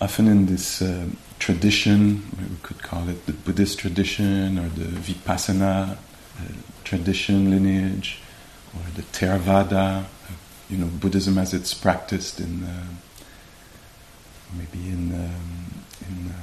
Often 0.00 0.28
in 0.28 0.46
this 0.46 0.82
uh, 0.82 1.06
tradition, 1.38 2.22
we 2.38 2.56
could 2.62 2.82
call 2.82 3.08
it 3.08 3.26
the 3.26 3.32
Buddhist 3.32 3.78
tradition 3.78 4.58
or 4.58 4.68
the 4.68 4.84
Vipassana 4.84 5.92
uh, 5.92 5.96
tradition 6.84 7.50
lineage, 7.50 8.20
or 8.74 8.82
the 8.94 9.02
Theravada, 9.02 10.02
uh, 10.02 10.04
you 10.68 10.78
know, 10.78 10.86
Buddhism 10.86 11.38
as 11.38 11.54
it's 11.54 11.74
practiced 11.74 12.40
in 12.40 12.64
uh, 12.64 12.84
maybe 14.56 14.88
in 14.88 15.12
um, 15.12 15.84
in 16.08 16.30
uh, 16.30 16.34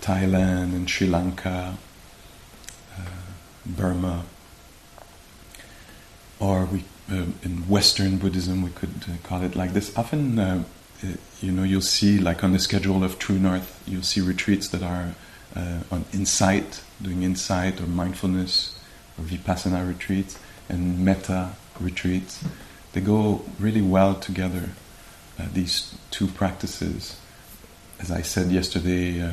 Thailand 0.00 0.74
and 0.74 0.88
Sri 0.88 1.06
Lanka, 1.06 1.76
uh, 2.96 3.02
Burma, 3.66 4.24
or 6.38 6.64
we 6.66 6.84
in 7.08 7.68
Western 7.68 8.16
Buddhism 8.16 8.62
we 8.62 8.70
could 8.70 9.04
call 9.24 9.42
it 9.42 9.54
like 9.54 9.74
this. 9.74 9.94
Often 9.96 10.64
you 11.40 11.52
know, 11.52 11.62
you'll 11.62 11.80
see, 11.80 12.18
like 12.18 12.42
on 12.42 12.52
the 12.52 12.58
schedule 12.58 13.04
of 13.04 13.18
True 13.18 13.38
North, 13.38 13.82
you'll 13.86 14.02
see 14.02 14.20
retreats 14.20 14.68
that 14.68 14.82
are 14.82 15.14
uh, 15.54 15.80
on 15.90 16.04
insight, 16.12 16.82
doing 17.00 17.22
insight 17.22 17.80
or 17.80 17.86
mindfulness, 17.86 18.78
or 19.18 19.24
vipassana 19.24 19.86
retreats, 19.86 20.38
and 20.68 21.04
metta 21.04 21.50
retreats. 21.78 22.44
They 22.92 23.00
go 23.00 23.44
really 23.58 23.82
well 23.82 24.14
together, 24.14 24.70
uh, 25.38 25.46
these 25.52 25.96
two 26.10 26.28
practices. 26.28 27.20
As 28.00 28.10
I 28.10 28.22
said 28.22 28.50
yesterday, 28.50 29.20
uh, 29.20 29.32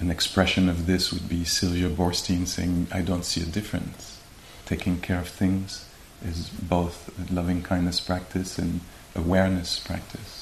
an 0.00 0.10
expression 0.10 0.68
of 0.68 0.86
this 0.86 1.12
would 1.12 1.28
be 1.28 1.44
Sylvia 1.44 1.88
Boorstein 1.88 2.46
saying, 2.46 2.88
I 2.90 3.02
don't 3.02 3.24
see 3.24 3.42
a 3.42 3.46
difference. 3.46 4.20
Taking 4.66 5.00
care 5.00 5.18
of 5.18 5.28
things 5.28 5.88
is 6.24 6.48
both 6.48 7.10
a 7.18 7.32
loving 7.32 7.62
kindness 7.62 8.00
practice 8.00 8.58
and 8.58 8.80
awareness 9.14 9.78
practice 9.78 10.41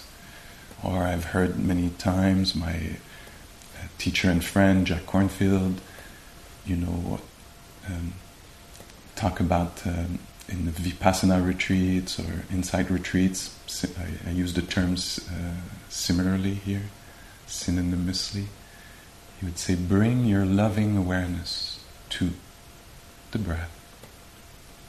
or 0.83 1.03
I've 1.03 1.25
heard 1.25 1.59
many 1.59 1.91
times 1.91 2.55
my 2.55 2.75
uh, 2.75 3.87
teacher 3.99 4.31
and 4.31 4.45
friend 4.45 4.87
Jack 4.87 5.07
Kornfield, 5.07 5.79
you 6.67 6.77
know, 6.77 7.21
um, 7.87 8.15
talk 9.17 9.41
about 9.41 9.87
um, 9.87 10.19
in 10.49 10.65
the 10.65 10.73
vipassana 10.73 11.45
retreats 11.45 12.19
or 12.19 12.45
insight 12.51 12.91
retreats. 12.91 13.57
I, 13.99 14.29
I 14.29 14.33
use 14.33 14.55
the 14.55 14.63
terms 14.63 15.21
uh, 15.31 15.55
similarly 15.89 16.55
here, 16.55 16.85
synonymously. 17.47 18.47
He 19.39 19.47
would 19.47 19.59
say, 19.59 19.75
bring 19.75 20.25
your 20.25 20.45
loving 20.45 20.97
awareness 20.97 21.81
to 22.11 22.31
the 23.31 23.39
breath, 23.39 23.71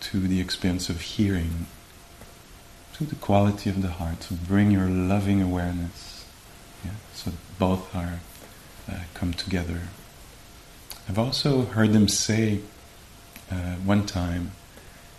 to 0.01 0.19
the 0.19 0.41
experience 0.41 0.89
of 0.89 1.01
hearing 1.01 1.67
to 2.97 3.03
the 3.05 3.15
quality 3.15 3.69
of 3.69 3.81
the 3.81 3.89
heart. 3.89 4.23
So 4.23 4.35
bring 4.47 4.71
your 4.71 4.87
loving 4.87 5.41
awareness. 5.41 6.25
Yeah? 6.83 6.91
So 7.13 7.31
both 7.59 7.95
are 7.95 8.19
uh, 8.89 8.99
come 9.13 9.33
together. 9.33 9.81
I've 11.07 11.19
also 11.19 11.63
heard 11.63 11.89
him 11.89 12.07
say 12.07 12.59
uh, 13.51 13.75
one 13.85 14.05
time. 14.05 14.51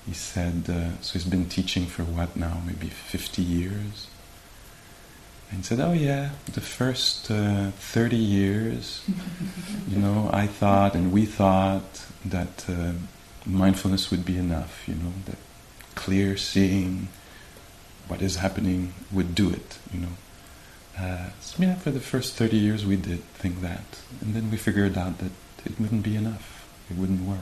He 0.06 0.14
said, 0.14 0.68
uh, 0.68 1.00
so 1.00 1.12
he's 1.12 1.24
been 1.24 1.48
teaching 1.48 1.86
for 1.86 2.02
what 2.02 2.34
now? 2.36 2.60
Maybe 2.66 2.88
50 2.88 3.42
years. 3.42 4.08
And 5.50 5.64
said, 5.64 5.80
oh 5.80 5.92
yeah, 5.92 6.30
the 6.50 6.62
first 6.62 7.30
uh, 7.30 7.72
30 7.72 8.16
years, 8.16 9.02
you 9.86 9.98
know, 9.98 10.30
I 10.32 10.46
thought 10.46 10.94
and 10.94 11.12
we 11.12 11.26
thought 11.26 12.06
that 12.24 12.64
uh, 12.68 12.92
mindfulness 13.44 14.10
would 14.10 14.24
be 14.24 14.38
enough, 14.38 14.88
you 14.88 14.94
know, 14.94 15.12
that 15.26 15.36
clear 15.94 16.36
seeing, 16.36 17.08
what 18.08 18.22
is 18.22 18.36
happening 18.36 18.94
would 19.10 19.34
do 19.34 19.50
it, 19.50 19.78
you 19.92 20.00
know. 20.00 20.16
Uh, 20.98 21.30
so 21.40 21.62
yeah, 21.62 21.74
for 21.76 21.90
the 21.90 22.00
first 22.00 22.34
30 22.34 22.56
years 22.56 22.84
we 22.84 22.96
did 22.96 23.24
think 23.34 23.60
that. 23.60 24.00
And 24.20 24.34
then 24.34 24.50
we 24.50 24.56
figured 24.56 24.98
out 24.98 25.18
that 25.18 25.32
it 25.64 25.80
wouldn't 25.80 26.02
be 26.02 26.16
enough. 26.16 26.68
It 26.90 26.96
wouldn't 26.96 27.22
work. 27.22 27.38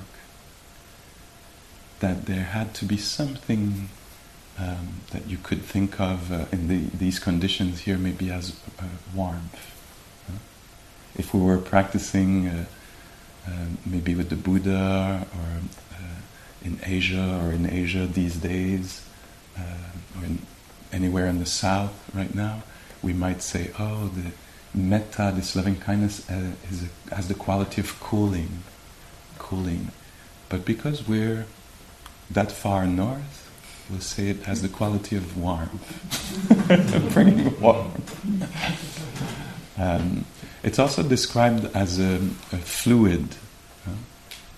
That 2.01 2.27
there 2.27 2.45
had 2.45 2.75
to 2.75 2.85
be 2.85 2.97
something 2.97 3.89
um, 4.59 5.01
that 5.11 5.27
you 5.27 5.39
could 5.39 5.63
think 5.63 6.01
of 6.01 6.31
uh, 6.31 6.45
in 6.53 6.69
the, 6.69 6.97
these 6.97 7.19
conditions 7.19 7.81
here 7.81 7.99
maybe 7.99 8.31
as 8.31 8.57
uh, 8.79 8.85
warmth. 9.15 9.77
If 11.17 11.35
we 11.35 11.41
were 11.41 11.59
practicing 11.59 12.47
uh, 12.47 12.65
uh, 13.47 13.51
maybe 13.85 14.15
with 14.15 14.31
the 14.31 14.37
Buddha 14.37 15.27
or 15.35 15.97
uh, 15.97 16.65
in 16.65 16.79
Asia 16.85 17.41
or 17.43 17.53
in 17.53 17.69
Asia 17.69 18.07
these 18.07 18.37
days, 18.37 19.03
or 19.59 20.25
in 20.25 20.39
anywhere 20.93 21.27
in 21.27 21.39
the 21.39 21.47
south 21.47 22.11
right 22.15 22.35
now, 22.35 22.63
we 23.03 23.13
might 23.13 23.43
say, 23.43 23.71
oh, 23.79 24.09
the 24.09 24.33
metta, 24.75 25.33
this 25.35 25.57
loving 25.57 25.77
kindness, 25.77 26.29
uh, 26.31 26.53
a, 27.11 27.15
has 27.15 27.29
the 27.29 27.35
quality 27.35 27.81
of 27.81 27.99
cooling, 28.01 28.63
cooling. 29.39 29.91
But 30.49 30.65
because 30.65 31.07
we're 31.07 31.47
that 32.31 32.53
far 32.53 32.87
north, 32.87 33.51
we'll 33.89 34.01
say 34.01 34.29
it 34.29 34.43
has 34.45 34.63
the 34.63 34.69
quality 34.69 35.17
of 35.17 35.37
warmth, 35.37 37.13
bringing 37.13 37.61
warmth. 37.61 38.17
Um, 39.79 40.25
it's 40.63 40.79
also 40.79 41.03
described 41.03 41.65
as 41.75 41.99
a, 41.99 42.17
a 42.53 42.59
fluid. 42.59 43.37
Uh, 43.87 43.93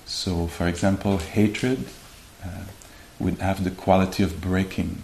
so, 0.04 0.48
for 0.48 0.66
example, 0.66 1.18
hatred 1.18 1.86
uh, 2.44 2.64
would 3.22 3.38
have 3.38 3.64
the 3.64 3.70
quality 3.70 4.22
of 4.22 4.40
breaking 4.40 5.02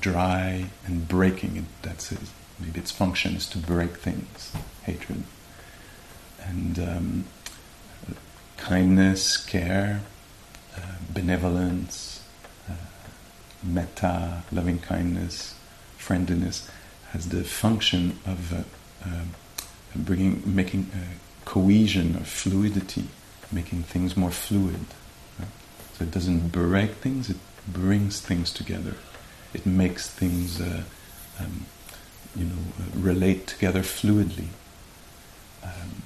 dry 0.00 0.66
and 0.86 1.08
breaking. 1.08 1.66
That's 1.82 2.12
it. 2.12 2.20
Maybe 2.58 2.80
its 2.80 2.90
function 2.90 3.34
is 3.34 3.48
to 3.50 3.58
break 3.58 3.96
things, 3.96 4.52
hatred. 4.82 5.24
And 6.44 6.78
um, 6.78 7.24
kindness, 8.56 9.36
care, 9.36 10.02
uh, 10.76 10.80
benevolence, 11.10 12.22
uh, 12.68 12.74
metta, 13.62 14.42
loving 14.52 14.78
kindness, 14.78 15.54
friendliness, 15.96 16.68
has 17.10 17.28
the 17.28 17.44
function 17.44 18.18
of 18.26 18.52
uh, 18.52 18.62
uh 19.04 19.24
bringing, 19.94 20.42
making 20.46 20.90
cohesion 21.44 22.16
or 22.16 22.24
fluidity, 22.24 23.04
making 23.50 23.82
things 23.82 24.16
more 24.16 24.30
fluid. 24.30 24.86
So 25.94 26.04
it 26.04 26.10
doesn't 26.10 26.48
break 26.48 26.92
things; 26.92 27.30
it 27.30 27.38
brings 27.68 28.20
things 28.20 28.52
together 28.52 28.96
it 29.54 29.66
makes 29.66 30.08
things, 30.08 30.60
uh, 30.60 30.82
um, 31.38 31.66
you 32.34 32.44
know, 32.44 32.58
uh, 32.80 32.98
relate 32.98 33.46
together 33.46 33.80
fluidly. 33.80 34.48
Um, 35.62 36.02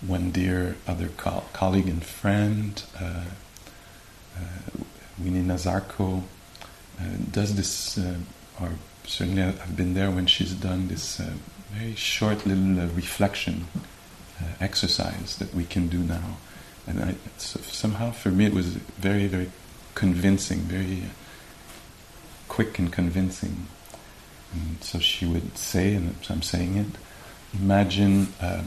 one 0.00 0.30
dear 0.30 0.76
other 0.86 1.08
co- 1.08 1.44
colleague 1.52 1.88
and 1.88 2.04
friend, 2.04 2.82
uh, 2.98 3.24
uh, 4.36 4.40
Winnie 5.18 5.42
Nazarko, 5.42 6.22
uh, 6.98 7.04
does 7.30 7.56
this, 7.56 7.98
uh, 7.98 8.14
or 8.60 8.70
certainly 9.04 9.42
I've 9.42 9.76
been 9.76 9.94
there 9.94 10.10
when 10.10 10.26
she's 10.26 10.52
done 10.52 10.88
this 10.88 11.20
very 11.72 11.94
short 11.94 12.46
little 12.46 12.86
reflection 12.88 13.66
exercise 14.60 15.36
that 15.36 15.54
we 15.54 15.64
can 15.64 15.88
do 15.88 15.98
now. 15.98 16.38
And 16.86 17.02
I, 17.02 17.14
somehow 17.36 18.10
for 18.10 18.30
me 18.30 18.46
it 18.46 18.54
was 18.54 18.66
very, 18.66 19.26
very 19.26 19.50
convincing, 19.94 20.60
very 20.60 21.04
quick 22.48 22.78
and 22.78 22.92
convincing. 22.92 23.66
And 24.52 24.82
so 24.82 24.98
she 24.98 25.26
would 25.26 25.56
say, 25.56 25.94
and 25.94 26.14
I'm 26.28 26.42
saying 26.42 26.76
it, 26.76 26.86
imagine 27.54 28.28
uh, 28.40 28.62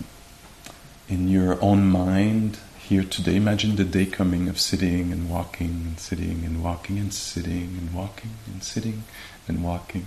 in 1.10 1.28
your 1.28 1.62
own 1.62 1.86
mind 1.86 2.60
here 2.88 3.04
today, 3.04 3.36
imagine 3.36 3.76
the 3.76 3.86
day 3.86 4.06
coming 4.06 4.50
of 4.50 4.60
sitting 4.60 5.12
and 5.12 5.30
walking 5.30 5.70
and 5.88 6.00
sitting 6.00 6.44
and 6.46 6.64
walking 6.64 6.98
and 6.98 7.14
sitting 7.14 7.78
and 7.80 7.94
walking 7.94 8.32
and 8.52 8.64
sitting 8.64 9.04
and 9.48 9.64
walking. 9.64 10.06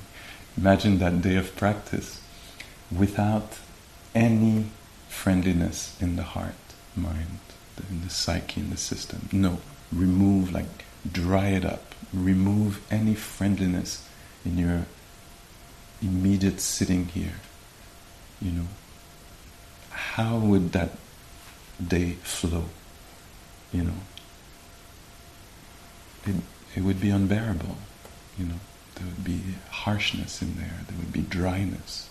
Imagine 0.56 0.98
that 0.98 1.22
day 1.22 1.36
of 1.36 1.56
practice 1.56 2.20
without 2.90 3.58
any 4.14 4.66
friendliness 5.08 5.96
in 6.00 6.16
the 6.16 6.22
heart, 6.22 6.54
mind. 6.94 7.45
In 7.90 8.02
the 8.02 8.10
psyche, 8.10 8.60
in 8.60 8.70
the 8.70 8.76
system. 8.76 9.28
No, 9.32 9.60
remove, 9.92 10.52
like 10.52 10.84
dry 11.10 11.48
it 11.48 11.64
up. 11.64 11.94
Remove 12.12 12.80
any 12.90 13.14
friendliness 13.14 14.06
in 14.44 14.58
your 14.58 14.86
immediate 16.02 16.60
sitting 16.60 17.06
here. 17.06 17.40
You 18.40 18.52
know, 18.52 18.66
how 19.90 20.36
would 20.36 20.72
that 20.72 20.90
day 21.84 22.12
flow? 22.22 22.64
You 23.72 23.84
know, 23.84 24.00
it, 26.24 26.36
it 26.74 26.82
would 26.82 27.00
be 27.00 27.10
unbearable. 27.10 27.76
You 28.38 28.46
know, 28.46 28.60
there 28.94 29.06
would 29.06 29.24
be 29.24 29.40
harshness 29.70 30.42
in 30.42 30.56
there, 30.56 30.80
there 30.88 30.98
would 30.98 31.12
be 31.12 31.22
dryness. 31.22 32.08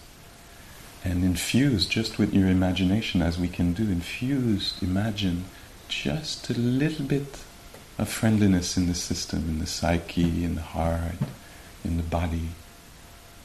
And 1.06 1.24
infuse 1.24 1.86
just 1.86 2.18
with 2.18 2.34
your 2.34 2.48
imagination, 2.48 3.22
as 3.22 3.38
we 3.38 3.48
can 3.48 3.74
do, 3.74 3.84
infuse, 3.84 4.74
imagine 4.81 5.46
just 5.88 6.50
a 6.50 6.60
little 6.60 7.06
bit 7.06 7.44
of 8.00 8.10
friendliness 8.10 8.75
in 8.75 8.88
the 8.88 8.96
system, 8.96 9.48
in 9.48 9.60
the 9.60 9.68
psyche, 9.68 10.44
in 10.44 10.56
the 10.56 10.62
heart, 10.62 11.22
in 11.84 11.98
the 11.98 12.04
body, 12.04 12.50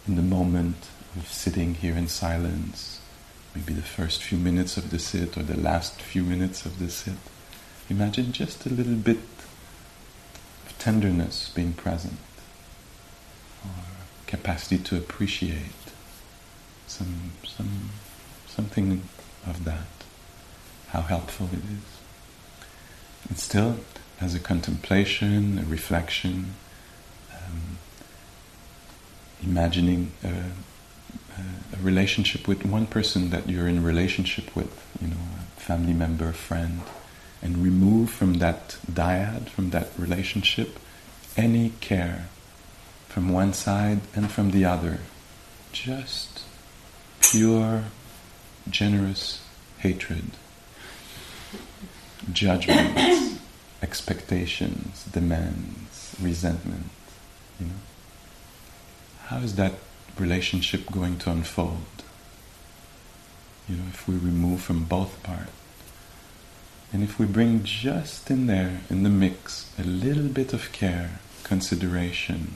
in 0.09 0.17
the 0.17 0.23
moment 0.23 0.89
of 1.15 1.31
sitting 1.31 1.75
here 1.75 1.95
in 1.95 2.09
silence, 2.09 2.99
maybe 3.55 3.75
the 3.75 3.83
first 3.83 4.23
few 4.23 4.39
minutes 4.39 4.79
of 4.79 4.91
the 4.91 4.99
sit 4.99 5.37
or 5.37 5.43
the 5.43 5.61
last 5.61 6.01
few 6.01 6.23
minutes 6.23 6.65
of 6.65 6.79
the 6.79 6.89
sit. 6.89 7.21
Imagine 7.91 8.33
just 8.33 8.65
a 8.65 8.71
little 8.71 8.95
bit 8.95 9.19
of 10.67 10.75
tenderness 10.79 11.51
being 11.55 11.75
present, 11.75 12.19
or 13.62 13.85
capacity 14.27 14.79
to 14.79 14.97
appreciate 14.97 15.75
some, 16.90 17.31
some, 17.46 17.90
something 18.48 19.02
of 19.46 19.64
that, 19.64 19.87
how 20.88 21.02
helpful 21.02 21.48
it 21.52 21.58
is. 21.58 22.00
And 23.28 23.38
still, 23.38 23.76
as 24.20 24.34
a 24.34 24.40
contemplation, 24.40 25.58
a 25.58 25.62
reflection, 25.62 26.54
um, 27.32 27.78
imagining 29.42 30.12
a, 30.25 30.28
a, 30.28 31.82
relationship 31.82 32.48
with 32.48 32.66
one 32.66 32.87
person 32.87 33.31
that 33.31 33.48
you're 33.48 33.69
in 33.69 33.84
relationship 33.84 34.54
with, 34.56 34.72
you 35.00 35.08
know, 35.08 35.25
a 35.56 35.60
family 35.60 35.92
member, 35.92 36.32
friend, 36.32 36.81
and 37.40 37.62
remove 37.62 38.10
from 38.10 38.34
that 38.34 38.76
dyad, 38.90 39.48
from 39.48 39.70
that 39.70 39.88
relationship, 39.96 40.78
any 41.37 41.70
care 41.81 42.26
from 43.08 43.28
one 43.28 43.52
side 43.52 44.00
and 44.14 44.31
from 44.31 44.50
the 44.50 44.64
other. 44.64 44.98
Just 45.72 46.42
pure, 47.31 47.85
generous 48.69 49.41
hatred, 49.79 50.32
judgments, 52.32 53.38
expectations, 53.82 55.05
demands, 55.12 56.17
resentment. 56.21 56.87
You 57.61 57.67
know, 57.67 57.73
how 59.27 59.38
is 59.38 59.55
that 59.55 59.75
relationship 60.19 60.91
going 60.91 61.19
to 61.19 61.31
unfold? 61.31 61.87
You 63.69 63.76
know, 63.76 63.85
if 63.91 64.09
we 64.09 64.17
remove 64.17 64.61
from 64.62 64.85
both 64.85 65.23
parts. 65.23 65.53
And 66.93 67.05
if 67.05 67.21
we 67.21 67.26
bring 67.26 67.62
just 67.62 68.29
in 68.33 68.49
there, 68.49 68.81
in 68.91 69.05
the 69.05 69.09
mix, 69.09 69.73
a 69.79 69.85
little 69.85 70.26
bit 70.26 70.53
of 70.53 70.73
care, 70.73 71.21
consideration, 71.44 72.55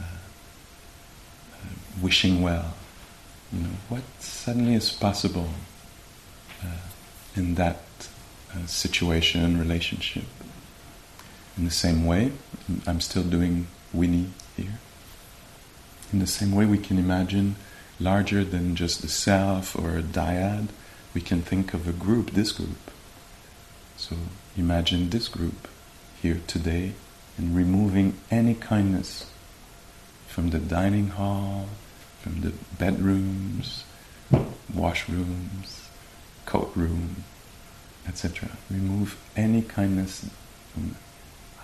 uh, 0.00 0.04
uh, 0.04 1.66
wishing 2.00 2.40
well, 2.40 2.72
you 3.56 3.62
know, 3.62 3.74
what 3.88 4.02
suddenly 4.18 4.74
is 4.74 4.92
possible 4.92 5.48
uh, 6.62 6.88
in 7.34 7.54
that 7.54 7.80
uh, 8.54 8.66
situation, 8.66 9.58
relationship? 9.58 10.24
In 11.56 11.64
the 11.64 11.70
same 11.70 12.04
way, 12.04 12.32
I'm 12.86 13.00
still 13.00 13.22
doing 13.22 13.68
Winnie 13.94 14.30
here. 14.56 14.78
In 16.12 16.18
the 16.18 16.26
same 16.26 16.52
way, 16.52 16.66
we 16.66 16.78
can 16.78 16.98
imagine 16.98 17.56
larger 17.98 18.44
than 18.44 18.76
just 18.76 19.00
the 19.00 19.08
self 19.08 19.74
or 19.74 19.96
a 19.96 20.02
dyad, 20.02 20.68
we 21.14 21.22
can 21.22 21.40
think 21.40 21.72
of 21.72 21.88
a 21.88 21.92
group, 21.92 22.32
this 22.32 22.52
group. 22.52 22.90
So 23.96 24.16
imagine 24.56 25.08
this 25.08 25.28
group 25.28 25.66
here 26.20 26.40
today 26.46 26.92
and 27.38 27.56
removing 27.56 28.18
any 28.30 28.54
kindness 28.54 29.30
from 30.26 30.50
the 30.50 30.58
dining 30.58 31.08
hall, 31.08 31.68
the 32.40 32.52
bedrooms, 32.78 33.84
washrooms, 34.72 35.86
coat 36.44 36.72
room, 36.74 37.24
etc. 38.06 38.50
Remove 38.70 39.18
any 39.36 39.62
kindness. 39.62 40.26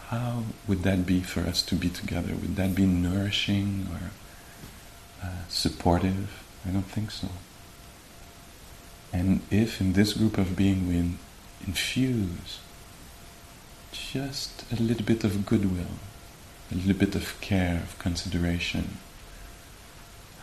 How 0.08 0.44
would 0.68 0.82
that 0.82 1.06
be 1.06 1.20
for 1.20 1.40
us 1.40 1.62
to 1.62 1.74
be 1.74 1.88
together? 1.88 2.34
Would 2.34 2.56
that 2.56 2.74
be 2.74 2.86
nourishing 2.86 3.86
or 3.90 4.10
uh, 5.26 5.48
supportive? 5.48 6.42
I 6.66 6.70
don't 6.70 6.82
think 6.82 7.10
so. 7.10 7.28
And 9.12 9.40
if 9.50 9.80
in 9.80 9.92
this 9.92 10.14
group 10.14 10.38
of 10.38 10.56
being 10.56 10.88
we 10.88 10.96
in, 10.96 11.18
infuse 11.66 12.60
just 13.92 14.64
a 14.72 14.76
little 14.82 15.04
bit 15.04 15.22
of 15.24 15.46
goodwill, 15.46 15.98
a 16.70 16.74
little 16.74 16.94
bit 16.94 17.14
of 17.14 17.40
care, 17.40 17.82
of 17.82 17.98
consideration, 17.98 18.98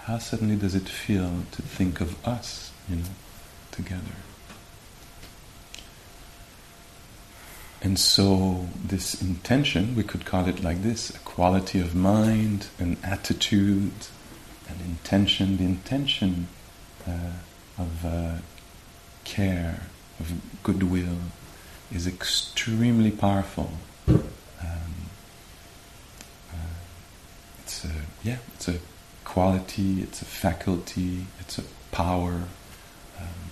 how 0.04 0.18
suddenly 0.18 0.56
does 0.56 0.76
it 0.76 0.88
feel 0.90 1.44
to 1.52 1.62
think 1.62 2.02
of 2.02 2.28
us, 2.28 2.72
you 2.90 2.98
know, 2.98 3.04
together? 3.72 4.16
And 7.82 7.98
so, 7.98 8.68
this 8.84 9.22
intention, 9.22 9.96
we 9.96 10.04
could 10.04 10.26
call 10.26 10.48
it 10.48 10.64
like 10.64 10.84
this 10.84 11.12
a 11.12 11.20
quality 11.20 11.80
of 11.80 11.96
mind, 11.96 12.68
an 12.78 12.98
attitude, 13.04 13.94
an 14.68 14.76
intention, 14.84 15.58
the 15.58 15.64
intention 15.64 16.48
uh, 17.08 17.32
of 17.78 18.06
uh, 18.06 18.36
care, 19.24 19.84
of 20.20 20.34
goodwill, 20.64 21.18
is 21.92 22.06
extremely 22.06 23.12
powerful. 23.12 23.72
Um, 24.08 24.20
uh, 26.52 26.56
it's 27.64 27.86
a, 27.86 27.92
yeah, 28.24 28.38
it's 28.56 28.68
a 28.68 28.80
quality, 29.30 30.02
it's 30.02 30.24
a 30.24 30.26
faculty, 30.26 31.28
it's 31.40 31.60
a 31.60 31.64
power. 31.92 32.46
Um, 33.20 33.50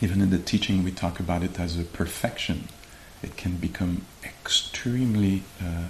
even 0.00 0.20
in 0.22 0.30
the 0.30 0.38
teaching, 0.38 0.84
we 0.84 0.92
talk 0.92 1.18
about 1.18 1.42
it 1.42 1.58
as 1.58 1.76
a 1.76 1.82
perfection. 1.82 2.68
It 3.24 3.36
can 3.36 3.56
become 3.56 4.06
extremely 4.22 5.42
uh, 5.60 5.88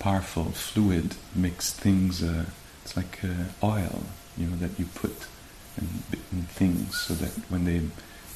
powerful, 0.00 0.46
fluid, 0.46 1.14
makes 1.32 1.72
things. 1.72 2.20
Uh, 2.20 2.46
it's 2.82 2.96
like 2.96 3.20
uh, 3.22 3.64
oil, 3.64 4.02
you 4.36 4.48
know, 4.48 4.56
that 4.56 4.76
you 4.80 4.86
put 4.86 5.28
in, 5.80 5.88
in, 6.32 6.42
things, 6.60 7.00
so 7.00 7.14
that 7.14 7.30
when 7.48 7.64
they 7.66 7.82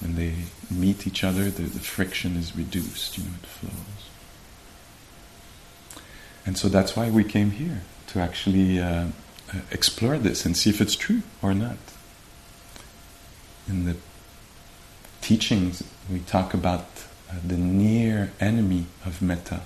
when 0.00 0.14
they 0.14 0.34
meet 0.70 1.08
each 1.08 1.24
other, 1.24 1.50
the, 1.50 1.62
the 1.62 1.80
friction 1.80 2.36
is 2.36 2.54
reduced. 2.56 3.18
You 3.18 3.24
know, 3.24 3.30
it 3.42 3.46
flows. 3.46 4.02
And 6.46 6.56
so 6.56 6.68
that's 6.68 6.94
why 6.94 7.10
we 7.10 7.24
came 7.24 7.50
here 7.50 7.82
to 8.08 8.20
actually 8.20 8.80
uh, 8.80 9.06
explore 9.70 10.18
this 10.18 10.44
and 10.46 10.56
see 10.56 10.70
if 10.70 10.80
it's 10.80 10.96
true 10.96 11.22
or 11.40 11.54
not. 11.54 11.76
In 13.68 13.84
the 13.84 13.96
teachings, 15.20 15.84
we 16.10 16.20
talk 16.20 16.52
about 16.54 16.86
uh, 17.30 17.34
the 17.46 17.56
near 17.56 18.32
enemy 18.40 18.86
of 19.04 19.22
metta 19.22 19.60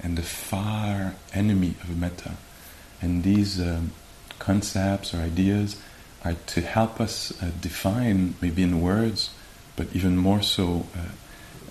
and 0.00 0.16
the 0.16 0.22
far 0.22 1.14
enemy 1.32 1.76
of 1.82 1.96
metta. 1.96 2.32
And 3.00 3.22
these 3.22 3.60
um, 3.60 3.92
concepts 4.38 5.14
or 5.14 5.18
ideas 5.18 5.76
are 6.24 6.34
to 6.34 6.60
help 6.60 7.00
us 7.00 7.32
uh, 7.42 7.50
define, 7.60 8.34
maybe 8.40 8.62
in 8.62 8.80
words, 8.80 9.30
but 9.76 9.88
even 9.92 10.16
more 10.16 10.42
so 10.42 10.86
uh, 10.96 11.00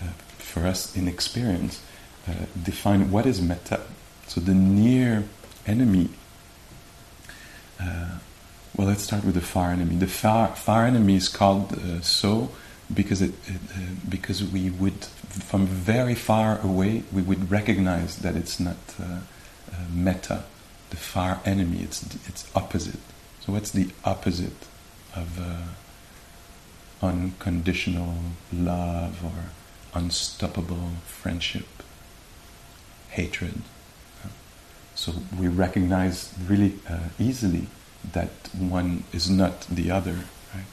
uh, 0.02 0.08
for 0.38 0.66
us 0.66 0.96
in 0.96 1.08
experience, 1.08 1.82
uh, 2.28 2.34
define 2.62 3.12
what 3.12 3.26
is 3.26 3.42
metta. 3.42 3.82
So 4.28 4.40
the 4.42 4.54
near 4.54 5.26
enemy 5.66 6.10
uh, 7.82 8.18
well, 8.76 8.88
let's 8.88 9.04
start 9.04 9.26
with 9.26 9.36
the 9.36 9.42
far 9.42 9.72
enemy. 9.72 9.96
The 9.96 10.08
far, 10.08 10.48
far 10.56 10.86
enemy 10.86 11.16
is 11.16 11.28
called 11.28 11.74
uh, 11.74 12.02
so 12.02 12.52
because 12.94 13.22
it, 13.22 13.34
it 13.48 13.62
uh, 13.76 13.80
because 14.08 14.44
we 14.44 14.70
would 14.70 15.06
from 15.06 15.66
very 15.66 16.16
far 16.16 16.60
away 16.62 17.04
we 17.12 17.22
would 17.22 17.50
recognize 17.50 18.18
that 18.18 18.36
it's 18.36 18.60
not 18.60 18.78
uh, 19.00 19.04
uh, 19.04 19.76
metta, 19.94 20.44
the 20.90 20.98
far 20.98 21.42
enemy. 21.46 21.82
It's 21.82 22.04
it's 22.28 22.50
opposite. 22.56 23.00
So 23.42 23.54
what's 23.54 23.72
the 23.72 23.90
opposite 24.06 24.68
of 25.16 25.40
unconditional 27.02 28.16
love 28.54 29.26
or 29.26 29.52
unstoppable 29.94 30.92
friendship? 31.06 31.68
Hatred. 33.10 33.62
So 35.02 35.14
we 35.40 35.48
recognize 35.48 36.32
really 36.48 36.74
uh, 36.88 37.10
easily 37.18 37.66
that 38.14 38.30
one 38.54 39.04
is 39.12 39.32
not 39.32 39.62
the 39.62 39.90
other, 39.90 40.18
right? 40.54 40.72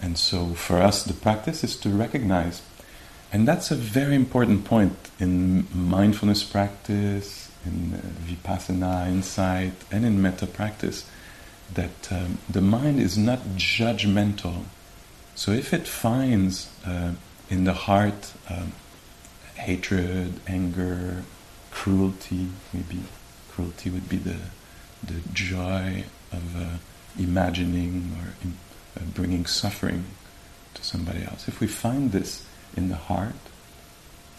And 0.00 0.16
so 0.16 0.54
for 0.54 0.78
us, 0.78 1.02
the 1.02 1.14
practice 1.14 1.64
is 1.64 1.76
to 1.78 1.88
recognize 1.88 2.62
And 3.34 3.48
that's 3.48 3.72
a 3.72 3.74
very 3.74 4.14
important 4.14 4.64
point 4.64 4.96
in 5.18 5.66
mindfulness 5.74 6.44
practice, 6.44 7.50
in 7.66 7.94
uh, 7.94 8.30
vipassana 8.30 9.08
insight, 9.08 9.72
and 9.90 10.04
in 10.04 10.22
metta 10.22 10.46
practice 10.46 11.04
that 11.74 12.12
um, 12.12 12.38
the 12.48 12.60
mind 12.60 13.00
is 13.00 13.18
not 13.18 13.40
judgmental. 13.56 14.66
So 15.34 15.50
if 15.50 15.74
it 15.74 15.88
finds 15.88 16.70
uh, 16.86 17.14
in 17.50 17.64
the 17.64 17.72
heart 17.72 18.32
um, 18.48 18.70
hatred, 19.56 20.38
anger, 20.46 21.24
cruelty, 21.72 22.50
maybe 22.72 23.00
cruelty 23.54 23.90
would 23.90 24.08
be 24.08 24.16
the 24.16 24.36
the 25.06 25.20
joy 25.32 26.04
of 26.32 26.56
uh, 26.56 26.76
imagining 27.18 28.16
or 28.18 28.28
in, 28.42 28.56
uh, 28.96 29.04
bringing 29.14 29.46
suffering 29.46 30.04
to 30.74 30.82
somebody 30.82 31.22
else. 31.24 31.46
If 31.46 31.60
we 31.60 31.66
find 31.66 32.12
this 32.12 32.44
in 32.76 32.88
the 32.88 32.96
heart, 32.96 33.34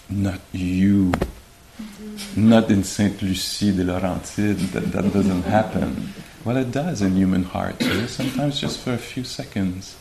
not 0.09 0.41
you, 0.51 1.11
mm-hmm. 1.11 2.49
not 2.49 2.69
in 2.71 2.83
Saint 2.83 3.21
Lucie 3.21 3.71
de 3.71 3.83
Laurentide, 3.83 4.71
that, 4.71 4.91
that 4.91 5.13
doesn't 5.13 5.43
happen. 5.43 6.13
Well, 6.43 6.57
it 6.57 6.71
does 6.71 7.01
in 7.01 7.15
human 7.15 7.43
hearts. 7.43 7.85
You 7.85 8.07
sometimes 8.07 8.59
just 8.59 8.79
for 8.79 8.93
a 8.93 8.97
few 8.97 9.23
seconds, 9.23 9.95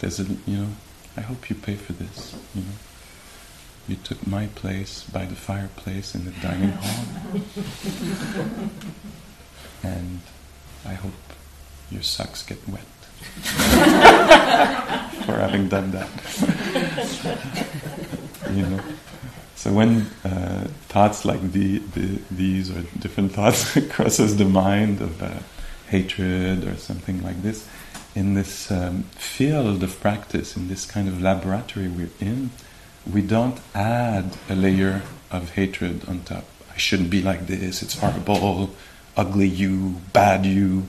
there's 0.00 0.20
a, 0.20 0.24
you 0.46 0.56
know, 0.58 0.68
I 1.16 1.22
hope 1.22 1.48
you 1.50 1.56
pay 1.56 1.74
for 1.74 1.92
this, 1.92 2.34
you 2.54 2.62
know. 2.62 2.76
You 3.88 3.96
took 3.96 4.26
my 4.26 4.48
place 4.48 5.04
by 5.04 5.24
the 5.24 5.34
fireplace 5.34 6.14
in 6.14 6.26
the 6.26 6.32
dining 6.42 6.72
hall. 6.72 7.04
and 9.82 10.20
I 10.84 10.92
hope 10.92 11.14
your 11.90 12.02
socks 12.02 12.42
get 12.42 12.58
wet 12.68 12.82
for 15.24 15.32
having 15.32 15.68
done 15.68 15.90
that. 15.92 16.08
you 18.52 18.66
know. 18.66 18.80
So 19.54 19.72
when 19.72 20.02
uh, 20.24 20.68
thoughts 20.88 21.24
like 21.24 21.40
the, 21.52 21.78
the, 21.78 22.20
these 22.30 22.70
or 22.70 22.82
different 23.00 23.32
thoughts 23.32 23.76
crosses 23.90 24.36
the 24.36 24.44
mind 24.44 25.00
of 25.00 25.22
uh, 25.22 25.38
hatred 25.88 26.64
or 26.64 26.76
something 26.76 27.22
like 27.22 27.42
this, 27.42 27.66
in 28.14 28.34
this 28.34 28.70
um, 28.70 29.04
field 29.16 29.82
of 29.82 29.98
practice, 30.00 30.56
in 30.56 30.68
this 30.68 30.84
kind 30.84 31.08
of 31.08 31.20
laboratory 31.20 31.88
we're 31.88 32.10
in, 32.20 32.50
we 33.10 33.22
don't 33.22 33.58
add 33.74 34.36
a 34.48 34.54
layer 34.54 35.02
of 35.30 35.50
hatred 35.50 36.08
on 36.08 36.20
top. 36.20 36.44
I 36.72 36.76
shouldn't 36.76 37.10
be 37.10 37.22
like 37.22 37.46
this, 37.46 37.82
it's 37.82 37.98
horrible, 37.98 38.70
ugly 39.16 39.48
you, 39.48 40.00
bad 40.12 40.46
you. 40.46 40.88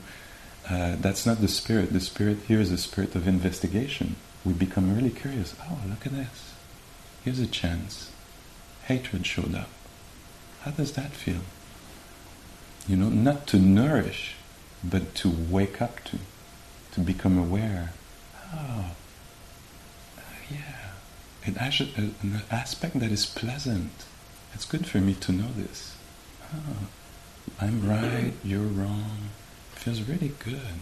Uh, 0.69 0.95
that's 0.99 1.25
not 1.25 1.41
the 1.41 1.47
spirit. 1.47 1.91
The 1.91 1.99
spirit 1.99 2.37
here 2.47 2.59
is 2.59 2.71
a 2.71 2.77
spirit 2.77 3.15
of 3.15 3.27
investigation. 3.27 4.15
We 4.45 4.53
become 4.53 4.95
really 4.95 5.09
curious. 5.09 5.55
Oh, 5.63 5.79
look 5.87 6.05
at 6.05 6.11
this. 6.11 6.53
Here's 7.23 7.39
a 7.39 7.47
chance. 7.47 8.11
Hatred 8.85 9.25
showed 9.25 9.55
up. 9.55 9.69
How 10.61 10.71
does 10.71 10.91
that 10.93 11.11
feel? 11.11 11.41
You 12.87 12.97
know, 12.97 13.09
not 13.09 13.47
to 13.47 13.57
nourish, 13.57 14.35
but 14.83 15.15
to 15.15 15.29
wake 15.29 15.81
up 15.81 16.03
to, 16.05 16.19
to 16.93 16.99
become 16.99 17.37
aware. 17.37 17.93
Oh, 18.53 18.91
uh, 20.17 20.21
yeah. 20.51 20.78
It 21.49 21.57
has 21.57 21.81
uh, 21.81 21.85
an 22.21 22.43
aspect 22.51 22.99
that 22.99 23.11
is 23.11 23.25
pleasant. 23.25 23.91
It's 24.53 24.65
good 24.65 24.85
for 24.85 24.99
me 24.99 25.15
to 25.15 25.31
know 25.31 25.47
this. 25.57 25.95
Oh, 26.53 26.85
I'm 27.59 27.89
right, 27.89 28.33
you're 28.43 28.71
wrong. 28.79 29.31
Feels 29.73 30.03
really 30.03 30.33
good. 30.37 30.79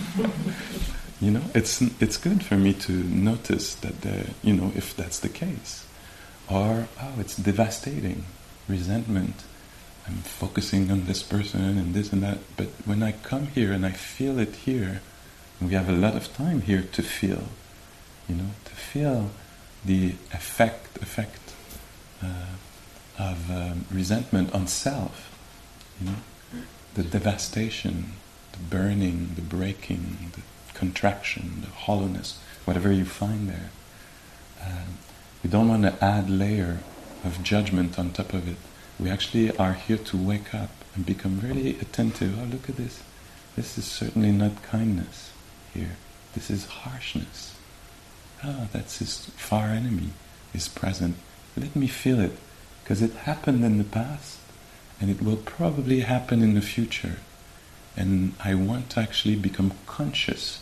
you 1.20 1.32
know, 1.32 1.42
it's 1.54 1.82
it's 2.00 2.16
good 2.16 2.42
for 2.42 2.56
me 2.56 2.72
to 2.72 2.92
notice 2.92 3.74
that 3.74 4.00
there, 4.00 4.28
you 4.42 4.54
know, 4.54 4.72
if 4.74 4.96
that's 4.96 5.18
the 5.18 5.28
case. 5.28 5.84
Or 6.48 6.88
oh, 7.02 7.14
it's 7.18 7.36
devastating, 7.36 8.24
resentment. 8.66 9.44
I'm 10.06 10.22
focusing 10.44 10.90
on 10.90 11.04
this 11.04 11.22
person 11.22 11.76
and 11.76 11.92
this 11.92 12.10
and 12.10 12.22
that. 12.22 12.38
But 12.56 12.68
when 12.86 13.02
I 13.02 13.12
come 13.12 13.48
here 13.48 13.70
and 13.70 13.84
I 13.84 13.92
feel 13.92 14.38
it 14.38 14.54
here, 14.64 15.02
we 15.60 15.74
have 15.74 15.90
a 15.90 15.98
lot 16.06 16.16
of 16.16 16.34
time 16.34 16.62
here 16.62 16.84
to 16.92 17.02
feel, 17.02 17.42
you 18.26 18.36
know, 18.36 18.50
to 18.64 18.72
feel 18.72 19.30
the 19.84 20.14
effect 20.32 20.96
effect 21.02 21.52
uh, 22.22 22.56
of 23.18 23.50
um, 23.50 23.84
resentment 23.90 24.54
on 24.54 24.66
self 24.66 25.30
you 26.00 26.10
know, 26.10 26.16
the 26.94 27.02
devastation, 27.02 28.12
the 28.52 28.58
burning, 28.58 29.32
the 29.34 29.42
breaking, 29.42 30.32
the 30.32 30.42
contraction, 30.76 31.60
the 31.60 31.68
hollowness, 31.68 32.38
whatever 32.64 32.92
you 32.92 33.04
find 33.04 33.48
there. 33.48 33.70
Uh, 34.60 34.86
we 35.42 35.50
don't 35.50 35.68
want 35.68 35.82
to 35.82 36.04
add 36.04 36.30
layer 36.30 36.78
of 37.24 37.42
judgment 37.42 37.98
on 37.98 38.10
top 38.10 38.32
of 38.32 38.48
it. 38.48 38.56
We 38.98 39.10
actually 39.10 39.56
are 39.56 39.74
here 39.74 39.98
to 39.98 40.16
wake 40.16 40.54
up 40.54 40.70
and 40.94 41.04
become 41.04 41.40
really 41.40 41.78
attentive. 41.80 42.38
Oh, 42.40 42.44
look 42.44 42.68
at 42.68 42.76
this. 42.76 43.02
This 43.56 43.76
is 43.78 43.84
certainly 43.84 44.32
not 44.32 44.62
kindness 44.62 45.32
here. 45.72 45.96
This 46.34 46.50
is 46.50 46.66
harshness. 46.66 47.53
Ah, 48.46 48.66
that's 48.72 48.98
his 48.98 49.30
far 49.36 49.68
enemy 49.68 50.10
is 50.52 50.68
present. 50.68 51.16
Let 51.56 51.74
me 51.74 51.86
feel 51.86 52.20
it, 52.20 52.36
because 52.82 53.00
it 53.00 53.12
happened 53.12 53.64
in 53.64 53.78
the 53.78 53.84
past, 53.84 54.38
and 55.00 55.10
it 55.10 55.22
will 55.22 55.36
probably 55.36 56.00
happen 56.00 56.42
in 56.42 56.54
the 56.54 56.60
future. 56.60 57.16
And 57.96 58.34
I 58.44 58.54
want 58.54 58.90
to 58.90 59.00
actually 59.00 59.36
become 59.36 59.72
conscious 59.86 60.60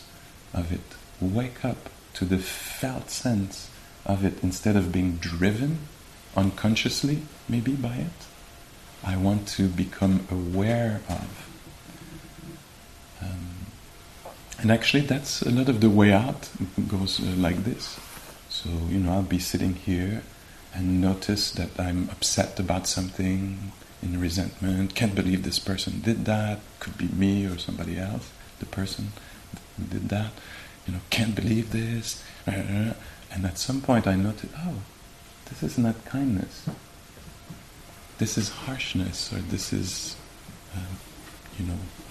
of 0.53 0.71
it, 0.71 0.95
wake 1.19 1.65
up 1.65 1.89
to 2.13 2.25
the 2.25 2.37
felt 2.37 3.09
sense 3.09 3.69
of 4.05 4.23
it 4.23 4.41
instead 4.43 4.75
of 4.75 4.91
being 4.91 5.17
driven 5.17 5.79
unconsciously, 6.35 7.23
maybe 7.49 7.73
by 7.73 7.95
it. 7.95 8.27
I 9.03 9.17
want 9.17 9.47
to 9.49 9.67
become 9.67 10.25
aware 10.31 11.01
of. 11.09 11.49
Um, 13.21 13.65
and 14.63 14.71
actually, 14.71 15.03
that's 15.03 15.43
a 15.43 15.51
lot 15.51 15.69
of 15.69 15.81
the 15.81 15.89
way 15.89 16.11
out 16.11 16.49
goes 16.87 17.19
uh, 17.19 17.25
like 17.35 17.65
this. 17.65 17.99
So, 18.49 18.69
you 18.89 18.97
know, 18.97 19.11
I'll 19.11 19.21
be 19.21 19.37
sitting 19.37 19.75
here 19.75 20.23
and 20.73 21.01
notice 21.01 21.51
that 21.51 21.77
I'm 21.77 22.09
upset 22.09 22.59
about 22.59 22.87
something, 22.87 23.73
in 24.01 24.19
resentment, 24.19 24.95
can't 24.95 25.15
believe 25.15 25.43
this 25.43 25.59
person 25.59 26.01
did 26.01 26.25
that, 26.25 26.59
could 26.79 26.97
be 26.97 27.07
me 27.07 27.45
or 27.45 27.57
somebody 27.57 27.97
else, 27.97 28.31
the 28.59 28.65
person 28.65 29.11
did 29.89 30.09
that, 30.09 30.31
you 30.85 30.93
know, 30.93 30.99
can't 31.09 31.35
believe 31.35 31.71
this. 31.71 32.23
And 32.45 32.95
at 33.45 33.57
some 33.57 33.81
point 33.81 34.07
I 34.07 34.15
noted, 34.15 34.49
oh, 34.57 34.75
this 35.49 35.63
is 35.63 35.77
not 35.77 36.05
kindness. 36.05 36.67
This 38.17 38.37
is 38.37 38.49
harshness, 38.49 39.33
or 39.33 39.37
this 39.39 39.73
is, 39.73 40.15
uh, 40.75 40.95
you 41.59 41.65
know, 41.65 41.73
uh, 41.73 42.02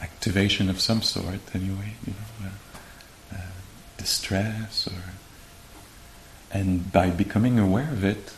activation 0.00 0.68
of 0.70 0.80
some 0.80 1.02
sort, 1.02 1.40
anyway, 1.54 1.94
you 2.06 2.12
know, 2.12 2.48
uh, 2.48 3.36
uh 3.36 3.50
distress, 3.96 4.86
or. 4.86 5.12
And 6.52 6.90
by 6.90 7.10
becoming 7.10 7.58
aware 7.58 7.90
of 7.92 8.02
it, 8.02 8.32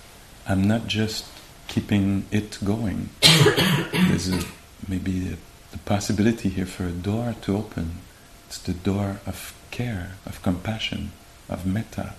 I'm 0.47 0.64
not 0.69 0.87
just 0.87 1.25
keeping 1.69 2.26
it 2.31 2.59
going. 2.62 3.09
There's 3.23 4.28
a, 4.28 4.42
maybe 4.87 5.38
the 5.71 5.78
possibility 5.78 6.50
here 6.50 6.66
for 6.66 6.85
a 6.85 6.92
door 6.92 7.35
to 7.42 7.57
open. 7.57 7.99
It's 8.47 8.59
the 8.59 8.75
door 8.75 9.21
of 9.26 9.54
care, 9.71 10.12
of 10.26 10.42
compassion, 10.42 11.12
of 11.49 11.64
metta. 11.64 12.12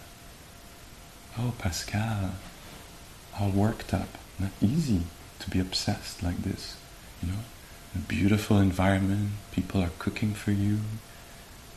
Oh, 1.38 1.54
Pascal, 1.60 2.32
all 3.40 3.50
worked 3.50 3.94
up. 3.94 4.18
Not 4.40 4.52
easy 4.62 5.02
to 5.40 5.50
be 5.50 5.60
obsessed 5.60 6.24
like 6.24 6.42
this, 6.44 6.76
you 7.22 7.30
know. 7.30 7.40
A 7.96 8.00
beautiful 8.00 8.58
environment, 8.58 9.32
people 9.52 9.82
are 9.82 9.92
cooking 10.00 10.34
for 10.34 10.52
you. 10.52 10.80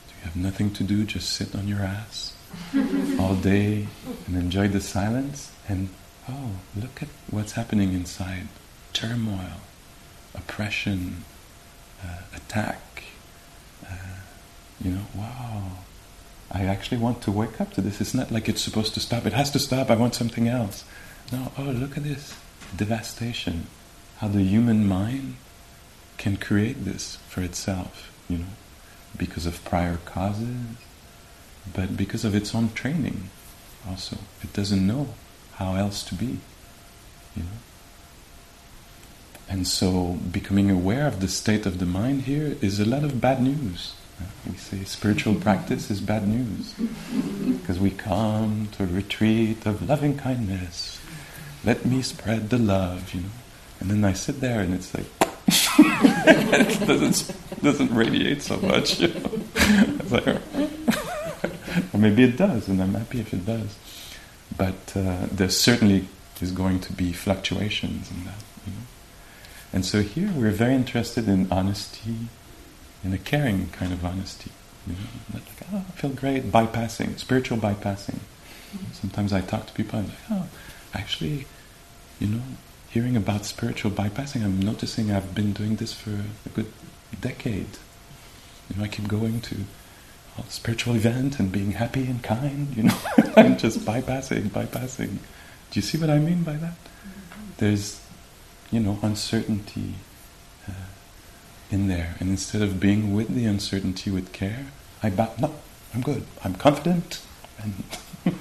You 0.08 0.22
have 0.24 0.36
nothing 0.36 0.72
to 0.74 0.82
do, 0.82 1.04
just 1.04 1.30
sit 1.30 1.54
on 1.54 1.68
your 1.68 1.80
ass 1.80 2.34
all 3.20 3.34
day 3.34 3.88
and 4.26 4.36
enjoy 4.36 4.68
the 4.68 4.80
silence 4.80 5.52
and 5.68 5.90
oh, 6.28 6.52
look 6.74 7.02
at 7.02 7.08
what's 7.30 7.52
happening 7.52 7.92
inside 7.92 8.48
turmoil, 8.92 9.60
oppression, 10.34 11.24
uh, 12.02 12.20
attack. 12.34 13.04
Uh, 13.84 13.94
you 14.80 14.90
know, 14.90 15.06
wow. 15.14 15.64
I 16.50 16.64
actually 16.64 16.98
want 16.98 17.20
to 17.22 17.30
wake 17.30 17.60
up 17.60 17.74
to 17.74 17.80
this. 17.82 18.00
It's 18.00 18.14
not 18.14 18.30
like 18.30 18.48
it's 18.48 18.62
supposed 18.62 18.94
to 18.94 19.00
stop. 19.00 19.26
It 19.26 19.34
has 19.34 19.50
to 19.50 19.58
stop. 19.58 19.90
I 19.90 19.96
want 19.96 20.14
something 20.14 20.48
else. 20.48 20.84
No, 21.30 21.52
oh, 21.58 21.62
look 21.62 21.96
at 21.96 22.04
this 22.04 22.34
devastation. 22.74 23.66
How 24.18 24.28
the 24.28 24.42
human 24.42 24.86
mind 24.88 25.36
can 26.18 26.36
create 26.36 26.84
this 26.84 27.16
for 27.28 27.42
itself, 27.42 28.12
you 28.28 28.38
know, 28.38 28.54
because 29.16 29.46
of 29.46 29.64
prior 29.64 29.98
causes, 30.04 30.56
but 31.74 31.96
because 31.96 32.24
of 32.24 32.34
its 32.34 32.54
own 32.54 32.72
training 32.72 33.30
also. 33.88 34.16
It 34.42 34.52
doesn't 34.52 34.86
know 34.86 35.08
how 35.54 35.74
else 35.74 36.02
to 36.04 36.14
be? 36.14 36.38
You 37.34 37.42
know? 37.42 37.58
And 39.48 39.66
so 39.66 40.18
becoming 40.32 40.70
aware 40.70 41.06
of 41.06 41.20
the 41.20 41.28
state 41.28 41.66
of 41.66 41.78
the 41.78 41.86
mind 41.86 42.22
here 42.22 42.56
is 42.60 42.80
a 42.80 42.84
lot 42.84 43.04
of 43.04 43.20
bad 43.20 43.42
news. 43.42 43.94
We 44.50 44.56
say 44.56 44.84
spiritual 44.84 45.34
practice 45.34 45.90
is 45.90 46.00
bad 46.00 46.26
news 46.26 46.74
because 47.58 47.78
we 47.78 47.90
come 47.90 48.68
to 48.72 48.84
a 48.84 48.86
retreat 48.86 49.66
of 49.66 49.88
loving 49.88 50.16
kindness. 50.16 50.98
Let 51.64 51.84
me 51.84 52.00
spread 52.02 52.50
the 52.50 52.58
love, 52.58 53.12
you 53.14 53.20
know. 53.22 53.28
And 53.78 53.90
then 53.90 54.04
I 54.04 54.14
sit 54.14 54.40
there 54.40 54.60
and 54.60 54.72
it's 54.72 54.94
like 54.94 55.15
it 55.48 56.86
doesn't 56.86 57.36
doesn't 57.62 57.94
radiate 57.94 58.42
so 58.42 58.56
much. 58.58 59.00
You 59.00 59.08
know? 59.08 60.00
like, 60.10 60.26
or 61.92 61.98
maybe 61.98 62.24
it 62.24 62.36
does, 62.36 62.68
and 62.68 62.82
I'm 62.82 62.94
happy 62.94 63.20
if 63.20 63.32
it 63.32 63.46
does. 63.46 63.76
But 64.56 64.92
uh, 64.96 65.26
there 65.30 65.48
certainly 65.48 66.08
is 66.40 66.52
going 66.52 66.80
to 66.80 66.92
be 66.92 67.12
fluctuations 67.12 68.10
in 68.10 68.24
that. 68.24 68.42
You 68.66 68.72
know? 68.72 68.78
And 69.72 69.84
so 69.84 70.02
here 70.02 70.30
we're 70.34 70.50
very 70.50 70.74
interested 70.74 71.28
in 71.28 71.50
honesty, 71.50 72.28
in 73.04 73.12
a 73.12 73.18
caring 73.18 73.68
kind 73.70 73.92
of 73.92 74.04
honesty. 74.04 74.50
You 74.86 74.94
know, 74.94 74.98
not 75.34 75.42
like, 75.42 75.68
oh, 75.72 75.84
I 75.88 75.90
feel 75.92 76.10
great, 76.10 76.52
bypassing, 76.52 77.18
spiritual 77.18 77.58
bypassing. 77.58 78.18
Sometimes 78.92 79.32
I 79.32 79.40
talk 79.40 79.66
to 79.66 79.72
people 79.72 79.98
and 79.98 80.12
I'm 80.30 80.38
like, 80.38 80.44
oh, 80.44 80.48
actually, 80.94 81.46
you 82.20 82.28
know, 82.28 82.42
hearing 82.96 83.14
about 83.14 83.44
spiritual 83.44 83.90
bypassing, 83.90 84.42
I'm 84.42 84.58
noticing 84.58 85.12
I've 85.12 85.34
been 85.34 85.52
doing 85.52 85.76
this 85.76 85.92
for 85.92 86.12
a 86.46 86.48
good 86.54 86.72
decade. 87.20 87.68
You 88.70 88.76
know, 88.78 88.84
I 88.84 88.88
keep 88.88 89.06
going 89.06 89.42
to 89.42 89.56
a 90.38 90.42
spiritual 90.50 90.94
event 90.94 91.38
and 91.38 91.52
being 91.52 91.72
happy 91.72 92.06
and 92.06 92.22
kind, 92.22 92.74
you 92.74 92.84
know. 92.84 92.98
I'm 93.36 93.58
just 93.58 93.80
bypassing, 93.80 94.44
bypassing. 94.48 95.18
Do 95.70 95.74
you 95.74 95.82
see 95.82 95.98
what 95.98 96.08
I 96.08 96.18
mean 96.18 96.42
by 96.42 96.54
that? 96.54 96.78
There's, 97.58 98.00
you 98.70 98.80
know, 98.80 98.98
uncertainty 99.02 99.96
uh, 100.66 100.88
in 101.70 101.88
there. 101.88 102.16
And 102.18 102.30
instead 102.30 102.62
of 102.62 102.80
being 102.80 103.14
with 103.14 103.28
the 103.28 103.44
uncertainty 103.44 104.10
with 104.10 104.32
care, 104.32 104.68
I 105.02 105.10
no, 105.10 105.54
I'm 105.92 106.00
good. 106.00 106.24
I'm 106.42 106.54
confident 106.54 107.20
and 107.62 107.74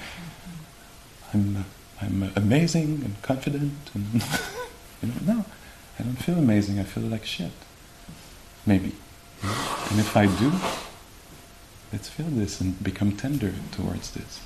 I'm, 1.33 1.57
uh, 1.57 1.63
I'm 2.01 2.31
amazing 2.35 3.01
and 3.03 3.21
confident. 3.21 3.73
And 3.93 4.13
you 5.01 5.09
know, 5.09 5.33
no, 5.33 5.45
I 5.99 6.03
don't 6.03 6.15
feel 6.15 6.37
amazing. 6.37 6.79
I 6.79 6.83
feel 6.83 7.03
like 7.03 7.25
shit. 7.25 7.51
Maybe. 8.65 8.95
And 9.43 9.99
if 9.99 10.15
I 10.17 10.25
do, 10.25 10.51
let's 11.91 12.09
feel 12.09 12.27
this 12.27 12.59
and 12.59 12.81
become 12.83 13.15
tender 13.15 13.53
towards 13.71 14.11
this. 14.11 14.41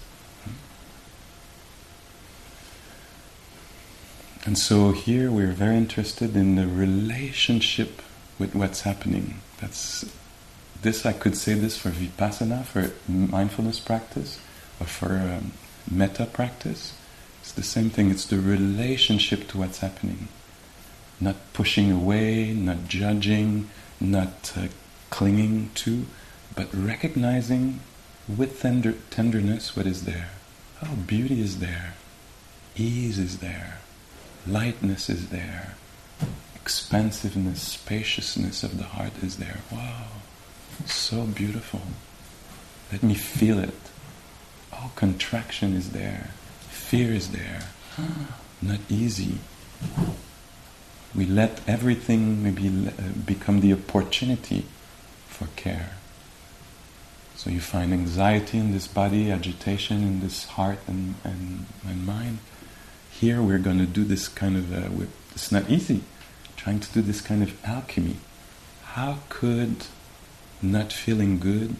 And 4.46 4.58
so 4.58 4.92
here 4.92 5.32
we're 5.32 5.52
very 5.52 5.78
interested 5.78 6.36
in 6.36 6.56
the 6.56 6.66
relationship 6.66 8.02
with 8.38 8.56
what's 8.56 8.82
happening. 8.82 9.42
That's 9.60 10.06
this 10.82 11.06
I 11.06 11.12
could 11.12 11.36
say 11.36 11.56
this 11.56 11.78
for 11.78 11.90
vipassana, 11.90 12.64
for 12.64 12.92
mindfulness 13.08 13.80
practice, 13.80 14.40
or 14.80 14.86
for 14.88 15.18
um, 15.18 15.52
metta 15.92 16.26
practice. 16.26 16.94
It's 17.50 17.56
the 17.56 17.64
same 17.64 17.90
thing. 17.90 18.12
It's 18.12 18.26
the 18.26 18.38
relationship 18.38 19.48
to 19.48 19.58
what's 19.58 19.80
happening, 19.80 20.28
not 21.20 21.36
pushing 21.52 21.92
away, 21.92 22.54
not 22.54 22.88
judging, 22.88 23.72
not 24.00 24.54
uh, 24.56 24.68
clinging 25.10 25.72
to, 25.74 26.06
but 26.56 26.68
recognizing 26.72 27.80
with 28.28 28.62
tender, 28.62 28.94
tenderness 29.10 29.76
what 29.76 29.88
is 29.88 30.06
there. 30.06 30.30
Oh, 30.84 30.96
beauty 31.08 31.42
is 31.42 31.58
there, 31.58 31.96
ease 32.76 33.18
is 33.18 33.40
there, 33.40 33.80
lightness 34.46 35.10
is 35.10 35.30
there, 35.30 35.74
expansiveness, 36.56 37.64
spaciousness 37.64 38.62
of 38.62 38.78
the 38.78 38.84
heart 38.84 39.24
is 39.24 39.38
there. 39.38 39.62
Wow, 39.72 40.06
so 40.86 41.24
beautiful. 41.26 41.82
Let 42.92 43.02
me 43.02 43.16
feel 43.16 43.58
it. 43.58 43.74
Oh, 44.72 44.92
contraction 44.96 45.74
is 45.76 45.94
there, 45.94 46.30
fear 46.90 47.14
is 47.14 47.30
there. 47.30 47.62
Not 48.64 48.80
easy. 48.90 49.38
We 51.14 51.26
let 51.28 51.62
everything 51.68 52.42
maybe 52.42 52.68
uh, 52.68 53.10
become 53.28 53.60
the 53.60 53.74
opportunity 53.74 54.66
for 55.28 55.48
care. 55.56 55.92
So 57.36 57.52
you 57.52 57.62
find 57.62 57.94
anxiety 57.94 58.58
in 58.58 58.72
this 58.72 58.88
body, 58.88 59.32
agitation 59.32 60.02
in 60.02 60.22
this 60.22 60.46
heart 60.58 60.80
and, 60.88 61.14
and, 61.24 61.68
and 61.88 62.08
mind. 62.08 62.40
Here 63.12 63.40
we're 63.40 63.60
going 63.60 63.78
to 63.78 63.86
do 63.86 64.04
this 64.04 64.28
kind 64.28 64.58
of, 64.58 64.74
uh, 64.74 65.06
it's 65.34 65.52
not 65.52 65.70
easy, 65.70 66.02
trying 66.58 66.80
to 66.80 66.92
do 66.92 67.04
this 67.04 67.22
kind 67.22 67.44
of 67.44 67.54
alchemy. 67.64 68.18
How 68.96 69.20
could 69.30 69.86
not 70.60 70.92
feeling 70.92 71.38
good 71.38 71.76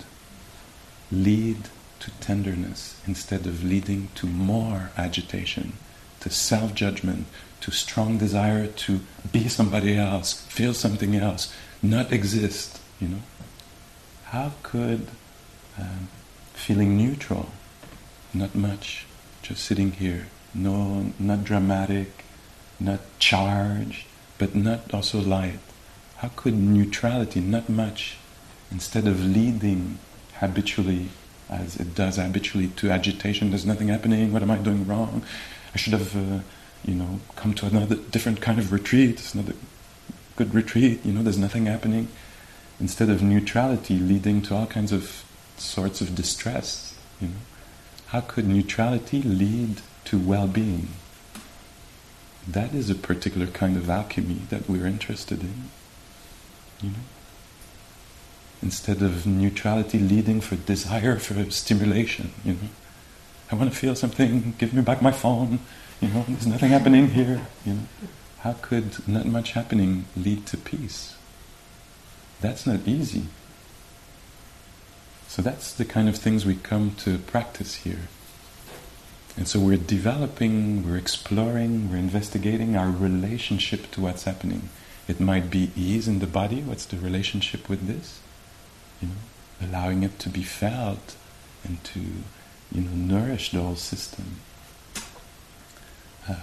lead 1.12 1.68
to 2.00 2.12
tenderness 2.20 3.00
instead 3.06 3.46
of 3.46 3.64
leading 3.64 4.10
to 4.16 4.28
more 4.28 4.92
agitation, 4.98 5.74
to 6.22 6.30
self 6.30 6.74
judgment, 6.74 7.26
to 7.62 7.72
strong 7.72 8.18
desire 8.18 8.68
to 8.68 9.02
be 9.32 9.48
somebody 9.48 9.98
else, 9.98 10.42
feel 10.48 10.74
something 10.74 11.16
else, 11.16 11.54
not 11.82 12.12
exist, 12.12 12.80
you 13.00 13.08
know? 13.08 13.22
How 14.26 14.54
could 14.64 15.08
um, 15.78 16.08
feeling 16.54 16.98
neutral, 16.98 17.50
not 18.34 18.54
much, 18.54 19.06
just 19.42 19.64
sitting 19.64 19.92
here, 19.92 20.28
no, 20.54 21.14
not 21.18 21.44
dramatic, 21.44 22.26
not 22.80 23.00
charged, 23.20 24.06
but 24.38 24.56
not 24.56 24.94
also 24.94 25.20
light. 25.20 25.60
How 26.18 26.32
could 26.36 26.56
neutrality, 26.56 27.40
not 27.40 27.70
much, 27.70 28.18
instead 28.72 29.08
of 29.08 29.24
leading 29.24 30.00
habitually, 30.36 31.10
as 31.50 31.78
it 31.78 31.96
does 31.96 32.18
habitually, 32.18 32.68
to 32.78 32.92
agitation, 32.92 33.50
there's 33.50 33.66
nothing 33.66 33.88
happening, 33.88 34.32
what 34.32 34.42
am 34.42 34.52
I 34.52 34.58
doing 34.58 34.86
wrong? 34.86 35.24
I 35.74 35.78
should 35.78 35.94
have, 35.94 36.16
uh, 36.16 36.40
you 36.86 36.96
know, 36.96 37.20
come 37.36 37.54
to 37.56 37.66
another 37.66 37.96
different 37.96 38.42
kind 38.42 38.60
of 38.60 38.72
retreat, 38.72 39.12
it's 39.12 39.36
not 39.36 39.50
a 39.50 39.56
good 40.36 40.54
retreat, 40.54 41.06
you 41.06 41.12
know, 41.12 41.24
there's 41.24 41.38
nothing 41.38 41.66
happening. 41.66 42.08
Instead 42.80 43.10
of 43.10 43.22
neutrality 43.22 44.00
leading 44.00 44.42
to 44.44 44.56
all 44.56 44.66
kinds 44.66 44.92
of 44.92 45.26
sorts 45.58 46.02
of 46.02 46.16
distress, 46.16 46.98
you 47.20 47.28
know. 47.28 47.34
How 48.08 48.22
could 48.22 48.48
neutrality 48.48 49.22
lead 49.22 49.82
to 50.06 50.18
well-being? 50.18 50.90
That 52.48 52.74
is 52.74 52.90
a 52.90 52.96
particular 52.96 53.46
kind 53.48 53.78
of 53.78 53.90
alchemy 53.90 54.42
that 54.50 54.68
we're 54.68 54.88
interested 54.88 55.42
in, 55.42 55.70
you 56.82 56.90
know. 56.90 56.96
Instead 58.62 59.02
of 59.02 59.26
neutrality 59.26 60.00
leading 60.00 60.42
for 60.42 60.56
desire 60.56 61.18
for 61.18 61.50
stimulation, 61.50 62.32
you 62.44 62.54
know. 62.54 62.70
I 63.52 63.56
want 63.56 63.72
to 63.72 63.76
feel 63.76 63.96
something, 63.96 64.54
give 64.58 64.74
me 64.74 64.82
back 64.82 65.02
my 65.02 65.12
phone, 65.12 65.60
you 66.02 66.10
know, 66.10 66.24
there's 66.28 66.46
nothing 66.46 66.70
happening 66.70 67.10
here, 67.10 67.42
you 67.66 67.74
know. 67.74 67.80
How 68.40 68.54
could 68.54 69.08
not 69.08 69.26
much 69.26 69.52
happening 69.52 70.06
lead 70.16 70.46
to 70.48 70.58
peace? 70.58 71.16
That's 72.42 72.66
not 72.66 72.88
easy. 72.88 73.24
So 75.28 75.42
that's 75.42 75.74
the 75.74 75.86
kind 75.86 76.08
of 76.08 76.16
things 76.16 76.46
we 76.46 76.56
come 76.56 76.96
to 77.00 77.18
practice 77.18 77.76
here. 77.76 78.08
And 79.36 79.48
so 79.48 79.60
we're 79.60 79.78
developing, 79.78 80.86
we're 80.86 80.98
exploring, 80.98 81.90
we're 81.90 81.98
investigating 81.98 82.76
our 82.76 82.90
relationship 82.90 83.92
to 83.92 84.02
what's 84.02 84.24
happening. 84.24 84.70
It 85.08 85.20
might 85.20 85.50
be 85.50 85.72
ease 85.76 86.08
in 86.08 86.20
the 86.20 86.28
body, 86.28 86.62
what's 86.62 86.86
the 86.86 86.98
relationship 86.98 87.70
with 87.70 87.88
this? 87.88 88.20
You 89.02 89.10
know, 89.10 89.68
allowing 89.68 90.04
it 90.04 90.20
to 90.20 90.30
be 90.30 90.44
felt 90.44 91.16
and 91.64 91.84
to, 91.86 92.00
you 92.72 92.82
know, 92.82 92.92
nourish 92.92 93.52
the 93.52 93.62
whole 93.62 93.76
system. 93.76 94.40
Uh, 96.28 96.36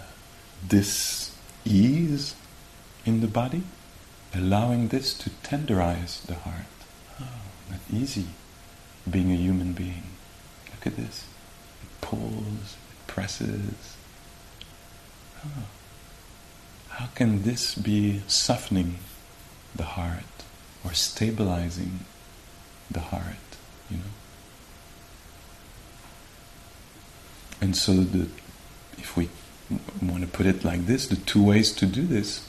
this 0.67 1.35
ease 1.65 2.35
in 3.05 3.21
the 3.21 3.27
body, 3.27 3.63
allowing 4.35 4.89
this 4.89 5.15
to 5.15 5.31
tenderize 5.31 6.23
the 6.27 6.35
heart. 6.35 6.67
Oh, 7.21 7.25
not 7.71 7.81
easy 7.93 8.27
being 9.09 9.31
a 9.31 9.37
human 9.37 9.73
being. 9.73 10.03
Look 10.71 10.87
at 10.87 10.97
this. 10.97 11.27
It 11.83 12.01
pulls, 12.01 12.77
it 12.77 13.07
presses. 13.07 13.97
Oh. 15.45 15.67
How 16.89 17.07
can 17.15 17.43
this 17.43 17.75
be 17.75 18.23
softening 18.27 18.97
the 19.75 19.85
heart 19.85 20.25
or 20.83 20.95
stabilizing 20.95 22.01
the 22.91 23.01
heart, 23.01 23.37
you 23.91 23.99
know? 23.99 24.03
And 27.61 27.77
so 27.77 27.93
the 27.95 28.29
if 28.99 29.17
we 29.17 29.29
want 30.03 30.23
to 30.23 30.29
put 30.29 30.47
it 30.47 30.65
like 30.65 30.87
this, 30.87 31.07
the 31.07 31.17
two 31.17 31.43
ways 31.43 31.73
to 31.73 31.87
do 31.87 32.07
this, 32.07 32.47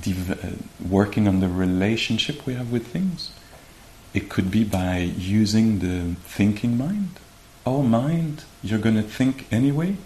div- 0.00 0.44
uh, 0.44 0.86
working 0.86 1.28
on 1.28 1.40
the 1.40 1.48
relationship 1.48 2.46
we 2.46 2.54
have 2.54 2.70
with 2.70 2.86
things, 2.86 3.32
it 4.12 4.28
could 4.28 4.50
be 4.50 4.64
by 4.64 4.98
using 4.98 5.80
the 5.80 6.14
thinking 6.22 6.78
mind. 6.78 7.18
Oh, 7.66 7.82
mind, 7.82 8.44
you're 8.62 8.78
going 8.78 8.96
to 8.96 9.02
think 9.02 9.46
anyway? 9.52 9.96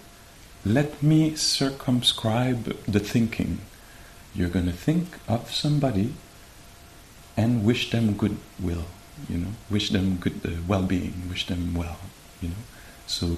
Let 0.65 1.01
me 1.03 1.35
circumscribe 1.35 2.75
the 2.85 2.99
thinking. 2.99 3.59
You're 4.33 4.49
going 4.49 4.65
to 4.65 4.71
think 4.71 5.17
of 5.27 5.53
somebody 5.53 6.13
and 7.37 7.63
wish 7.63 7.91
them 7.91 8.13
goodwill. 8.13 8.85
You 9.27 9.37
know, 9.37 9.49
wish 9.69 9.89
them 9.89 10.17
good 10.17 10.41
uh, 10.45 10.49
well-being, 10.67 11.29
wish 11.29 11.47
them 11.47 11.73
well, 11.73 11.97
you 12.41 12.49
know. 12.49 12.63
So, 13.07 13.37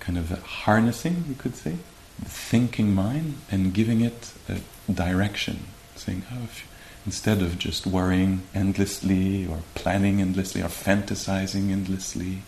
kind 0.00 0.18
of 0.18 0.30
harnessing, 0.30 1.24
you 1.28 1.34
could 1.34 1.56
say, 1.56 1.76
the 2.18 2.28
thinking 2.28 2.94
mind 2.94 3.36
and 3.50 3.72
giving 3.72 4.00
it 4.00 4.32
a 4.48 4.58
direction, 4.92 5.66
saying, 5.96 6.24
oh, 6.32 6.44
if, 6.44 6.68
instead 7.06 7.40
of 7.42 7.58
just 7.58 7.86
worrying 7.86 8.42
endlessly 8.54 9.46
or 9.46 9.60
planning 9.74 10.20
endlessly 10.20 10.60
or 10.60 10.68
fantasizing 10.68 11.70
endlessly 11.70 12.42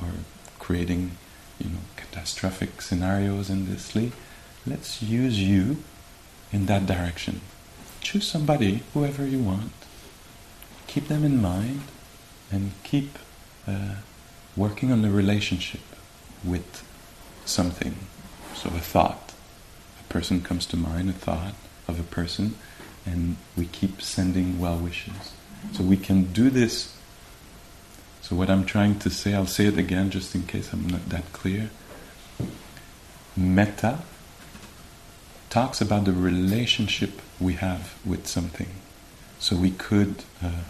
or 0.00 0.08
creating, 0.58 1.12
you 1.58 1.70
know, 1.70 1.80
catastrophic 1.96 2.82
scenarios 2.82 3.50
endlessly, 3.50 4.12
let's 4.66 5.02
use 5.02 5.38
you 5.38 5.78
in 6.52 6.66
that 6.66 6.86
direction. 6.86 7.40
Choose 8.00 8.26
somebody, 8.26 8.82
whoever 8.94 9.26
you 9.26 9.38
want. 9.38 9.72
Keep 10.86 11.08
them 11.08 11.24
in 11.24 11.40
mind 11.40 11.82
and 12.50 12.72
keep 12.82 13.18
uh, 13.66 13.96
working 14.56 14.90
on 14.92 15.02
the 15.02 15.10
relationship 15.10 15.80
with 16.44 16.84
something. 17.44 17.96
So 18.54 18.70
a 18.70 18.80
thought. 18.80 19.32
A 20.00 20.12
person 20.12 20.40
comes 20.42 20.66
to 20.66 20.76
mind, 20.76 21.10
a 21.10 21.12
thought 21.12 21.54
of 21.86 22.00
a 22.00 22.02
person, 22.02 22.56
and 23.06 23.36
we 23.56 23.66
keep 23.66 24.02
sending 24.02 24.58
well 24.58 24.78
wishes. 24.78 25.32
So 25.72 25.82
we 25.84 25.96
can 25.96 26.32
do 26.32 26.50
this. 26.50 26.94
So 28.20 28.36
what 28.36 28.50
I'm 28.50 28.64
trying 28.64 28.98
to 29.00 29.10
say, 29.10 29.34
I'll 29.34 29.46
say 29.46 29.66
it 29.66 29.78
again 29.78 30.10
just 30.10 30.34
in 30.34 30.42
case 30.42 30.72
I'm 30.72 30.86
not 30.86 31.08
that 31.08 31.32
clear. 31.32 31.70
Metta 33.36 34.00
talks 35.50 35.80
about 35.80 36.04
the 36.04 36.12
relationship 36.12 37.22
we 37.40 37.54
have 37.54 37.98
with 38.04 38.26
something. 38.26 38.68
So 39.38 39.56
we 39.56 39.70
could 39.70 40.24
uh, 40.42 40.62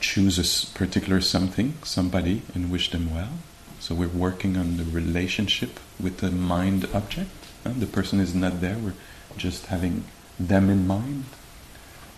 choose 0.00 0.38
a 0.38 0.76
particular 0.76 1.20
something, 1.20 1.74
somebody, 1.84 2.42
and 2.54 2.70
wish 2.70 2.90
them 2.90 3.14
well. 3.14 3.38
So 3.78 3.94
we're 3.94 4.08
working 4.08 4.56
on 4.56 4.76
the 4.76 4.84
relationship 4.84 5.78
with 5.98 6.18
the 6.18 6.30
mind 6.30 6.88
object. 6.92 7.30
The 7.64 7.86
person 7.86 8.20
is 8.20 8.34
not 8.34 8.60
there, 8.60 8.76
we're 8.78 8.94
just 9.36 9.66
having 9.66 10.04
them 10.38 10.68
in 10.70 10.86
mind. 10.86 11.24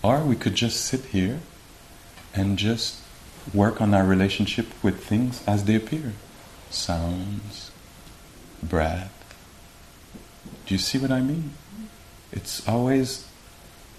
Or 0.02 0.22
we 0.24 0.36
could 0.36 0.54
just 0.54 0.84
sit 0.84 1.06
here 1.06 1.40
and 2.34 2.56
just 2.58 3.00
work 3.52 3.80
on 3.80 3.92
our 3.94 4.04
relationship 4.04 4.66
with 4.82 5.04
things 5.04 5.42
as 5.46 5.64
they 5.64 5.74
appear 5.74 6.12
sounds, 6.70 7.70
breath. 8.62 9.12
Do 10.66 10.74
you 10.74 10.78
see 10.78 10.98
what 10.98 11.10
I 11.10 11.20
mean? 11.20 11.52
It's 12.32 12.66
always 12.66 13.26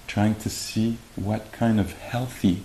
trying 0.08 0.36
to 0.36 0.50
see 0.50 0.98
what 1.16 1.52
kind 1.52 1.80
of 1.80 1.94
healthy 1.94 2.64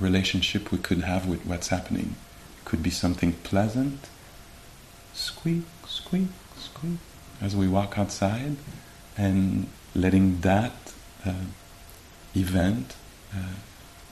relationship 0.00 0.72
we 0.72 0.78
could 0.78 1.02
have 1.02 1.26
with 1.26 1.44
what's 1.46 1.68
happening. 1.68 2.16
Could 2.64 2.82
be 2.82 2.90
something 2.90 3.32
pleasant, 3.44 4.08
squeak, 5.12 5.64
squeak, 5.86 6.28
squeak, 6.56 6.98
as 7.40 7.54
we 7.54 7.68
walk 7.68 7.98
outside, 7.98 8.56
and 9.16 9.68
letting 9.94 10.40
that 10.40 10.92
uh, 11.24 11.32
event, 12.34 12.96
uh, 13.32 13.54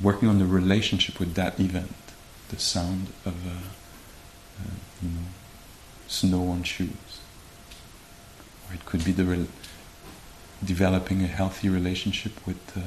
working 0.01 0.29
on 0.29 0.38
the 0.38 0.47
relationship 0.47 1.18
with 1.18 1.35
that 1.35 1.59
event, 1.59 1.95
the 2.51 2.59
sound 2.59 3.09
of 3.25 3.35
uh, 3.47 3.51
uh 3.51 4.71
you 5.03 5.09
know, 5.09 5.27
snow 6.07 6.49
on 6.49 6.62
shoes. 6.62 7.21
Or 8.68 8.75
it 8.75 8.85
could 8.85 9.05
be 9.05 9.12
the 9.12 9.25
re- 9.25 9.47
developing 10.64 11.23
a 11.23 11.27
healthy 11.27 11.68
relationship 11.68 12.47
with 12.47 12.77
uh, 12.77 12.81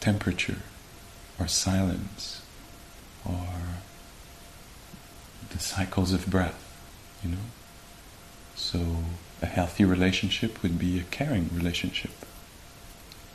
temperature 0.00 0.62
or 1.38 1.46
silence 1.46 2.42
or 3.24 3.48
the 5.50 5.58
cycles 5.58 6.12
of 6.12 6.26
breath, 6.26 6.62
you 7.22 7.30
know. 7.30 7.46
So 8.54 9.04
a 9.42 9.46
healthy 9.46 9.84
relationship 9.84 10.62
would 10.62 10.78
be 10.78 10.98
a 10.98 11.04
caring 11.04 11.50
relationship. 11.54 12.12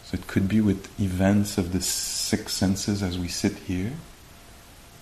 So 0.04 0.16
it 0.16 0.28
could 0.28 0.48
be 0.48 0.62
with 0.62 1.00
events 1.00 1.58
of 1.58 1.72
the 1.72 1.82
six 1.82 2.54
senses 2.54 3.02
as 3.02 3.18
we 3.18 3.28
sit 3.28 3.54
here, 3.60 3.94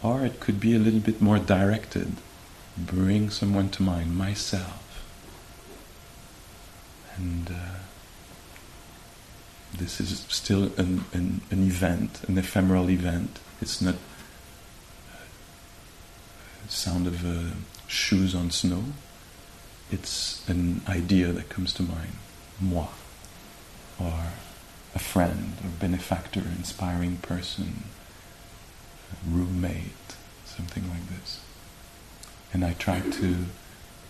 or 0.03 0.25
it 0.25 0.39
could 0.39 0.59
be 0.59 0.75
a 0.75 0.79
little 0.79 0.99
bit 0.99 1.21
more 1.21 1.39
directed. 1.39 2.13
Bring 2.77 3.29
someone 3.29 3.69
to 3.71 3.83
mind, 3.83 4.15
myself. 4.15 4.85
And 7.17 7.49
uh, 7.49 7.79
this 9.77 10.01
is 10.01 10.25
still 10.29 10.71
an, 10.77 11.05
an, 11.13 11.41
an, 11.51 11.63
event, 11.63 12.21
an 12.27 12.37
ephemeral 12.37 12.89
event. 12.89 13.39
It's 13.61 13.81
not 13.81 13.95
sound 16.67 17.07
of 17.07 17.25
uh, 17.25 17.55
shoes 17.87 18.35
on 18.35 18.51
snow. 18.51 18.83
It's 19.91 20.47
an 20.47 20.81
idea 20.87 21.31
that 21.31 21.49
comes 21.49 21.73
to 21.73 21.83
mind, 21.83 22.13
moi, 22.59 22.87
or 23.99 24.27
a 24.93 24.99
friend, 24.99 25.53
or 25.63 25.69
benefactor, 25.79 26.41
inspiring 26.41 27.17
person, 27.17 27.85
roommate, 29.27 30.15
something 30.45 30.87
like 30.89 31.07
this. 31.09 31.41
And 32.53 32.63
I 32.63 32.73
try 32.73 32.99
to 32.99 33.35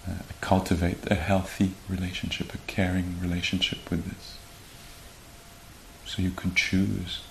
uh, 0.07 0.11
cultivate 0.41 1.09
a 1.09 1.15
healthy 1.15 1.73
relationship, 1.87 2.53
a 2.53 2.57
caring 2.67 3.19
relationship 3.21 3.89
with 3.89 4.05
this. 4.09 4.38
So 6.09 6.23
you 6.23 6.31
can 6.31 6.55
choose 6.55 7.21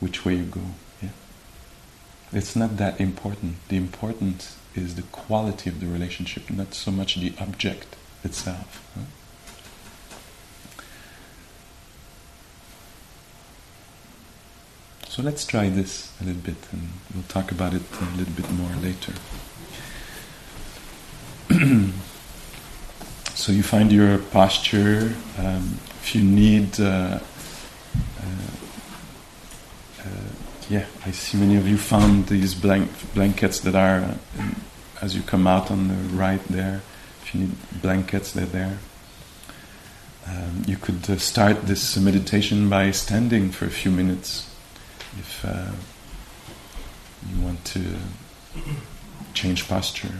which 0.00 0.24
way 0.24 0.36
you 0.36 0.44
go. 0.44 0.62
Yeah? 1.02 1.10
It's 2.32 2.56
not 2.56 2.78
that 2.78 2.98
important. 2.98 3.56
The 3.68 3.76
importance 3.76 4.56
is 4.74 4.94
the 4.94 5.02
quality 5.02 5.68
of 5.68 5.80
the 5.80 5.86
relationship, 5.86 6.48
not 6.48 6.72
so 6.72 6.90
much 6.90 7.16
the 7.16 7.34
object 7.38 7.94
itself. 8.24 8.90
Huh? 8.94 9.02
So 15.08 15.22
let's 15.22 15.44
try 15.44 15.68
this 15.68 16.10
a 16.22 16.24
little 16.24 16.40
bit 16.40 16.56
and 16.72 16.88
we'll 17.12 17.24
talk 17.24 17.52
about 17.52 17.74
it 17.74 17.82
a 18.00 18.16
little 18.16 18.32
bit 18.32 18.50
more 18.50 18.74
later. 18.76 19.12
so 23.34 23.52
you 23.52 23.62
find 23.62 23.92
your 23.92 24.16
posture. 24.16 25.14
Um, 25.36 25.78
if 26.00 26.14
you 26.14 26.24
need 26.24 26.80
uh, 26.80 27.18
yeah, 30.72 30.86
I 31.04 31.10
see 31.10 31.36
many 31.36 31.56
of 31.56 31.68
you 31.68 31.76
found 31.76 32.28
these 32.28 32.54
blank 32.54 32.88
blankets 33.14 33.60
that 33.60 33.74
are, 33.74 33.98
uh, 34.38 34.54
as 35.02 35.14
you 35.14 35.20
come 35.20 35.46
out 35.46 35.70
on 35.70 35.88
the 35.88 35.94
right 36.16 36.42
there. 36.44 36.80
If 37.22 37.34
you 37.34 37.42
need 37.42 37.52
blankets, 37.82 38.32
they're 38.32 38.46
there. 38.46 38.78
Um, 40.26 40.62
you 40.66 40.78
could 40.78 41.10
uh, 41.10 41.18
start 41.18 41.66
this 41.66 41.96
meditation 41.98 42.70
by 42.70 42.90
standing 42.92 43.50
for 43.50 43.66
a 43.66 43.70
few 43.70 43.90
minutes 43.90 44.48
if 45.18 45.44
uh, 45.44 45.72
you 47.28 47.44
want 47.44 47.62
to 47.66 47.82
change 49.34 49.68
posture. 49.68 50.14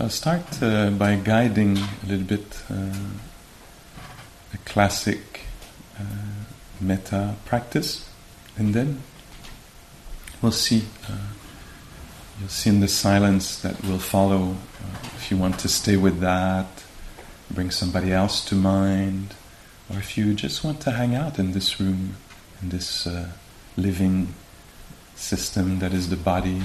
I'll 0.00 0.10
start 0.10 0.60
uh, 0.60 0.90
by 0.90 1.14
guiding 1.14 1.78
a 1.78 2.06
little 2.08 2.26
bit 2.26 2.64
uh, 2.68 2.96
a 4.52 4.56
classic 4.64 5.42
uh, 5.96 6.02
metta 6.80 7.36
practice, 7.44 8.10
and 8.56 8.74
then 8.74 9.02
we'll 10.42 10.50
see. 10.50 10.82
Uh, 11.08 11.14
you'll 12.40 12.48
see 12.48 12.70
in 12.70 12.80
the 12.80 12.88
silence 12.88 13.60
that 13.60 13.84
will 13.84 14.00
follow 14.00 14.56
uh, 14.56 14.98
if 15.14 15.30
you 15.30 15.36
want 15.36 15.60
to 15.60 15.68
stay 15.68 15.96
with 15.96 16.18
that, 16.18 16.66
bring 17.48 17.70
somebody 17.70 18.10
else 18.12 18.44
to 18.46 18.56
mind, 18.56 19.36
or 19.88 19.98
if 19.98 20.18
you 20.18 20.34
just 20.34 20.64
want 20.64 20.80
to 20.80 20.90
hang 20.90 21.14
out 21.14 21.38
in 21.38 21.52
this 21.52 21.78
room, 21.78 22.16
in 22.60 22.70
this 22.70 23.06
uh, 23.06 23.28
living 23.76 24.34
system 25.14 25.78
that 25.78 25.92
is 25.94 26.08
the 26.08 26.16
body, 26.16 26.62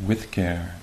with 0.00 0.30
care 0.30 0.76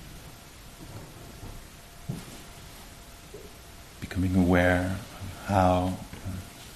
becoming 4.12 4.36
aware 4.36 4.98
of 5.22 5.46
how 5.48 5.98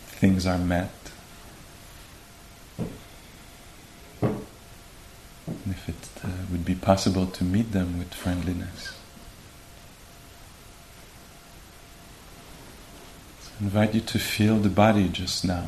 things 0.07 0.45
are 0.45 0.57
met. 0.57 0.89
And 4.21 4.39
if 5.69 5.89
it 5.89 6.09
uh, 6.23 6.29
would 6.49 6.63
be 6.63 6.75
possible 6.75 7.27
to 7.27 7.43
meet 7.43 7.73
them 7.73 7.99
with 7.99 8.13
friendliness. 8.13 8.97
So 13.41 13.51
I 13.59 13.63
invite 13.65 13.93
you 13.93 14.01
to 14.01 14.17
feel 14.17 14.55
the 14.59 14.69
body 14.69 15.09
just 15.09 15.43
now. 15.43 15.67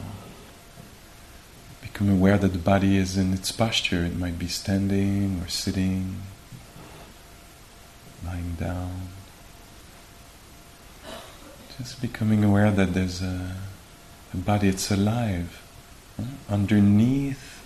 become 1.82 2.10
aware 2.10 2.38
that 2.38 2.53
the 2.53 2.60
body 2.60 2.95
is 2.95 3.17
in 3.17 3.34
its 3.34 3.51
posture. 3.51 4.06
It 4.06 4.15
might 4.15 4.39
be 4.39 4.47
standing 4.47 5.41
or 5.43 5.49
sitting, 5.49 6.21
lying 8.23 8.56
down. 8.58 9.16
Just 11.77 12.01
becoming 12.01 12.43
aware 12.43 12.71
that 12.71 12.95
there's 12.95 13.21
a, 13.21 13.55
a 14.33 14.37
body, 14.37 14.67
it's 14.67 14.89
alive. 14.89 15.61
Underneath 16.49 17.63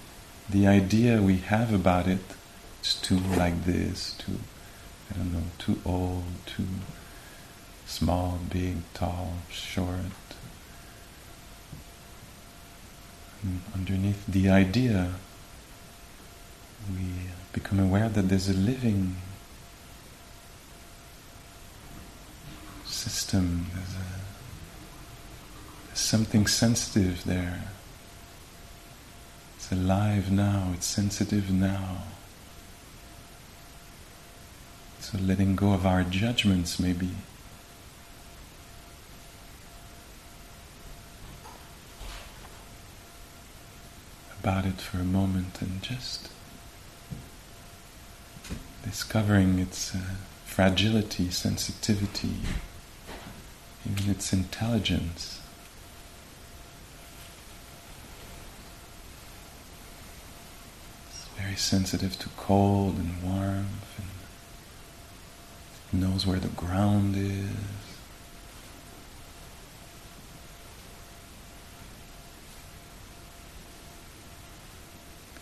the 0.49 0.67
idea 0.67 1.21
we 1.21 1.37
have 1.37 1.73
about 1.73 2.07
it, 2.07 2.19
it's 2.81 2.95
too 2.95 3.17
like 3.17 3.63
this, 3.63 4.13
too, 4.17 4.39
I 5.09 5.17
don't 5.17 5.31
know, 5.31 5.43
too 5.57 5.79
old, 5.85 6.25
too 6.45 6.67
small, 7.85 8.39
big, 8.49 8.77
tall, 8.93 9.35
short. 9.49 9.95
And 13.43 13.61
underneath 13.73 14.25
the 14.27 14.49
idea, 14.49 15.13
we 16.93 17.05
become 17.53 17.79
aware 17.79 18.09
that 18.09 18.23
there's 18.23 18.49
a 18.49 18.53
living 18.53 19.15
system, 22.91 23.67
there's, 23.73 23.95
a, 23.95 24.19
there's 25.87 25.99
something 25.99 26.47
sensitive 26.47 27.23
there. 27.23 27.63
It's 29.55 29.71
alive 29.71 30.31
now, 30.31 30.71
it's 30.73 30.85
sensitive 30.85 31.51
now. 31.51 32.03
So 34.99 35.17
letting 35.17 35.55
go 35.55 35.73
of 35.73 35.85
our 35.85 36.03
judgments 36.03 36.79
maybe. 36.79 37.09
About 44.39 44.65
it 44.65 44.81
for 44.81 44.97
a 44.97 45.03
moment 45.03 45.61
and 45.61 45.81
just 45.81 46.29
discovering 48.83 49.59
its 49.59 49.93
uh, 49.93 49.99
fragility, 50.45 51.29
sensitivity, 51.29 52.33
even 53.89 54.11
its 54.11 54.33
intelligence. 54.33 55.39
It's 61.09 61.27
very 61.37 61.55
sensitive 61.55 62.17
to 62.19 62.29
cold 62.37 62.97
and 62.97 63.23
warmth 63.23 63.99
and 65.91 66.01
knows 66.01 66.25
where 66.25 66.39
the 66.39 66.47
ground 66.49 67.15
is. 67.17 67.49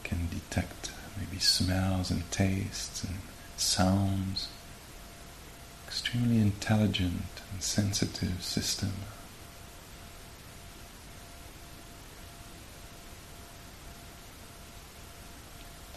Can 0.03 0.27
detect 0.29 0.91
maybe 1.17 1.39
smells 1.39 2.09
and 2.09 2.29
tastes 2.31 3.03
and 3.03 3.17
sounds 3.57 4.47
extremely 5.89 6.39
intelligent 6.39 7.23
and 7.51 7.63
sensitive 7.63 8.43
system. 8.43 8.91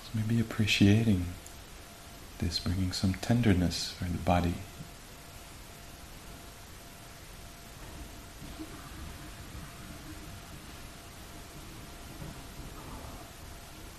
So 0.02 0.08
maybe 0.14 0.40
appreciating 0.40 1.26
this, 2.38 2.58
bringing 2.58 2.92
some 2.92 3.12
tenderness 3.12 3.90
for 3.90 4.04
the 4.04 4.16
body. 4.16 4.54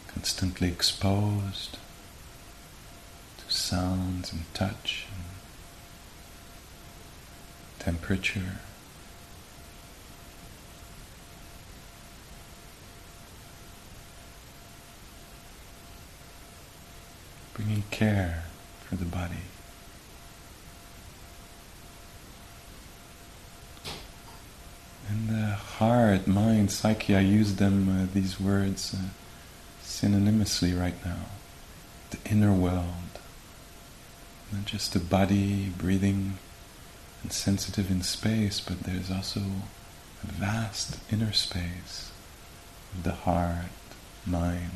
Constantly 0.08 0.70
exposed 0.70 1.78
to 3.38 3.54
sounds 3.54 4.34
and 4.34 4.52
touch 4.56 5.06
temperature. 7.84 8.60
Bringing 17.54 17.84
care 17.92 18.46
for 18.88 18.96
the 18.96 19.06
body. 19.06 19.36
And 25.10 25.30
the 25.30 25.56
heart, 25.56 26.26
mind, 26.26 26.72
psyche, 26.72 27.16
I 27.16 27.20
use 27.20 27.56
them, 27.56 27.90
uh, 27.90 28.08
these 28.14 28.40
words, 28.40 28.96
uh, 28.96 29.10
synonymously 29.84 30.80
right 30.80 30.96
now. 31.06 31.26
The 32.12 32.18
inner 32.32 32.54
world. 32.54 32.88
Not 34.52 34.66
just 34.66 34.94
the 34.94 35.00
body 35.00 35.72
breathing 35.78 36.38
and 37.24 37.32
sensitive 37.32 37.90
in 37.90 38.02
space, 38.02 38.60
but 38.60 38.82
there's 38.82 39.10
also 39.10 39.40
a 40.24 40.28
vast 40.28 41.00
inner 41.12 41.32
space 41.34 42.12
of 42.94 43.04
the 43.04 43.12
heart, 43.12 43.72
mind. 44.26 44.72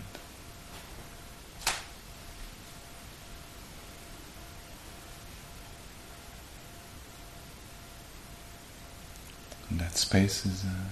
And 9.69 9.79
that 9.81 9.97
space 9.97 10.45
is 10.45 10.63
uh, 10.63 10.87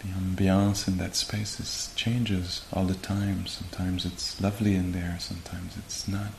the 0.00 0.08
ambiance 0.08 0.88
in 0.88 0.96
that 0.98 1.14
space 1.14 1.60
is, 1.60 1.92
changes 1.94 2.64
all 2.72 2.84
the 2.84 2.94
time. 2.94 3.46
Sometimes 3.46 4.06
it's 4.06 4.40
lovely 4.40 4.74
in 4.74 4.92
there, 4.92 5.16
sometimes 5.20 5.76
it's 5.76 6.08
not. 6.08 6.32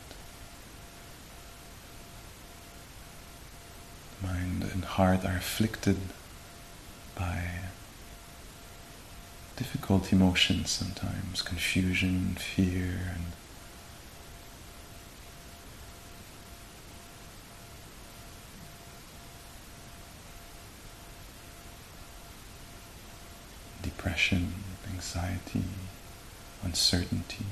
Mind 4.25 4.63
and 4.73 4.83
heart 4.85 5.25
are 5.25 5.37
afflicted 5.37 5.97
by 7.15 7.49
difficult 9.55 10.11
emotions 10.11 10.69
sometimes, 10.69 11.41
confusion, 11.41 12.35
fear, 12.35 13.13
and 13.13 13.25
depression, 23.81 24.53
anxiety, 24.91 25.63
uncertainty. 26.63 27.45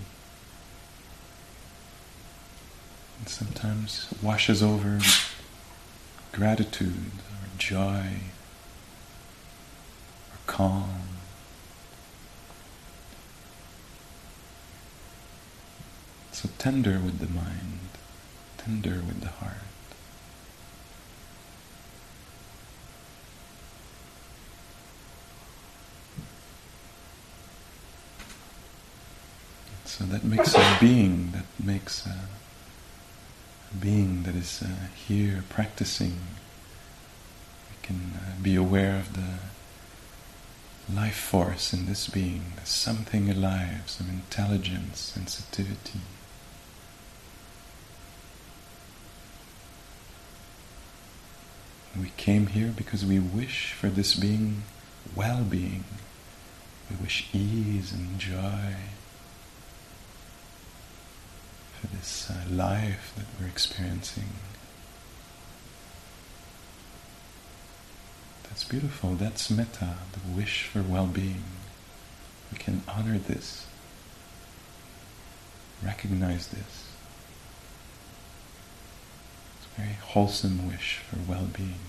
And 3.19 3.29
sometimes 3.29 4.07
washes 4.21 4.61
over 4.61 4.99
gratitude 6.33 7.11
or 7.29 7.47
joy 7.57 8.07
or 10.31 10.37
calm. 10.47 11.07
So 16.31 16.49
tender 16.57 16.99
with 16.99 17.19
the 17.19 17.27
mind, 17.27 17.79
tender 18.57 18.95
with 18.95 19.21
the 19.21 19.29
heart. 19.29 19.53
So 29.85 30.03
that 30.05 30.23
makes 30.23 30.55
a 30.55 30.77
being, 30.81 31.31
that 31.31 31.45
makes 31.63 32.07
a 32.07 32.27
being 33.79 34.23
that 34.23 34.35
is 34.35 34.61
uh, 34.61 34.87
here 34.95 35.43
practicing, 35.49 36.19
we 37.69 37.87
can 37.87 38.13
uh, 38.15 38.41
be 38.41 38.55
aware 38.55 38.97
of 38.97 39.13
the 39.13 40.93
life 40.93 41.15
force 41.15 41.73
in 41.73 41.85
this 41.85 42.07
being. 42.07 42.53
There's 42.55 42.69
something 42.69 43.29
alive, 43.29 43.83
some 43.87 44.09
intelligence, 44.09 44.99
sensitivity. 44.99 46.01
We 51.99 52.11
came 52.17 52.47
here 52.47 52.73
because 52.75 53.05
we 53.05 53.19
wish 53.19 53.73
for 53.73 53.87
this 53.89 54.15
being 54.15 54.63
well-being. 55.15 55.83
We 56.89 56.95
wish 56.97 57.29
ease 57.33 57.93
and 57.93 58.17
joy 58.19 58.75
for 61.83 61.95
this 61.95 62.29
uh, 62.29 62.49
life 62.49 63.13
that 63.17 63.25
we're 63.39 63.47
experiencing. 63.47 64.29
That's 68.43 68.63
beautiful. 68.63 69.15
That's 69.15 69.49
metta, 69.49 69.95
the 70.13 70.35
wish 70.35 70.63
for 70.63 70.81
well 70.81 71.07
being. 71.07 71.43
We 72.51 72.57
can 72.57 72.83
honor 72.87 73.17
this, 73.17 73.65
recognize 75.83 76.47
this. 76.47 76.87
It's 79.57 79.67
a 79.77 79.81
very 79.81 79.97
wholesome 80.01 80.69
wish 80.69 81.01
for 81.09 81.17
well 81.29 81.49
being. 81.51 81.79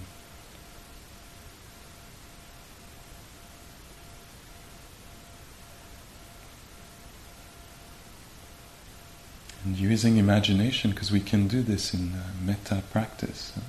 And 9.65 9.79
using 9.79 10.19
imagination, 10.19 10.91
because 10.91 11.11
we 11.11 11.21
can 11.21 11.49
do 11.49 11.63
this 11.63 11.95
in 11.95 12.13
uh, 12.13 12.25
metta 12.45 12.83
practice, 12.93 13.53
uh, 13.57 13.61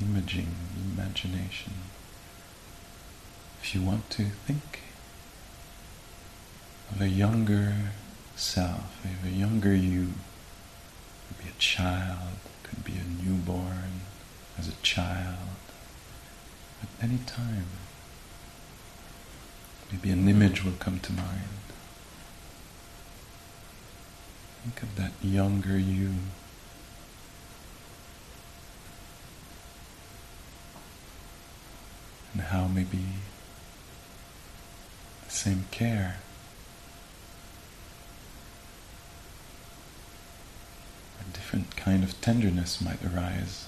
imaging, 0.00 0.54
imagination. 0.96 1.74
If 3.62 3.74
you 3.74 3.82
want 3.82 4.08
to 4.10 4.24
think 4.24 4.80
of 6.90 7.02
a 7.02 7.08
younger 7.08 7.74
self, 8.34 9.04
of 9.04 9.26
a 9.26 9.30
younger 9.30 9.74
you, 9.74 10.14
could 11.28 11.44
be 11.44 11.50
a 11.50 11.58
child, 11.58 12.38
could 12.62 12.82
be 12.82 12.94
a 12.94 13.22
newborn, 13.22 14.00
as 14.58 14.68
a 14.68 14.76
child, 14.82 15.36
at 16.82 16.88
any 17.02 17.18
time. 17.26 17.66
Maybe 19.92 20.10
an 20.10 20.28
image 20.28 20.64
will 20.64 20.72
come 20.78 20.98
to 21.00 21.12
mind. 21.12 21.63
Think 24.64 24.82
of 24.82 24.96
that 24.96 25.12
younger 25.20 25.78
you. 25.78 26.14
And 32.32 32.40
how 32.40 32.66
maybe 32.66 33.04
the 35.26 35.30
same 35.30 35.66
care 35.70 36.16
a 41.20 41.32
different 41.34 41.76
kind 41.76 42.02
of 42.02 42.18
tenderness 42.22 42.80
might 42.80 43.04
arise. 43.04 43.66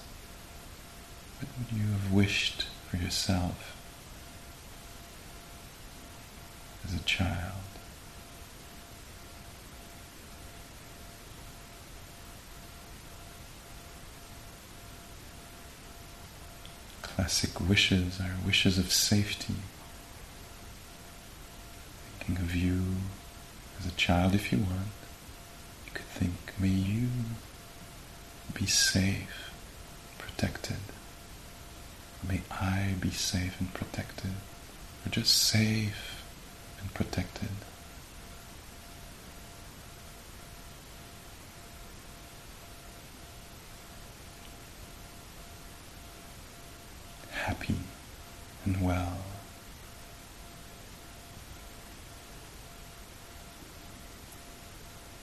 What 1.38 1.50
would 1.58 1.78
you 1.78 1.92
have 1.92 2.10
wished 2.10 2.68
for 2.90 2.96
yourself 2.96 3.76
as 6.86 6.94
a 6.94 7.00
child? 7.00 7.65
Classic 17.16 17.66
wishes 17.66 18.20
are 18.20 18.34
wishes 18.44 18.76
of 18.76 18.92
safety. 18.92 19.54
Thinking 22.18 22.44
of 22.44 22.54
you 22.54 22.82
as 23.80 23.86
a 23.86 23.96
child, 23.96 24.34
if 24.34 24.52
you 24.52 24.58
want, 24.58 24.92
you 25.86 25.92
could 25.94 26.04
think, 26.04 26.34
may 26.58 26.68
you 26.68 27.08
be 28.52 28.66
safe, 28.66 29.50
protected. 30.18 30.76
May 32.28 32.42
I 32.50 32.96
be 33.00 33.10
safe 33.10 33.58
and 33.60 33.72
protected, 33.72 34.32
or 35.06 35.08
just 35.08 35.38
safe 35.38 36.22
and 36.82 36.92
protected. 36.92 37.48
Happy 47.46 47.76
and 48.64 48.82
well. 48.82 49.18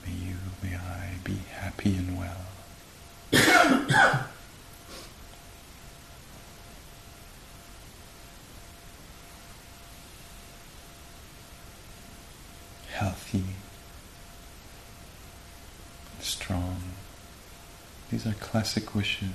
May 0.06 0.12
you, 0.12 0.36
may 0.62 0.74
I 0.74 1.16
be 1.22 1.36
happy 1.52 1.96
and 1.96 2.16
well. 2.16 2.46
Healthy, 12.92 13.44
strong. 16.20 16.80
These 18.10 18.26
are 18.26 18.32
classic 18.32 18.94
wishes 18.94 19.28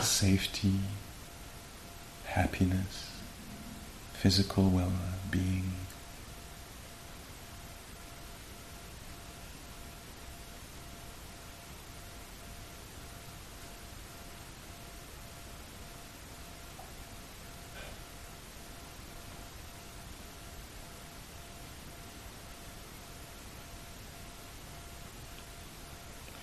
safety, 0.00 0.72
happiness, 2.24 3.10
physical 4.14 4.68
well 4.70 4.92
being. 5.30 5.72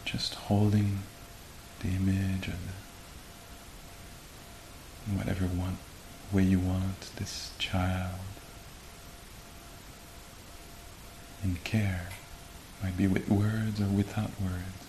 Just 0.06 0.36
holding 0.36 1.00
the 1.80 1.88
image 1.88 2.48
or 2.48 2.52
the 2.52 2.74
whatever 5.12 5.46
want, 5.46 5.78
way 6.32 6.44
you 6.44 6.60
want 6.60 7.16
this 7.18 7.52
child 7.58 8.20
in 11.44 11.58
care. 11.64 12.08
Might 12.82 12.98
be 12.98 13.08
with 13.08 13.30
words 13.30 13.82
or 13.82 13.86
without. 14.16 14.83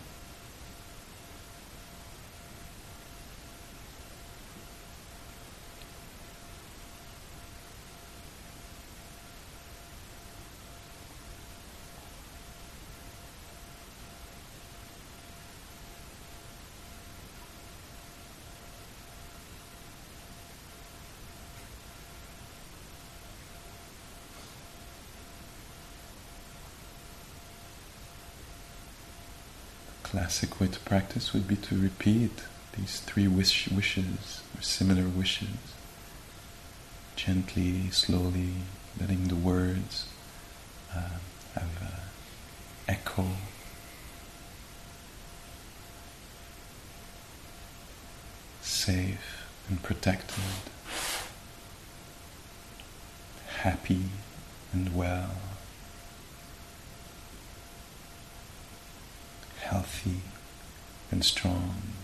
Classic 30.15 30.61
way 30.61 30.69
to 30.69 30.79
practice 30.79 31.35
would 31.35 31.49
be 31.49 31.57
to 31.57 31.77
repeat 31.77 32.45
these 32.79 33.01
three 33.01 33.27
wish 33.27 33.67
wishes 33.67 34.43
or 34.57 34.63
similar 34.63 35.09
wishes 35.09 35.75
gently, 37.17 37.91
slowly, 37.91 38.51
letting 39.01 39.27
the 39.27 39.35
words 39.35 40.07
uh, 40.95 41.19
have 41.57 41.83
uh, 41.83 42.01
echo. 42.87 43.27
Safe 48.63 49.49
and 49.69 49.83
protected, 49.83 50.45
happy 53.63 54.05
and 54.73 54.95
well. 54.95 55.54
Healthy 59.65 60.21
and 61.11 61.25
strong. 61.25 61.95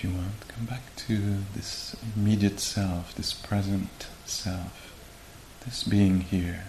if 0.00 0.04
you 0.04 0.10
want, 0.16 0.48
come 0.48 0.64
back 0.64 0.96
to 1.10 1.38
this 1.56 1.96
immediate 2.14 2.60
self, 2.60 3.16
this 3.16 3.32
present 3.32 4.06
self, 4.26 4.94
this 5.64 5.82
being 5.82 6.20
here, 6.20 6.66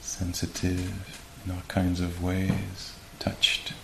sensitive 0.00 1.20
in 1.44 1.52
all 1.52 1.60
kinds 1.68 2.00
of 2.00 2.22
ways, 2.22 2.94
touched 3.18 3.74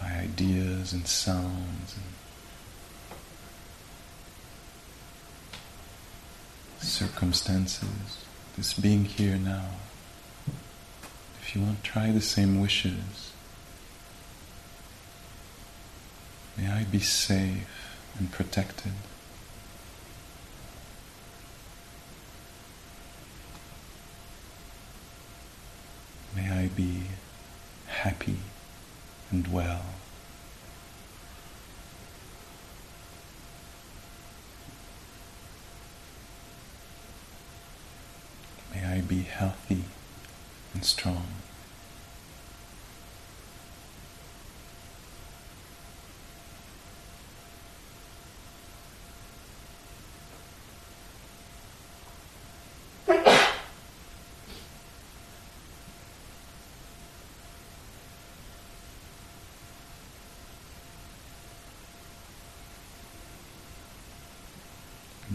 by 0.00 0.06
ideas 0.12 0.94
and 0.94 1.06
sounds 1.06 1.94
and 1.94 2.14
circumstances, 6.80 8.24
this 8.56 8.72
being 8.72 9.04
here 9.04 9.36
now. 9.36 9.72
If 11.42 11.54
you 11.54 11.60
want, 11.60 11.84
try 11.84 12.12
the 12.12 12.22
same 12.22 12.62
wishes. 12.62 13.32
May 16.60 16.68
I 16.68 16.84
be 16.84 17.00
safe 17.00 17.96
and 18.18 18.30
protected. 18.30 18.92
May 26.36 26.50
I 26.50 26.66
be 26.68 27.04
happy 27.86 28.40
and 29.30 29.50
well. 29.50 29.86
May 38.74 38.84
I 38.84 39.00
be 39.00 39.22
healthy 39.22 39.84
and 40.74 40.84
strong. 40.84 41.26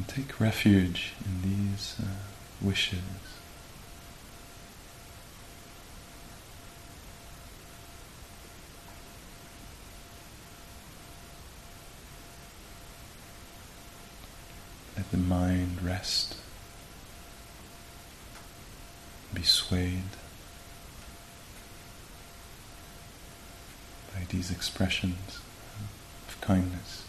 Take 0.08 0.40
refuge 0.40 1.14
in 1.26 1.42
these 1.42 1.96
uh, 2.02 2.06
wishes. 2.62 3.00
Let 14.96 15.12
the 15.12 15.18
mind 15.18 15.84
rest, 15.84 16.36
be 19.34 19.44
swayed 19.44 20.04
by 24.14 24.26
these 24.30 24.50
expressions 24.50 25.40
of 26.30 26.40
kindness. 26.40 27.04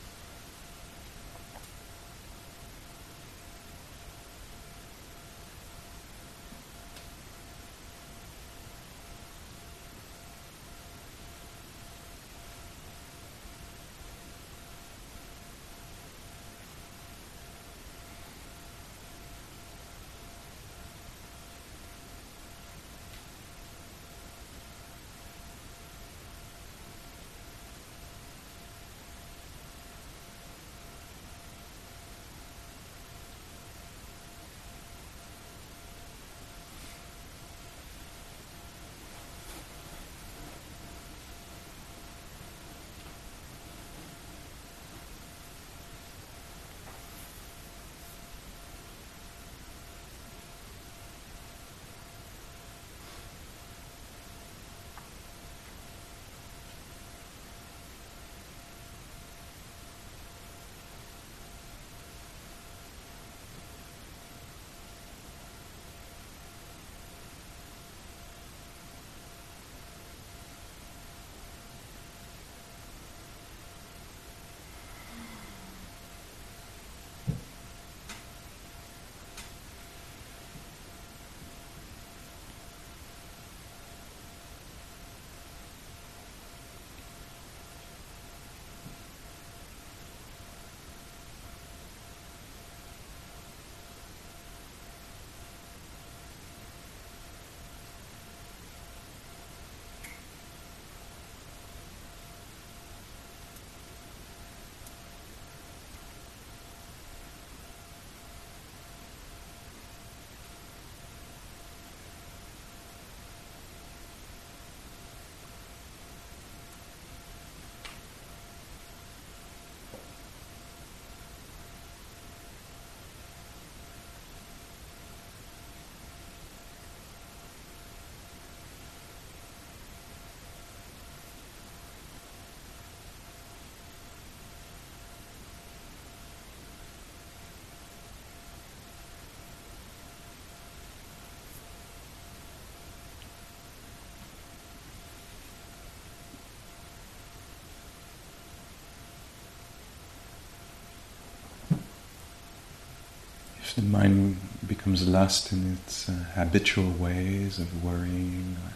The 153.77 153.83
mind 153.83 154.39
becomes 154.67 155.07
lost 155.07 155.53
in 155.53 155.75
its 155.75 156.09
uh, 156.09 156.13
habitual 156.35 156.93
ways 156.93 157.59
of 157.59 157.85
worrying 157.85 158.57
or 158.65 158.73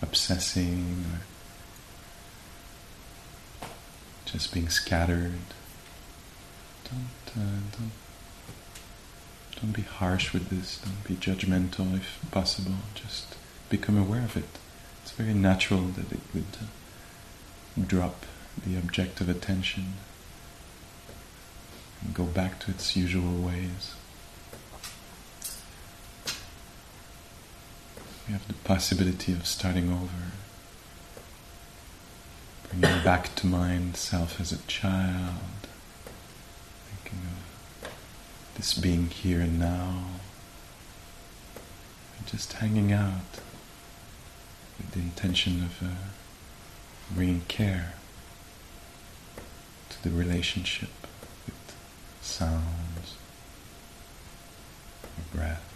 obsessing 0.00 1.04
or 1.12 1.20
just 4.24 4.54
being 4.54 4.68
scattered, 4.68 5.40
don't, 6.84 7.36
uh, 7.36 7.60
don't, 7.72 7.90
don't 9.60 9.72
be 9.72 9.82
harsh 9.82 10.32
with 10.32 10.50
this, 10.50 10.78
don't 10.78 11.02
be 11.02 11.14
judgmental 11.14 11.96
if 11.96 12.20
possible, 12.30 12.76
just 12.94 13.34
become 13.70 13.98
aware 13.98 14.22
of 14.22 14.36
it. 14.36 14.48
It's 15.02 15.10
very 15.10 15.34
natural 15.34 15.82
that 15.82 16.12
it 16.12 16.20
would 16.32 16.44
uh, 16.62 17.86
drop 17.86 18.24
the 18.64 18.76
object 18.76 19.20
of 19.20 19.28
attention 19.28 19.94
and 22.04 22.14
go 22.14 22.22
back 22.22 22.60
to 22.60 22.70
its 22.70 22.94
usual 22.94 23.42
ways. 23.42 23.94
We 28.26 28.32
have 28.32 28.46
the 28.48 28.54
possibility 28.54 29.32
of 29.32 29.46
starting 29.46 29.92
over, 29.92 30.32
bringing 32.70 33.04
back 33.04 33.34
to 33.36 33.46
mind 33.46 33.96
self 33.98 34.40
as 34.40 34.50
a 34.50 34.58
child, 34.62 35.68
thinking 36.86 37.20
of 37.82 37.90
this 38.56 38.72
being 38.72 39.08
here 39.10 39.40
and 39.40 39.58
now, 39.58 40.04
and 42.16 42.26
just 42.26 42.54
hanging 42.54 42.92
out 42.92 43.40
with 44.78 44.92
the 44.92 45.00
intention 45.00 45.62
of 45.62 45.82
uh, 45.82 45.94
bringing 47.10 47.42
care 47.42 47.92
to 49.90 50.02
the 50.02 50.10
relationship 50.10 50.88
with 51.44 51.76
sounds 52.22 53.16
or 55.18 55.36
breath. 55.36 55.73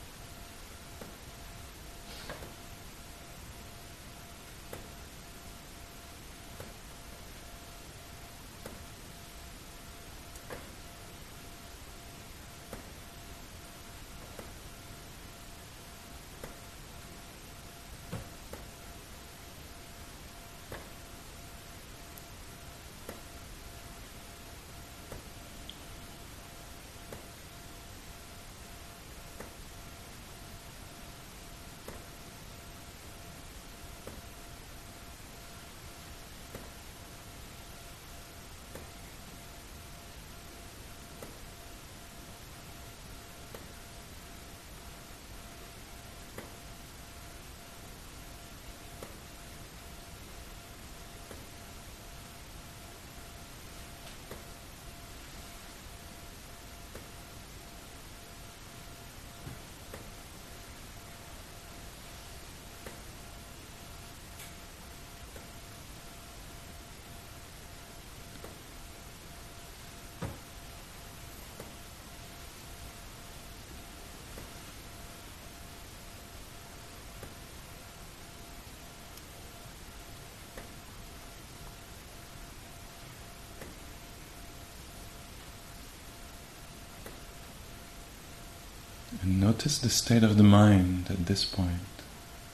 Notice 89.28 89.78
the 89.78 89.90
state 89.90 90.22
of 90.22 90.36
the 90.36 90.42
mind 90.42 91.06
at 91.10 91.26
this 91.26 91.44
point. 91.44 91.80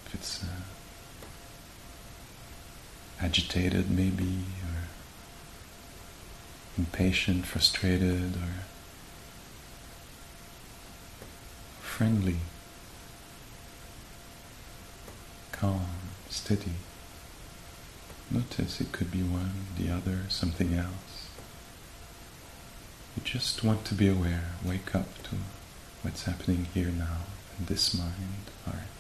If 0.06 0.14
it's 0.14 0.42
uh, 0.42 0.46
agitated, 3.20 3.90
maybe, 3.90 4.44
or 4.62 4.88
impatient, 6.76 7.46
frustrated, 7.46 8.36
or 8.36 8.64
friendly, 11.80 12.38
calm, 15.52 15.86
steady. 16.28 16.74
Notice 18.30 18.80
it 18.80 18.90
could 18.90 19.10
be 19.10 19.22
one, 19.22 19.66
the 19.78 19.90
other, 19.90 20.22
something 20.28 20.74
else. 20.74 21.28
You 23.16 23.22
just 23.22 23.62
want 23.62 23.84
to 23.84 23.94
be 23.94 24.08
aware, 24.08 24.50
wake 24.64 24.94
up 24.94 25.22
to 25.24 25.36
what's 26.05 26.24
happening 26.24 26.66
here 26.74 26.88
now 26.98 27.24
in 27.59 27.64
this 27.64 27.96
mind, 27.96 28.12
heart. 28.66 28.93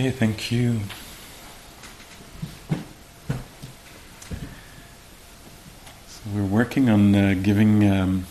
Okay, 0.00 0.10
thank 0.10 0.50
you. 0.50 0.80
So 6.08 6.20
we're 6.34 6.42
working 6.42 6.88
on 6.88 7.14
uh, 7.14 7.34
giving, 7.42 7.86
um, 7.86 8.24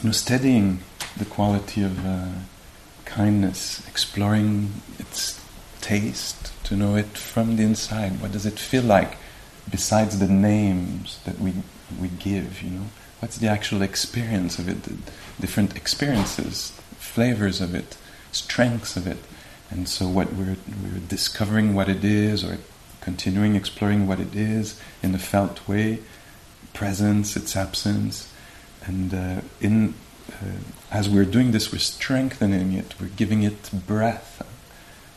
you 0.00 0.08
know, 0.08 0.12
steadying 0.12 0.80
the 1.16 1.24
quality 1.24 1.84
of 1.84 2.04
uh, 2.04 2.30
kindness, 3.04 3.86
exploring 3.86 4.72
its 4.98 5.40
taste, 5.80 6.52
to 6.64 6.74
know 6.74 6.96
it 6.96 7.16
from 7.16 7.54
the 7.54 7.62
inside. 7.62 8.20
What 8.20 8.32
does 8.32 8.44
it 8.44 8.58
feel 8.58 8.82
like, 8.82 9.18
besides 9.70 10.18
the 10.18 10.26
names 10.26 11.20
that 11.24 11.38
we 11.38 11.52
we 12.00 12.08
give? 12.08 12.60
You 12.60 12.70
know, 12.70 12.86
what's 13.20 13.38
the 13.38 13.46
actual 13.46 13.82
experience 13.82 14.58
of 14.58 14.68
it? 14.68 14.82
The 14.82 14.96
different 15.40 15.76
experiences, 15.76 16.72
flavors 16.98 17.60
of 17.60 17.72
it, 17.72 17.96
strengths 18.32 18.96
of 18.96 19.06
it. 19.06 19.18
And 19.72 19.88
so, 19.88 20.06
what 20.06 20.34
we're, 20.34 20.56
we're 20.82 21.00
discovering 21.08 21.74
what 21.74 21.88
it 21.88 22.04
is, 22.04 22.44
or 22.44 22.58
continuing 23.00 23.56
exploring 23.56 24.06
what 24.06 24.20
it 24.20 24.34
is 24.34 24.78
in 25.02 25.14
a 25.14 25.18
felt 25.18 25.66
way, 25.66 26.00
presence, 26.74 27.36
its 27.36 27.56
absence, 27.56 28.30
and 28.84 29.14
uh, 29.14 29.40
in 29.60 29.94
uh, 30.30 30.58
as 30.90 31.08
we're 31.08 31.24
doing 31.24 31.52
this, 31.52 31.72
we're 31.72 31.78
strengthening 31.78 32.74
it. 32.74 32.94
We're 33.00 33.08
giving 33.08 33.42
it 33.42 33.70
breath 33.86 34.46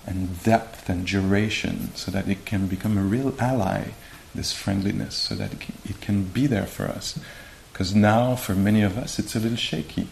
and 0.06 0.42
depth 0.44 0.90
and 0.90 1.06
duration, 1.06 1.94
so 1.96 2.10
that 2.12 2.30
it 2.30 2.46
can 2.46 2.68
become 2.68 2.98
a 2.98 3.02
real 3.02 3.36
ally. 3.40 3.90
This 4.34 4.52
friendliness, 4.52 5.16
so 5.16 5.36
that 5.36 5.54
it 5.54 5.60
can, 5.62 5.76
it 5.86 6.02
can 6.02 6.24
be 6.26 6.48
there 6.48 6.66
for 6.66 6.86
us. 6.86 7.20
Because 7.72 7.94
now, 7.94 8.36
for 8.36 8.54
many 8.54 8.82
of 8.82 8.98
us, 8.98 9.20
it's 9.20 9.36
a 9.36 9.40
little 9.40 9.58
shaky. 9.58 10.08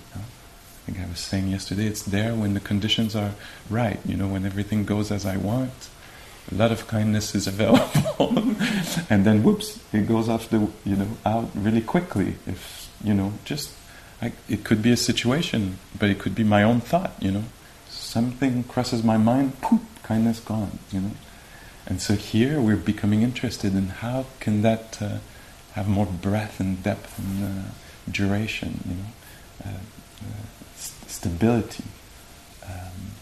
Know? 0.87 0.93
think 0.93 1.05
I 1.05 1.09
was 1.09 1.19
saying 1.19 1.47
yesterday, 1.47 1.85
it's 1.85 2.03
there 2.03 2.35
when 2.35 2.53
the 2.53 2.59
conditions 2.59 3.15
are 3.15 3.31
right, 3.69 3.99
you 4.05 4.17
know, 4.17 4.27
when 4.27 4.45
everything 4.45 4.85
goes 4.85 5.11
as 5.11 5.25
I 5.25 5.37
want. 5.37 5.89
A 6.51 6.55
lot 6.55 6.71
of 6.71 6.87
kindness 6.87 7.35
is 7.35 7.47
available, 7.53 8.37
and 9.09 9.25
then 9.25 9.43
whoops, 9.43 9.79
it 9.93 10.07
goes 10.07 10.27
off 10.27 10.49
the, 10.49 10.67
you 10.83 10.95
know, 10.97 11.07
out 11.25 11.49
really 11.55 11.81
quickly. 11.81 12.35
If 12.45 12.89
you 13.03 13.13
know, 13.13 13.33
just 13.45 13.71
I, 14.21 14.33
it 14.49 14.65
could 14.65 14.81
be 14.81 14.91
a 14.91 14.97
situation, 14.97 15.79
but 15.97 16.09
it 16.09 16.19
could 16.19 16.35
be 16.35 16.43
my 16.43 16.63
own 16.63 16.81
thought. 16.81 17.13
You 17.21 17.31
know, 17.31 17.43
something 17.87 18.63
crosses 18.65 19.03
my 19.03 19.17
mind, 19.17 19.61
poof, 19.61 19.81
kindness 20.03 20.41
gone. 20.41 20.79
You 20.91 20.99
know, 20.99 21.11
and 21.87 22.01
so 22.01 22.15
here 22.15 22.59
we're 22.59 22.75
becoming 22.75 23.21
interested 23.21 23.73
in 23.73 23.87
how 23.87 24.25
can 24.41 24.63
that 24.63 25.01
uh, 25.01 25.19
have 25.73 25.87
more 25.87 26.05
breadth 26.05 26.59
and 26.59 26.83
depth 26.83 27.17
and 27.17 27.43
uh, 27.43 27.69
duration. 28.11 28.83
You 28.85 28.95
know. 28.95 29.09
Uh, 29.65 29.79
uh 30.25 30.62
stability. 31.23 31.85
Um, 32.63 33.13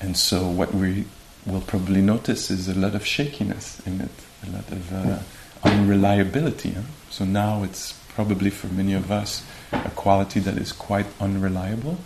and 0.00 0.16
so, 0.16 0.48
what 0.48 0.72
we 0.72 1.06
will 1.44 1.60
probably 1.60 2.00
notice 2.00 2.50
is 2.50 2.68
a 2.68 2.74
lot 2.74 2.94
of 2.94 3.04
shakiness 3.04 3.80
in 3.86 4.00
it, 4.00 4.10
a 4.46 4.50
lot 4.50 4.70
of 4.70 4.92
uh, 4.92 5.18
unreliability. 5.64 6.72
Huh? 6.72 6.82
So, 7.10 7.24
now 7.24 7.64
it's 7.64 7.94
probably 8.10 8.50
for 8.50 8.68
many 8.68 8.94
of 8.94 9.10
us 9.10 9.42
a 9.72 9.90
quality 9.90 10.40
that 10.40 10.56
is 10.56 10.72
quite 10.72 11.06
unreliable. 11.20 11.98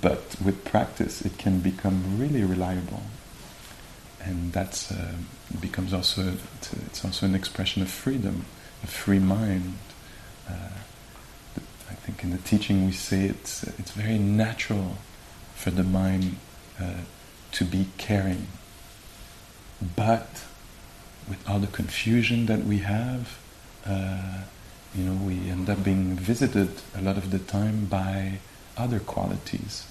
But 0.00 0.36
with 0.44 0.64
practice, 0.64 1.22
it 1.22 1.36
can 1.38 1.60
become 1.60 2.18
really 2.18 2.44
reliable, 2.44 3.02
and 4.22 4.52
that's 4.52 4.92
uh, 4.92 5.14
becomes 5.58 5.92
also 5.92 6.34
it's 6.86 7.04
also 7.04 7.26
an 7.26 7.34
expression 7.34 7.82
of 7.82 7.90
freedom, 7.90 8.44
a 8.84 8.86
free 8.86 9.18
mind. 9.18 9.78
Uh, 10.48 10.68
Think 12.20 12.32
in 12.34 12.38
the 12.38 12.48
teaching 12.48 12.84
we 12.84 12.92
say 12.92 13.24
it's 13.24 13.62
it's 13.62 13.92
very 13.92 14.18
natural 14.18 14.98
for 15.54 15.70
the 15.70 15.82
mind 15.82 16.36
uh, 16.78 17.04
to 17.52 17.64
be 17.64 17.86
caring, 17.96 18.48
but 19.96 20.44
with 21.26 21.42
all 21.48 21.58
the 21.60 21.66
confusion 21.66 22.44
that 22.44 22.64
we 22.64 22.78
have, 22.78 23.38
uh, 23.86 24.42
you 24.94 25.04
know, 25.04 25.14
we 25.14 25.48
end 25.48 25.70
up 25.70 25.82
being 25.82 26.14
visited 26.14 26.82
a 26.94 27.00
lot 27.00 27.16
of 27.16 27.30
the 27.30 27.38
time 27.38 27.86
by 27.86 28.40
other 28.76 29.00
qualities, 29.00 29.86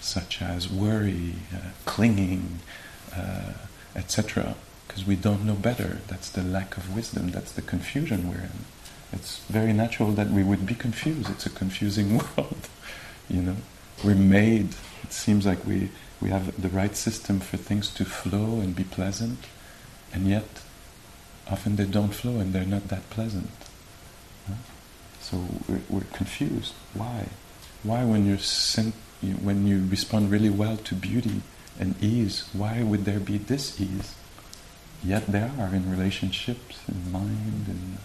such 0.00 0.40
as 0.40 0.70
worry, 0.70 1.34
uh, 1.52 1.58
clinging, 1.84 2.60
uh, 3.14 3.52
etc. 3.94 4.54
Because 4.86 5.04
we 5.04 5.16
don't 5.16 5.44
know 5.44 5.54
better. 5.54 5.98
That's 6.06 6.30
the 6.30 6.42
lack 6.42 6.78
of 6.78 6.94
wisdom. 6.94 7.30
That's 7.30 7.52
the 7.52 7.62
confusion 7.62 8.30
we're 8.30 8.44
in 8.44 8.64
it's 9.14 9.38
very 9.48 9.72
natural 9.72 10.10
that 10.12 10.28
we 10.28 10.42
would 10.42 10.66
be 10.66 10.74
confused. 10.74 11.30
It's 11.30 11.46
a 11.46 11.50
confusing 11.50 12.18
world, 12.18 12.68
you 13.28 13.42
know. 13.42 13.56
We're 14.04 14.16
made. 14.16 14.70
It 15.04 15.12
seems 15.12 15.46
like 15.46 15.64
we 15.64 15.90
we 16.20 16.30
have 16.30 16.60
the 16.60 16.68
right 16.68 16.96
system 16.96 17.40
for 17.40 17.56
things 17.56 17.90
to 17.94 18.04
flow 18.04 18.60
and 18.60 18.74
be 18.74 18.84
pleasant, 18.84 19.38
and 20.12 20.26
yet 20.26 20.62
often 21.50 21.76
they 21.76 21.84
don't 21.84 22.14
flow 22.14 22.38
and 22.40 22.52
they're 22.52 22.64
not 22.64 22.88
that 22.88 23.08
pleasant. 23.10 23.50
Huh? 24.48 24.54
So 25.20 25.44
we're, 25.68 25.80
we're, 25.88 26.10
confused. 26.12 26.74
Why? 26.94 27.26
Why, 27.82 28.04
when 28.04 28.26
you're 28.26 28.38
sent, 28.38 28.94
when 29.42 29.66
you 29.66 29.86
respond 29.88 30.30
really 30.30 30.50
well 30.50 30.76
to 30.78 30.94
beauty 30.94 31.42
and 31.78 32.02
ease, 32.02 32.48
why 32.52 32.82
would 32.82 33.04
there 33.04 33.20
be 33.20 33.38
this 33.38 33.80
ease? 33.80 34.14
Yet 35.02 35.26
there 35.26 35.52
are 35.58 35.74
in 35.74 35.90
relationships, 35.90 36.78
in 36.88 37.12
mind, 37.12 37.66
in 37.68 37.98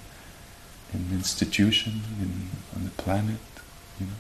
in 0.94 1.08
institution, 1.12 2.02
in, 2.20 2.50
on 2.76 2.84
the 2.84 2.92
planet, 2.92 3.40
you 4.00 4.08
know. 4.08 4.14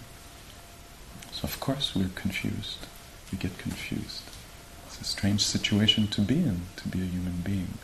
So 1.32 1.44
of 1.44 1.60
course 1.60 1.96
we're 1.96 2.10
confused. 2.16 2.86
We 3.32 3.38
get 3.38 3.58
confused. 3.58 4.24
It's 4.88 5.02
a 5.02 5.04
strange 5.04 5.46
situation 5.46 6.08
to 6.08 6.22
be 6.22 6.36
in, 6.36 6.62
to 6.78 6.88
be 6.88 7.02
a 7.02 7.06
human 7.06 7.42
being. 7.44 7.78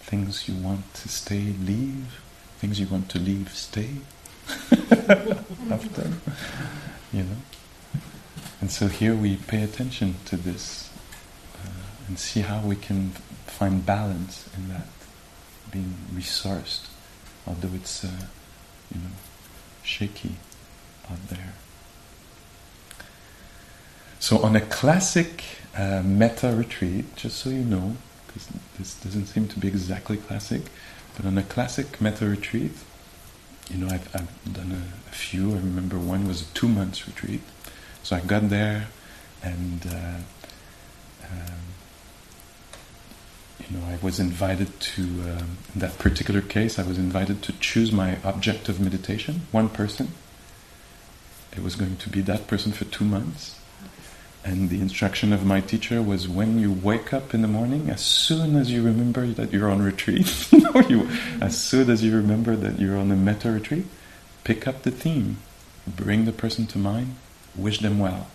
Things 0.00 0.48
you 0.48 0.54
want 0.54 0.94
to 0.94 1.08
stay, 1.08 1.54
leave. 1.64 2.20
Things 2.58 2.80
you 2.80 2.86
want 2.86 3.08
to 3.10 3.18
leave, 3.18 3.50
stay. 3.52 3.90
Often, 5.70 6.20
you 7.12 7.22
know. 7.24 7.36
And 8.60 8.70
so 8.70 8.88
here 8.88 9.14
we 9.14 9.36
pay 9.36 9.62
attention 9.62 10.16
to 10.24 10.36
this 10.36 10.90
uh, 11.54 11.68
and 12.08 12.18
see 12.18 12.40
how 12.40 12.60
we 12.60 12.74
can 12.74 13.10
find 13.46 13.84
balance 13.84 14.48
in 14.56 14.68
that, 14.68 14.88
being 15.70 15.94
resourced 16.14 16.86
although 17.48 17.74
it's 17.74 18.04
uh, 18.04 18.26
you 18.94 19.00
know 19.00 19.10
shaky 19.82 20.36
out 21.10 21.28
there. 21.28 21.54
So 24.20 24.38
on 24.42 24.54
a 24.56 24.60
classic 24.60 25.44
uh, 25.76 26.02
metta 26.04 26.54
retreat, 26.54 27.16
just 27.16 27.38
so 27.38 27.50
you 27.50 27.64
know, 27.64 27.96
because 28.26 28.48
this 28.76 28.94
doesn't 28.94 29.26
seem 29.26 29.48
to 29.48 29.58
be 29.58 29.68
exactly 29.68 30.16
classic, 30.16 30.62
but 31.16 31.24
on 31.24 31.38
a 31.38 31.42
classic 31.42 32.00
metta 32.00 32.26
retreat, 32.26 32.72
you 33.70 33.78
know, 33.78 33.88
I've, 33.88 34.14
I've 34.14 34.52
done 34.52 34.72
a, 34.72 35.08
a, 35.10 35.12
few. 35.12 35.52
I 35.52 35.56
remember 35.56 35.98
one 35.98 36.26
was 36.26 36.42
a 36.42 36.46
two 36.46 36.68
months 36.68 37.06
retreat. 37.06 37.42
So 38.02 38.16
I 38.16 38.20
got 38.20 38.48
there, 38.48 38.88
and 39.42 39.86
uh, 39.86 40.18
um, 41.30 41.60
you 43.60 43.76
know, 43.76 43.84
I 43.86 43.98
was 44.02 44.20
invited 44.20 44.78
to, 44.80 45.02
um, 45.02 45.58
in 45.74 45.80
that 45.80 45.98
particular 45.98 46.40
case, 46.40 46.78
I 46.78 46.84
was 46.84 46.98
invited 46.98 47.42
to 47.42 47.52
choose 47.54 47.92
my 47.92 48.18
object 48.24 48.68
of 48.68 48.80
meditation, 48.80 49.42
one 49.50 49.68
person. 49.68 50.12
It 51.52 51.62
was 51.62 51.74
going 51.74 51.96
to 51.96 52.08
be 52.08 52.20
that 52.22 52.46
person 52.46 52.72
for 52.72 52.84
two 52.84 53.04
months. 53.04 53.58
And 54.44 54.70
the 54.70 54.80
instruction 54.80 55.32
of 55.32 55.44
my 55.44 55.60
teacher 55.60 56.00
was 56.00 56.28
when 56.28 56.58
you 56.58 56.72
wake 56.72 57.12
up 57.12 57.34
in 57.34 57.42
the 57.42 57.48
morning, 57.48 57.90
as 57.90 58.00
soon 58.00 58.56
as 58.56 58.70
you 58.70 58.82
remember 58.82 59.26
that 59.26 59.52
you're 59.52 59.68
on 59.68 59.82
retreat, 59.82 60.46
you 60.52 60.60
know, 60.60 60.80
you, 60.88 61.08
as 61.40 61.58
soon 61.60 61.90
as 61.90 62.04
you 62.04 62.16
remember 62.16 62.54
that 62.56 62.78
you're 62.78 62.96
on 62.96 63.10
a 63.10 63.16
metta 63.16 63.50
retreat, 63.50 63.86
pick 64.44 64.66
up 64.66 64.82
the 64.82 64.90
theme, 64.90 65.38
bring 65.86 66.24
the 66.24 66.32
person 66.32 66.66
to 66.68 66.78
mind, 66.78 67.16
wish 67.56 67.80
them 67.80 67.98
well. 67.98 68.28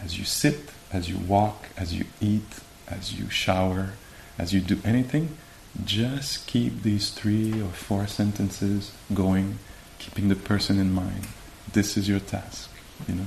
As 0.00 0.18
you 0.18 0.24
sit, 0.24 0.70
as 0.92 1.08
you 1.08 1.18
walk, 1.18 1.68
as 1.76 1.94
you 1.94 2.04
eat, 2.20 2.60
as 2.86 3.14
you 3.18 3.28
shower, 3.30 3.94
as 4.38 4.54
you 4.54 4.60
do 4.60 4.78
anything, 4.84 5.36
just 5.84 6.46
keep 6.46 6.82
these 6.82 7.10
three 7.10 7.60
or 7.60 7.68
four 7.68 8.06
sentences 8.06 8.92
going, 9.12 9.58
keeping 9.98 10.28
the 10.28 10.36
person 10.36 10.78
in 10.78 10.92
mind. 10.92 11.26
This 11.72 11.96
is 11.96 12.08
your 12.08 12.20
task, 12.20 12.70
you 13.06 13.14
know. 13.16 13.26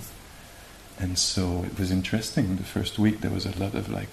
And 1.00 1.18
so 1.18 1.64
it 1.64 1.78
was 1.78 1.92
interesting. 1.92 2.58
The 2.58 2.64
first 2.64 2.98
week 2.98 3.22
there 3.22 3.32
was 3.32 3.46
a 3.46 3.58
lot 3.58 3.76
of 3.76 3.90
like, 3.90 4.10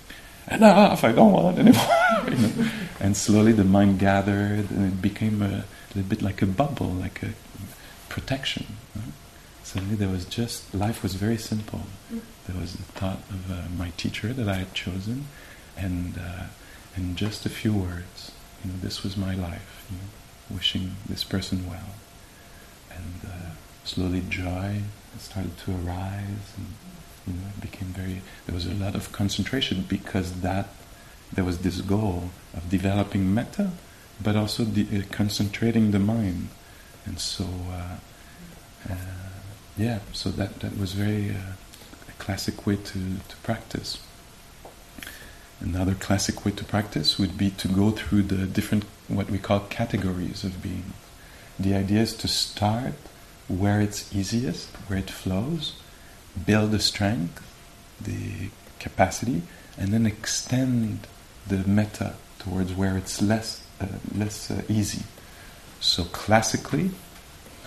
enough, 0.51 1.05
I 1.05 1.13
don't 1.13 1.33
want 1.33 1.59
it 1.59 1.61
anymore. 1.61 1.87
you 2.29 2.63
know? 2.63 2.71
And 3.01 3.17
slowly 3.17 3.53
the 3.53 3.65
mind 3.65 3.99
gathered 3.99 4.71
and 4.71 4.93
it 4.93 5.03
became 5.03 5.43
a 5.43 5.65
little 5.95 6.09
bit 6.09 6.23
like 6.23 6.43
a 6.43 6.47
bubble, 6.47 6.89
like 6.89 7.23
a 7.23 7.31
protection. 8.09 8.67
Right? 8.95 9.13
Suddenly 9.63 9.97
there 9.97 10.09
was 10.09 10.25
just, 10.25 10.75
life 10.75 11.03
was 11.03 11.15
very 11.15 11.37
simple. 11.37 11.83
There 12.11 12.59
was 12.59 12.75
the 12.75 12.83
thought 12.85 13.21
of 13.31 13.51
uh, 13.51 13.63
my 13.77 13.91
teacher 13.97 14.33
that 14.33 14.49
I 14.49 14.55
had 14.55 14.75
chosen 14.75 15.27
and, 15.77 16.19
uh, 16.19 16.45
and 16.99 17.17
just 17.17 17.47
a 17.47 17.49
few 17.49 17.73
words. 17.73 18.33
You 18.65 18.73
know, 18.73 18.79
this 18.83 19.05
was 19.05 19.17
my 19.17 19.35
life, 19.35 19.87
you 19.89 19.97
know, 19.99 20.57
wishing 20.57 20.97
this 21.09 21.23
person 21.23 21.69
well. 21.69 21.95
And 22.91 23.21
uh, 23.25 23.51
slowly 23.85 24.23
joy 24.29 24.83
started 25.19 25.57
to 25.59 25.71
arise 25.73 26.49
and 26.57 26.67
you 27.27 27.35
know, 27.35 27.49
it 27.57 27.61
became 27.61 27.89
very, 27.89 28.23
there 28.47 28.55
was 28.55 28.67
a 28.67 28.75
lot 28.75 28.95
of 28.97 29.13
concentration 29.13 29.85
because 29.89 30.41
that, 30.41 30.69
there 31.33 31.45
was 31.45 31.59
this 31.59 31.81
goal 31.83 32.31
of 32.55 32.69
developing 32.69 33.33
metta, 33.33 33.71
but 34.21 34.35
also 34.35 34.65
de- 34.65 34.99
uh, 34.99 35.03
concentrating 35.13 35.93
the 35.93 35.99
mind. 35.99 36.49
And 37.07 37.21
so, 37.21 37.45
uh, 37.71 37.97
uh, 38.91 38.97
yeah, 39.77 40.01
so 40.13 40.31
that, 40.31 40.61
that 40.61 40.77
was 40.79 40.95
very 40.95 41.31
uh, 41.31 41.53
a 42.09 42.13
classic 42.19 42.67
way 42.67 42.77
to, 42.77 42.99
to 43.29 43.37
practice. 43.45 43.99
Another 45.61 45.95
classic 45.95 46.45
way 46.45 46.53
to 46.53 46.65
practice 46.65 47.19
would 47.19 47.37
be 47.37 47.51
to 47.51 47.69
go 47.69 47.91
through 47.91 48.23
the 48.23 48.47
different, 48.47 48.85
what 49.09 49.31
we 49.31 49.39
call 49.39 49.61
categories 49.61 50.45
of 50.45 50.63
being. 50.63 50.93
The 51.59 51.75
idea 51.75 52.03
is 52.03 52.15
to 52.19 52.29
start 52.29 52.95
where 53.49 53.81
it's 53.81 54.15
easiest, 54.15 54.69
where 54.87 54.99
it 54.99 55.11
flows, 55.11 55.75
build 56.47 56.71
the 56.71 56.79
strength, 56.79 57.43
the 58.01 58.51
capacity, 58.79 59.43
and 59.77 59.93
then 59.93 60.07
extend 60.07 61.07
the 61.47 61.59
metta 61.67 62.15
towards 62.39 62.73
where 62.73 62.97
it's 62.97 63.21
less 63.21 63.65
uh, 63.81 63.87
less 64.15 64.51
uh, 64.51 64.63
easy. 64.69 65.05
So 65.81 66.05
classically, 66.05 66.91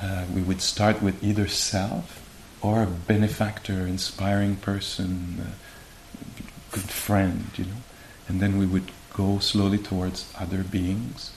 uh, 0.01 0.25
we 0.33 0.41
would 0.41 0.61
start 0.61 1.01
with 1.01 1.23
either 1.23 1.47
self 1.47 2.21
or 2.61 2.83
a 2.83 2.87
benefactor, 2.87 3.87
inspiring 3.87 4.57
person, 4.57 5.37
uh, 5.41 5.49
good 6.71 6.89
friend, 6.89 7.47
you 7.55 7.65
know, 7.65 7.81
and 8.27 8.39
then 8.39 8.57
we 8.57 8.65
would 8.65 8.91
go 9.13 9.39
slowly 9.39 9.77
towards 9.77 10.31
other 10.37 10.63
beings 10.63 11.31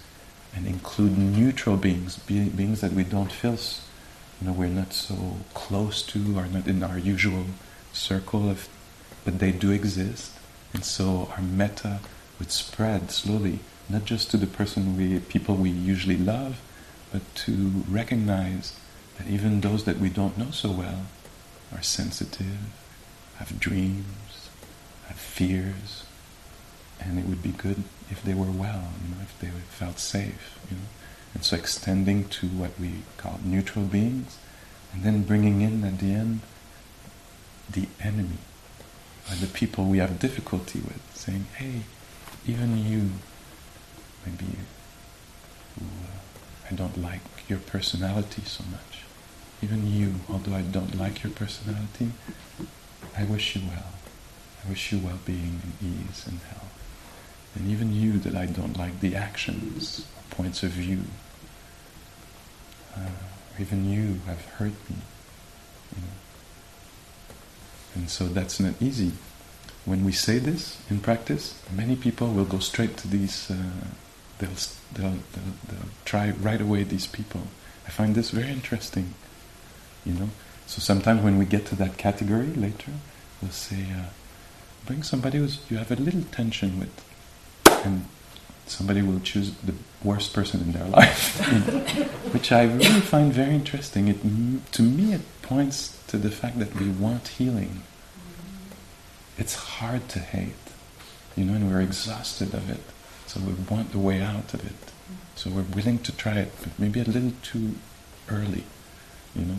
and 0.54 0.66
include 0.66 1.18
neutral 1.18 1.76
beings, 1.76 2.16
be- 2.18 2.48
beings 2.48 2.80
that 2.80 2.92
we 2.92 3.04
don't 3.04 3.32
feel 3.32 3.58
you 4.40 4.46
know, 4.48 4.52
we're 4.52 4.68
not 4.68 4.92
so 4.92 5.36
close 5.54 6.02
to 6.02 6.38
or 6.38 6.46
not 6.46 6.66
in 6.66 6.82
our 6.82 6.98
usual 6.98 7.46
circle 7.92 8.50
of, 8.50 8.68
but 9.24 9.38
they 9.38 9.52
do 9.52 9.70
exist. 9.70 10.32
And 10.72 10.84
so 10.84 11.30
our 11.36 11.42
metta 11.42 12.00
would 12.38 12.50
spread 12.50 13.10
slowly, 13.10 13.60
not 13.88 14.04
just 14.04 14.30
to 14.32 14.36
the 14.36 14.46
person 14.46 14.96
we, 14.96 15.18
people 15.20 15.54
we 15.54 15.70
usually 15.70 16.16
love, 16.16 16.60
but 17.12 17.22
to 17.36 17.84
recognize 17.88 18.76
that 19.18 19.28
even 19.28 19.60
those 19.60 19.84
that 19.84 19.98
we 19.98 20.08
don't 20.08 20.36
know 20.36 20.50
so 20.50 20.70
well 20.70 21.06
are 21.72 21.82
sensitive, 21.82 22.58
have 23.36 23.58
dreams, 23.60 24.04
fears, 25.12 26.04
and 27.00 27.18
it 27.18 27.26
would 27.26 27.42
be 27.42 27.50
good 27.50 27.84
if 28.10 28.22
they 28.22 28.34
were 28.34 28.50
well, 28.50 28.92
you 29.02 29.14
know, 29.14 29.22
if 29.22 29.38
they 29.40 29.48
felt 29.68 29.98
safe, 29.98 30.58
you 30.70 30.76
know. 30.76 30.82
And 31.34 31.44
so 31.44 31.56
extending 31.56 32.28
to 32.28 32.46
what 32.46 32.78
we 32.78 33.02
call 33.16 33.40
neutral 33.44 33.84
beings, 33.84 34.38
and 34.92 35.02
then 35.02 35.22
bringing 35.24 35.60
in 35.60 35.84
at 35.84 35.98
the 35.98 36.12
end 36.12 36.40
the 37.70 37.88
enemy, 38.00 38.38
or 39.28 39.34
the 39.36 39.46
people 39.46 39.84
we 39.86 39.98
have 39.98 40.18
difficulty 40.18 40.80
with, 40.80 41.00
saying, 41.14 41.46
hey, 41.56 41.82
even 42.46 42.76
you, 42.78 43.10
maybe 44.24 44.58
who 45.78 45.84
uh, 45.84 46.70
I 46.70 46.74
don't 46.74 47.00
like 47.00 47.22
your 47.48 47.58
personality 47.58 48.42
so 48.44 48.64
much, 48.70 49.02
even 49.62 49.90
you, 49.90 50.16
although 50.28 50.54
I 50.54 50.62
don't 50.62 50.98
like 50.98 51.22
your 51.22 51.32
personality, 51.32 52.10
I 53.16 53.24
wish 53.24 53.56
you 53.56 53.62
well. 53.66 53.92
I 54.64 54.70
wish 54.70 54.92
you 54.92 54.98
well-being 54.98 55.60
and 55.62 55.72
ease 55.82 56.26
and 56.26 56.38
health. 56.40 56.60
And 57.54 57.70
even 57.70 57.94
you 57.94 58.18
that 58.18 58.34
I 58.34 58.46
don't 58.46 58.76
like 58.76 59.00
the 59.00 59.14
actions, 59.14 60.06
points 60.30 60.62
of 60.62 60.70
view, 60.70 61.02
uh, 62.96 63.08
even 63.58 63.88
you 63.88 64.20
have 64.26 64.44
hurt 64.44 64.72
me. 64.90 64.96
You 65.94 66.02
know. 66.02 66.08
And 67.94 68.10
so 68.10 68.26
that's 68.26 68.58
not 68.58 68.74
easy. 68.80 69.12
When 69.84 70.04
we 70.04 70.12
say 70.12 70.38
this 70.38 70.80
in 70.90 71.00
practice, 71.00 71.60
many 71.70 71.94
people 71.94 72.28
will 72.28 72.46
go 72.46 72.58
straight 72.58 72.96
to 72.98 73.08
these, 73.08 73.50
uh, 73.50 73.54
they'll, 74.38 74.48
they'll, 74.94 75.18
they'll, 75.32 75.54
they'll 75.68 75.90
try 76.04 76.30
right 76.30 76.60
away 76.60 76.84
these 76.84 77.06
people. 77.06 77.42
I 77.86 77.90
find 77.90 78.14
this 78.14 78.30
very 78.30 78.50
interesting, 78.50 79.14
you 80.06 80.14
know. 80.14 80.30
So 80.66 80.80
sometimes 80.80 81.22
when 81.22 81.38
we 81.38 81.44
get 81.44 81.66
to 81.66 81.76
that 81.76 81.98
category 81.98 82.46
later, 82.46 82.92
we'll 83.42 83.50
say, 83.50 83.86
uh, 83.94 84.06
bring 84.86 85.02
somebody 85.02 85.38
who 85.38 85.48
you 85.68 85.76
have 85.78 85.90
a 85.90 85.96
little 85.96 86.22
tension 86.32 86.78
with, 86.78 87.04
and 87.84 88.06
somebody 88.66 89.02
will 89.02 89.20
choose 89.20 89.52
the 89.56 89.74
worst 90.02 90.32
person 90.32 90.60
in 90.60 90.72
their 90.72 90.88
life, 90.98 91.38
which 92.32 92.52
I 92.52 92.64
really 92.64 93.00
find 93.00 93.32
very 93.32 93.54
interesting. 93.54 94.08
It, 94.08 94.72
to 94.72 94.82
me, 94.82 95.14
it 95.14 95.22
points 95.42 96.02
to 96.08 96.16
the 96.16 96.30
fact 96.30 96.58
that 96.58 96.74
we 96.76 96.88
want 96.88 97.28
healing. 97.28 97.82
It's 99.36 99.54
hard 99.54 100.08
to 100.10 100.18
hate, 100.20 100.54
you 101.36 101.44
know, 101.44 101.54
and 101.54 101.70
we're 101.70 101.80
exhausted 101.80 102.54
of 102.54 102.70
it. 102.70 102.80
So 103.26 103.40
we 103.40 103.54
want 103.68 103.92
the 103.92 103.98
way 103.98 104.22
out 104.22 104.54
of 104.54 104.64
it. 104.64 104.92
So 105.34 105.50
we're 105.50 105.62
willing 105.62 105.98
to 106.00 106.12
try 106.12 106.34
it, 106.34 106.52
but 106.60 106.78
maybe 106.78 107.00
a 107.00 107.04
little 107.04 107.32
too 107.42 107.74
early, 108.28 108.64
you 109.34 109.44
know. 109.44 109.58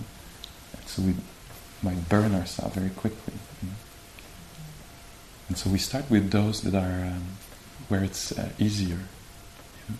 So 0.85 1.01
we 1.01 1.15
might 1.81 2.07
burn 2.07 2.33
ourselves 2.33 2.75
very 2.75 2.89
quickly. 2.91 3.33
You 3.61 3.69
know? 3.69 3.75
And 5.47 5.57
so 5.57 5.69
we 5.69 5.77
start 5.77 6.09
with 6.09 6.31
those 6.31 6.61
that 6.61 6.73
are 6.73 7.05
um, 7.05 7.37
where 7.87 8.03
it's 8.03 8.31
uh, 8.31 8.49
easier. 8.57 8.97
You 8.97 9.89
know? 9.89 9.95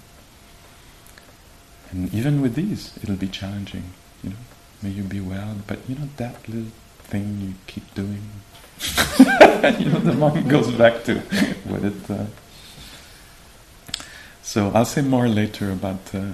And 1.92 2.14
even 2.14 2.42
with 2.42 2.56
these, 2.56 2.98
it'll 3.02 3.16
be 3.16 3.28
challenging. 3.28 3.84
You 4.24 4.32
know, 4.32 4.36
may 4.82 4.90
you 4.90 5.04
be 5.04 5.22
well, 5.22 5.56
but 5.68 5.80
you 5.88 5.96
know 5.96 6.10
that 6.18 6.48
little 6.50 6.72
thing 7.00 7.40
you 7.42 7.54
keep 7.68 7.94
doing. 7.94 8.24
you 9.80 9.90
know, 9.90 10.00
the 10.00 10.16
mind 10.18 10.50
goes 10.50 10.72
back 10.72 11.04
to 11.04 11.20
what 11.66 11.84
it. 11.84 12.10
Uh, 12.10 12.26
so 14.42 14.72
I'll 14.74 14.86
say 14.86 15.02
more 15.02 15.28
later 15.28 15.72
about 15.72 16.14
uh, 16.14 16.32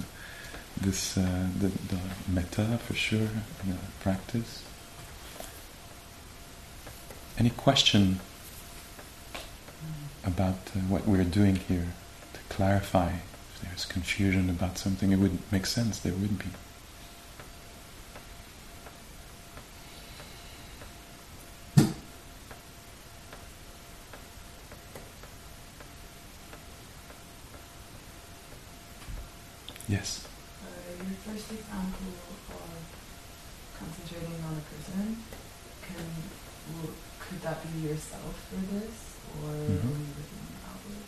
this, 0.79 1.17
uh, 1.17 1.47
the, 1.59 1.67
the 1.67 2.77
for 2.77 2.93
sure, 2.93 3.29
the 3.65 3.75
practice. 4.01 4.63
Any 7.37 7.49
question 7.51 8.19
about 10.25 10.55
uh, 10.75 10.79
what 10.87 11.07
we're 11.07 11.23
doing 11.23 11.55
here 11.55 11.87
to 12.33 12.39
clarify 12.55 13.09
if 13.09 13.61
there's 13.63 13.85
confusion 13.85 14.49
about 14.49 14.77
something? 14.77 15.11
It 15.11 15.17
wouldn't 15.17 15.51
make 15.51 15.65
sense. 15.65 15.99
There 15.99 16.13
wouldn't 16.13 16.39
be. 16.39 16.49
Yes. 29.87 30.27
Uh, 30.63 30.67
your 31.03 31.17
first 31.25 31.51
example 31.51 32.13
of 32.49 32.83
concentrating 33.77 34.39
on 34.45 34.55
a 34.61 34.63
person, 34.71 35.17
can 35.81 36.05
w- 36.77 36.95
could 37.19 37.41
that 37.41 37.59
be 37.73 37.87
yourself 37.87 38.35
for 38.49 38.61
this, 38.71 38.95
or 39.41 39.51
Mhm. 39.51 39.59
are 39.59 39.99
you 39.99 40.13
looking 40.15 40.47
outward? 40.69 41.03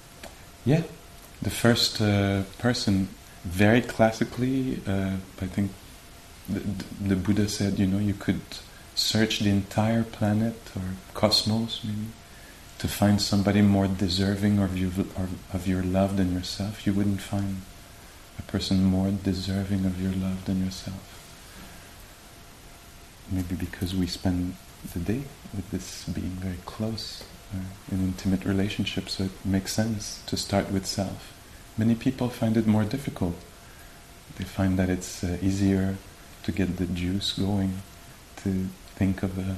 Yeah, 0.65 0.83
the 1.43 1.49
first 1.49 2.01
uh, 2.01 2.43
person, 2.57 3.09
very 3.43 3.81
classically, 3.81 4.81
uh, 4.87 5.17
I 5.41 5.47
think 5.47 5.71
the, 6.47 6.61
the 7.09 7.15
Buddha 7.15 7.49
said, 7.49 7.77
you 7.77 7.85
know, 7.85 7.99
you 7.99 8.13
could 8.13 8.41
search 8.95 9.39
the 9.39 9.49
entire 9.49 10.03
planet 10.03 10.55
or 10.75 10.83
cosmos, 11.13 11.81
maybe, 11.83 12.07
to 12.79 12.87
find 12.87 13.21
somebody 13.21 13.61
more 13.61 13.87
deserving 13.87 14.59
of 14.59 14.77
your, 14.77 14.91
of 15.53 15.67
your 15.67 15.83
love 15.83 16.15
than 16.17 16.33
yourself. 16.33 16.85
You 16.87 16.93
wouldn't 16.93 17.21
find 17.21 17.61
a 18.39 18.41
person 18.43 18.83
more 18.83 19.11
deserving 19.11 19.85
of 19.85 20.01
your 20.01 20.13
love 20.13 20.45
than 20.45 20.63
yourself. 20.63 21.19
Maybe 23.29 23.55
because 23.55 23.93
we 23.95 24.07
spend 24.07 24.55
the 24.93 24.99
day 24.99 25.23
with 25.53 25.69
this 25.71 26.05
being 26.05 26.37
very 26.41 26.59
close 26.65 27.23
uh, 27.53 27.93
in 27.93 28.01
intimate 28.01 28.45
relationships, 28.45 29.13
so 29.13 29.25
it 29.25 29.45
makes 29.45 29.73
sense 29.73 30.21
to 30.25 30.35
start 30.37 30.71
with 30.71 30.85
self. 30.85 31.33
Many 31.77 31.95
people 31.95 32.29
find 32.29 32.57
it 32.57 32.67
more 32.67 32.83
difficult. 32.83 33.35
They 34.37 34.45
find 34.45 34.77
that 34.79 34.89
it's 34.89 35.23
uh, 35.23 35.37
easier 35.41 35.97
to 36.43 36.51
get 36.51 36.77
the 36.77 36.85
juice 36.85 37.33
going, 37.33 37.81
to 38.37 38.67
think 38.95 39.23
of 39.23 39.37
a, 39.37 39.55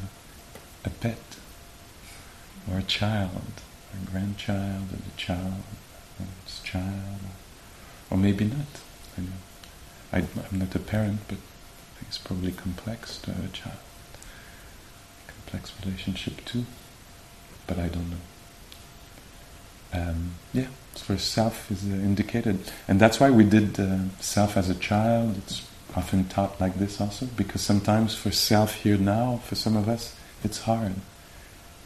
a 0.85 0.89
pet, 0.89 1.37
or 2.69 2.79
a 2.79 2.83
child, 2.83 3.61
a 3.93 4.11
grandchild, 4.11 4.91
or 4.91 4.99
a 5.13 5.17
child, 5.17 5.63
or 6.19 6.25
child, 6.63 7.19
or 8.09 8.17
maybe 8.17 8.45
not. 8.45 8.81
I 9.17 9.21
know. 9.21 9.27
I, 10.13 10.17
I'm 10.19 10.59
not 10.59 10.75
a 10.75 10.79
parent, 10.79 11.21
but 11.27 11.37
it's 12.01 12.17
probably 12.17 12.51
complex 12.51 13.17
to 13.19 13.33
have 13.33 13.45
a 13.45 13.49
child. 13.49 13.77
Complex 15.27 15.73
relationship 15.83 16.45
too, 16.45 16.65
but 17.67 17.77
I 17.77 17.87
don't 17.87 18.09
know. 18.09 18.17
Um, 19.93 20.31
yeah, 20.53 20.67
so 20.95 21.15
self 21.15 21.71
is 21.71 21.85
uh, 21.85 21.95
indicated, 21.95 22.59
and 22.87 22.99
that's 22.99 23.19
why 23.19 23.29
we 23.29 23.43
did 23.43 23.79
uh, 23.79 23.99
self 24.19 24.57
as 24.57 24.69
a 24.69 24.75
child. 24.75 25.37
It's 25.37 25.67
often 25.95 26.27
taught 26.27 26.59
like 26.59 26.77
this 26.77 26.99
also, 26.99 27.27
because 27.37 27.61
sometimes 27.61 28.15
for 28.15 28.31
self 28.31 28.75
here 28.75 28.97
now, 28.97 29.39
for 29.45 29.55
some 29.55 29.77
of 29.77 29.87
us, 29.87 30.15
it's 30.43 30.61
hard. 30.61 30.95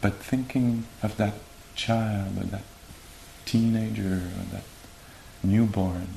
But 0.02 0.16
thinking 0.16 0.86
of 1.04 1.18
that 1.18 1.36
child 1.76 2.38
or 2.38 2.46
that 2.46 2.64
teenager 3.46 4.22
or 4.38 4.46
that 4.52 4.64
newborn 5.44 6.08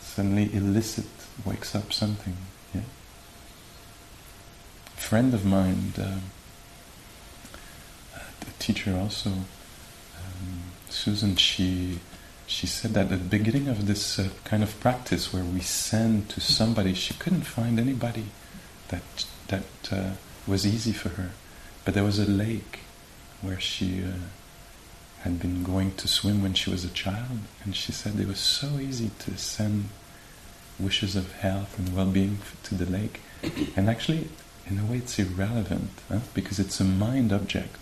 suddenly 0.00 0.52
illicit 0.54 1.06
wakes 1.44 1.74
up 1.74 1.92
something. 1.92 2.36
Yeah. 2.74 2.82
Friend 4.96 5.32
of 5.32 5.44
mine, 5.44 5.92
uh, 5.98 6.18
teacher 8.58 8.96
also, 8.96 9.30
um, 9.30 10.72
Susan, 10.88 11.36
she 11.36 12.00
she 12.46 12.66
said 12.66 12.94
that 12.94 13.12
at 13.12 13.18
the 13.18 13.38
beginning 13.38 13.68
of 13.68 13.86
this 13.86 14.18
uh, 14.18 14.30
kind 14.44 14.62
of 14.62 14.80
practice 14.80 15.32
where 15.32 15.44
we 15.44 15.60
send 15.60 16.30
to 16.30 16.40
somebody, 16.40 16.94
she 16.94 17.12
couldn't 17.14 17.42
find 17.42 17.78
anybody 17.78 18.26
that 18.88 19.26
that 19.48 19.92
uh, 19.92 20.12
was 20.46 20.66
easy 20.66 20.92
for 20.92 21.10
her. 21.10 21.30
But 21.84 21.94
there 21.94 22.04
was 22.04 22.18
a 22.18 22.30
lake 22.30 22.80
where 23.42 23.60
she 23.60 24.02
uh, 24.02 24.12
had 25.20 25.40
been 25.40 25.62
going 25.62 25.94
to 25.96 26.08
swim 26.08 26.42
when 26.42 26.54
she 26.54 26.70
was 26.70 26.84
a 26.84 26.90
child, 26.90 27.40
and 27.64 27.74
she 27.74 27.92
said 27.92 28.18
it 28.18 28.26
was 28.26 28.40
so 28.40 28.78
easy 28.78 29.10
to 29.20 29.36
send 29.36 29.88
wishes 30.78 31.16
of 31.16 31.32
health 31.32 31.78
and 31.78 31.94
well-being 31.94 32.38
to 32.64 32.74
the 32.74 32.86
lake. 32.86 33.20
and 33.76 33.88
actually, 33.88 34.28
in 34.66 34.78
a 34.78 34.84
way, 34.84 34.98
it's 34.98 35.18
irrelevant 35.18 35.90
huh? 36.08 36.20
because 36.34 36.58
it's 36.58 36.80
a 36.80 36.84
mind 36.84 37.32
object. 37.32 37.76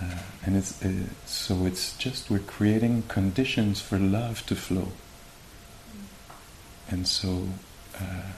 Uh, 0.00 0.18
and 0.46 0.56
it's 0.56 0.82
uh, 0.84 0.92
so 1.26 1.66
it's 1.66 1.96
just 1.96 2.30
we're 2.30 2.38
creating 2.38 3.02
conditions 3.08 3.80
for 3.80 3.98
love 3.98 4.46
to 4.46 4.54
flow. 4.54 4.92
And 6.90 7.06
so, 7.06 7.48
uh, 8.00 8.32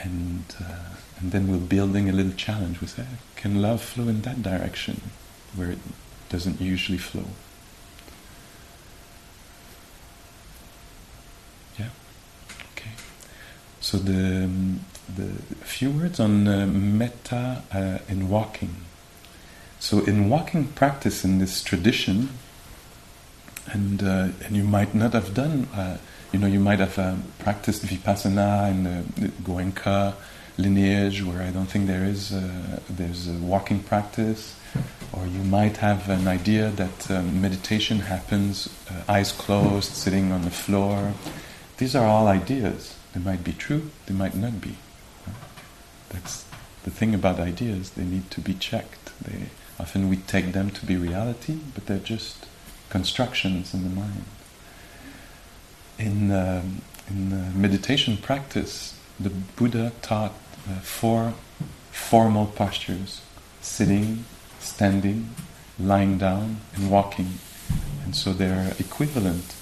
and 0.00 0.44
uh, 0.60 0.94
and 1.18 1.32
then 1.32 1.50
we're 1.50 1.58
building 1.58 2.08
a 2.08 2.12
little 2.12 2.32
challenge. 2.32 2.80
We 2.80 2.86
say, 2.86 3.04
can 3.36 3.60
love 3.60 3.82
flow 3.82 4.08
in 4.08 4.22
that 4.22 4.42
direction, 4.42 5.00
where 5.56 5.72
it 5.72 5.78
doesn't 6.28 6.60
usually 6.60 6.98
flow? 6.98 7.26
Yeah. 11.78 11.88
Okay. 12.72 12.92
So 13.80 13.98
the 13.98 14.44
um, 14.44 14.84
the 15.16 15.32
few 15.64 15.90
words 15.90 16.20
on 16.20 16.46
uh, 16.46 16.66
metta 16.66 17.62
uh, 17.72 17.98
in 18.08 18.28
walking. 18.28 18.76
So 19.84 20.00
in 20.00 20.30
walking 20.30 20.68
practice 20.68 21.26
in 21.26 21.40
this 21.40 21.62
tradition, 21.62 22.30
and 23.66 24.02
uh, 24.02 24.28
and 24.42 24.56
you 24.56 24.64
might 24.64 24.94
not 24.94 25.12
have 25.12 25.34
done, 25.34 25.68
uh, 25.74 25.98
you 26.32 26.38
know, 26.38 26.46
you 26.46 26.58
might 26.58 26.78
have 26.78 26.98
um, 26.98 27.24
practiced 27.38 27.82
vipassana 27.82 28.70
in 28.70 28.84
the, 28.84 29.04
the 29.20 29.28
Goenka 29.42 30.14
lineage, 30.56 31.22
where 31.22 31.42
I 31.42 31.50
don't 31.50 31.66
think 31.66 31.86
there 31.86 32.02
is 32.02 32.32
uh, 32.32 32.80
there's 32.88 33.28
a 33.28 33.34
walking 33.34 33.80
practice, 33.80 34.56
or 35.12 35.26
you 35.26 35.44
might 35.44 35.76
have 35.76 36.08
an 36.08 36.28
idea 36.28 36.70
that 36.70 37.10
um, 37.10 37.42
meditation 37.42 37.98
happens 37.98 38.70
uh, 38.88 39.12
eyes 39.12 39.32
closed, 39.32 39.92
sitting 39.92 40.32
on 40.32 40.44
the 40.44 40.50
floor. 40.50 41.12
These 41.76 41.94
are 41.94 42.06
all 42.06 42.26
ideas. 42.26 42.96
They 43.12 43.20
might 43.20 43.44
be 43.44 43.52
true, 43.52 43.90
they 44.06 44.14
might 44.14 44.34
not 44.34 44.62
be. 44.62 44.76
That's 46.08 46.46
the 46.84 46.90
thing 46.90 47.14
about 47.14 47.38
ideas; 47.38 47.90
they 47.90 48.04
need 48.04 48.30
to 48.30 48.40
be 48.40 48.54
checked. 48.54 49.12
They 49.20 49.50
Often 49.78 50.08
we 50.08 50.16
take 50.18 50.52
them 50.52 50.70
to 50.70 50.86
be 50.86 50.96
reality, 50.96 51.58
but 51.74 51.86
they're 51.86 51.98
just 51.98 52.46
constructions 52.90 53.74
in 53.74 53.82
the 53.82 53.90
mind. 53.90 54.24
In, 55.98 56.30
um, 56.30 56.82
in 57.08 57.32
uh, 57.32 57.50
meditation 57.54 58.16
practice, 58.16 58.94
the 59.18 59.30
Buddha 59.30 59.92
taught 60.02 60.32
uh, 60.68 60.80
four 60.80 61.34
formal 61.90 62.46
postures 62.46 63.20
sitting, 63.60 64.24
standing, 64.60 65.30
lying 65.78 66.18
down, 66.18 66.60
and 66.74 66.90
walking. 66.90 67.38
And 68.04 68.14
so 68.14 68.32
they're 68.32 68.74
equivalent. 68.78 69.54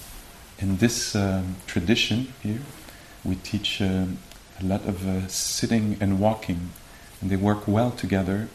In 0.59 0.77
this 0.79 1.15
um, 1.15 1.57
tradition 1.67 2.35
here, 2.43 2.61
we 3.25 3.37
teach 3.37 3.81
uh, 3.81 4.07
a 4.61 4.65
lot 4.65 4.85
of 4.87 5.07
uh, 5.07 5.29
sitting 5.29 5.97
and 6.01 6.19
walking, 6.21 6.71
and 7.21 7.31
they 7.31 7.37
work 7.37 7.67
well 7.67 7.91
together. 7.91 8.49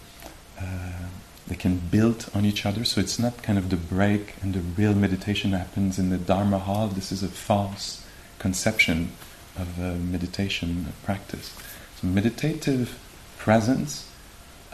Uh, 0.60 1.08
they 1.48 1.56
can 1.56 1.78
build 1.78 2.30
on 2.34 2.46
each 2.46 2.66
other. 2.66 2.84
So 2.84 3.00
it's 3.00 3.18
not 3.18 3.42
kind 3.42 3.58
of 3.58 3.70
the 3.70 3.78
break 3.78 4.36
and 4.42 4.54
the 4.54 4.60
real 4.60 4.94
meditation 4.94 5.54
happens 5.54 5.98
in 5.98 6.10
the 6.10 6.18
Dharma 6.18 6.60
hall. 6.60 6.88
This 6.88 7.12
is 7.12 7.24
a 7.24 7.30
false 7.30 8.06
conception 8.40 9.12
of 9.56 9.80
uh, 9.80 9.96
meditation 9.96 10.94
practice. 11.04 11.56
So 12.00 12.08
meditative 12.08 13.00
presence 13.38 14.10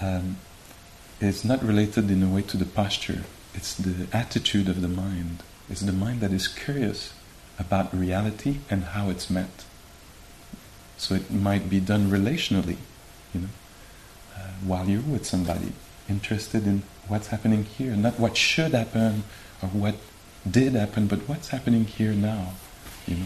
um, 0.01 0.37
is 1.21 1.45
not 1.45 1.63
related 1.63 2.09
in 2.09 2.23
a 2.23 2.27
way 2.27 2.41
to 2.41 2.57
the 2.57 2.65
posture. 2.65 3.23
It's 3.53 3.75
the 3.75 4.07
attitude 4.11 4.67
of 4.67 4.81
the 4.81 4.87
mind. 4.87 5.43
It's 5.69 5.81
the 5.81 5.93
mind 5.93 6.21
that 6.21 6.33
is 6.33 6.47
curious 6.47 7.13
about 7.59 7.95
reality 7.95 8.57
and 8.69 8.83
how 8.83 9.09
it's 9.09 9.29
met. 9.29 9.63
So 10.97 11.15
it 11.15 11.31
might 11.31 11.69
be 11.69 11.79
done 11.79 12.09
relationally, 12.09 12.77
you 13.33 13.41
know, 13.41 13.47
uh, 14.35 14.49
while 14.65 14.89
you're 14.89 15.01
with 15.01 15.25
somebody 15.25 15.73
interested 16.09 16.65
in 16.65 16.83
what's 17.07 17.27
happening 17.27 17.63
here, 17.63 17.95
not 17.95 18.19
what 18.19 18.37
should 18.37 18.73
happen 18.73 19.23
or 19.61 19.69
what 19.69 19.95
did 20.49 20.73
happen, 20.73 21.07
but 21.07 21.19
what's 21.27 21.49
happening 21.49 21.85
here 21.85 22.13
now. 22.13 22.53
You 23.07 23.15
know. 23.17 23.25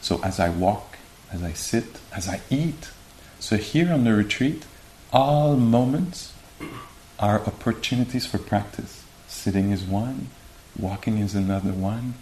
So 0.00 0.20
as 0.22 0.40
I 0.40 0.48
walk, 0.48 0.96
as 1.32 1.42
I 1.42 1.52
sit, 1.52 2.00
as 2.14 2.28
I 2.28 2.40
eat. 2.50 2.90
So 3.38 3.56
here 3.56 3.92
on 3.92 4.04
the 4.04 4.12
retreat, 4.12 4.64
all 5.12 5.56
moments 5.56 6.32
are 7.18 7.40
opportunities 7.40 8.26
for 8.26 8.38
practice. 8.38 9.04
Sitting 9.28 9.70
is 9.70 9.82
one, 9.82 10.28
walking 10.78 11.18
is 11.18 11.34
another 11.34 11.72
one, 11.72 12.14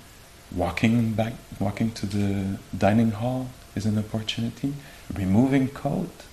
walking 0.55 1.13
back, 1.13 1.35
walking 1.59 1.91
to 1.93 2.07
the 2.07 2.59
dining 2.77 3.13
hall 3.13 3.49
is 3.75 3.87
an 3.87 3.99
opportunity. 3.99 4.75
Removing 5.13 5.69
coat, 5.69 6.25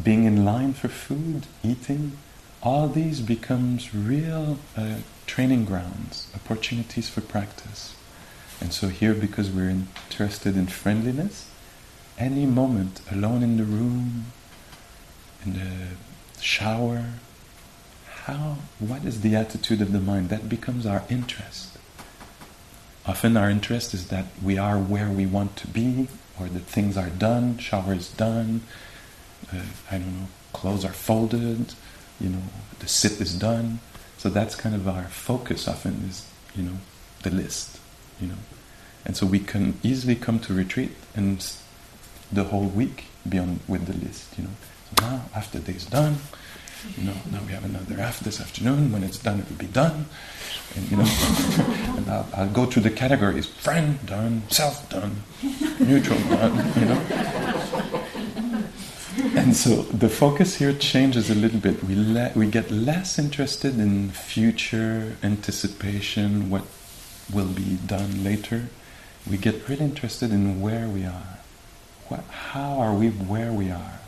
being 0.00 0.24
in 0.24 0.44
line 0.44 0.72
for 0.72 0.88
food, 0.88 1.46
eating, 1.62 2.16
all 2.64 2.88
these 2.88 3.20
becomes 3.20 3.94
real 3.94 4.58
uh, 4.76 4.96
training 5.26 5.66
grounds, 5.66 6.28
opportunities 6.34 7.10
for 7.10 7.20
practice. 7.20 7.94
And 8.60 8.72
so 8.72 8.88
here, 8.88 9.12
because 9.12 9.50
we're 9.50 9.68
interested 9.68 10.56
in 10.56 10.66
friendliness, 10.68 11.50
any 12.18 12.46
moment 12.46 13.02
alone 13.12 13.42
in 13.42 13.58
the 13.58 13.64
room, 13.64 14.26
in 15.44 15.52
the 15.52 16.40
shower, 16.40 17.04
how, 18.06 18.56
what 18.78 19.04
is 19.04 19.20
the 19.20 19.36
attitude 19.36 19.82
of 19.82 19.92
the 19.92 20.00
mind? 20.00 20.30
That 20.30 20.48
becomes 20.48 20.86
our 20.86 21.02
interest. 21.10 21.76
Often 23.06 23.36
our 23.36 23.50
interest 23.50 23.92
is 23.92 24.08
that 24.08 24.24
we 24.42 24.56
are 24.56 24.78
where 24.78 25.10
we 25.10 25.26
want 25.26 25.56
to 25.56 25.66
be, 25.66 26.08
or 26.40 26.48
that 26.48 26.60
things 26.60 26.96
are 26.96 27.10
done, 27.10 27.58
shower 27.58 27.92
is 27.92 28.08
done, 28.08 28.62
uh, 29.52 29.60
I 29.90 29.98
don't 29.98 30.20
know, 30.20 30.28
clothes 30.54 30.86
are 30.86 30.92
folded, 30.94 31.74
you 32.20 32.28
know, 32.28 32.42
the 32.78 32.88
sit 32.88 33.20
is 33.20 33.34
done. 33.34 33.80
So 34.18 34.28
that's 34.30 34.54
kind 34.54 34.74
of 34.74 34.88
our 34.88 35.04
focus 35.04 35.68
often 35.68 36.04
is, 36.08 36.26
you 36.56 36.62
know, 36.62 36.76
the 37.22 37.30
list. 37.30 37.78
you 38.20 38.28
know. 38.28 38.38
And 39.04 39.16
so 39.16 39.26
we 39.26 39.38
can 39.38 39.78
easily 39.82 40.14
come 40.14 40.38
to 40.40 40.54
retreat 40.54 40.92
and 41.14 41.46
the 42.32 42.44
whole 42.44 42.66
week 42.66 43.04
be 43.28 43.38
on 43.38 43.60
with 43.68 43.86
the 43.86 43.92
list, 43.94 44.38
you 44.38 44.44
know. 44.44 44.50
So 44.96 45.06
now, 45.06 45.42
the 45.52 45.58
day's 45.60 45.86
done, 45.86 46.16
you 46.98 47.04
know, 47.04 47.14
now 47.32 47.40
we 47.46 47.52
have 47.52 47.64
another 47.64 47.96
half 47.96 48.20
this 48.20 48.40
afternoon. 48.40 48.92
When 48.92 49.02
it's 49.02 49.18
done, 49.18 49.40
it 49.40 49.48
will 49.48 49.56
be 49.56 49.66
done. 49.66 50.06
And, 50.76 50.90
you 50.90 50.96
know, 50.98 51.06
and 51.96 52.10
I'll, 52.10 52.28
I'll, 52.34 52.48
go 52.48 52.66
through 52.66 52.82
the 52.82 52.90
categories: 52.90 53.46
friend 53.46 54.04
done, 54.06 54.42
self 54.48 54.88
done, 54.90 55.22
neutral 55.80 56.18
done. 56.28 56.56
You 56.78 56.86
know. 56.86 57.53
And 59.44 59.56
so 59.56 59.82
the 59.82 60.08
focus 60.08 60.56
here 60.56 60.72
changes 60.72 61.28
a 61.28 61.34
little 61.34 61.58
bit. 61.58 61.82
We 61.82 61.96
le- 61.96 62.30
we 62.36 62.46
get 62.46 62.70
less 62.70 63.18
interested 63.18 63.80
in 63.80 64.10
future 64.10 65.16
anticipation, 65.24 66.50
what 66.50 66.62
will 67.32 67.48
be 67.48 67.78
done 67.84 68.22
later. 68.22 68.68
We 69.28 69.36
get 69.36 69.68
really 69.68 69.86
interested 69.86 70.30
in 70.30 70.60
where 70.60 70.86
we 70.86 71.04
are. 71.04 71.38
What, 72.06 72.20
how 72.30 72.78
are 72.78 72.94
we 72.94 73.08
where 73.08 73.52
we 73.52 73.72
are? 73.72 73.98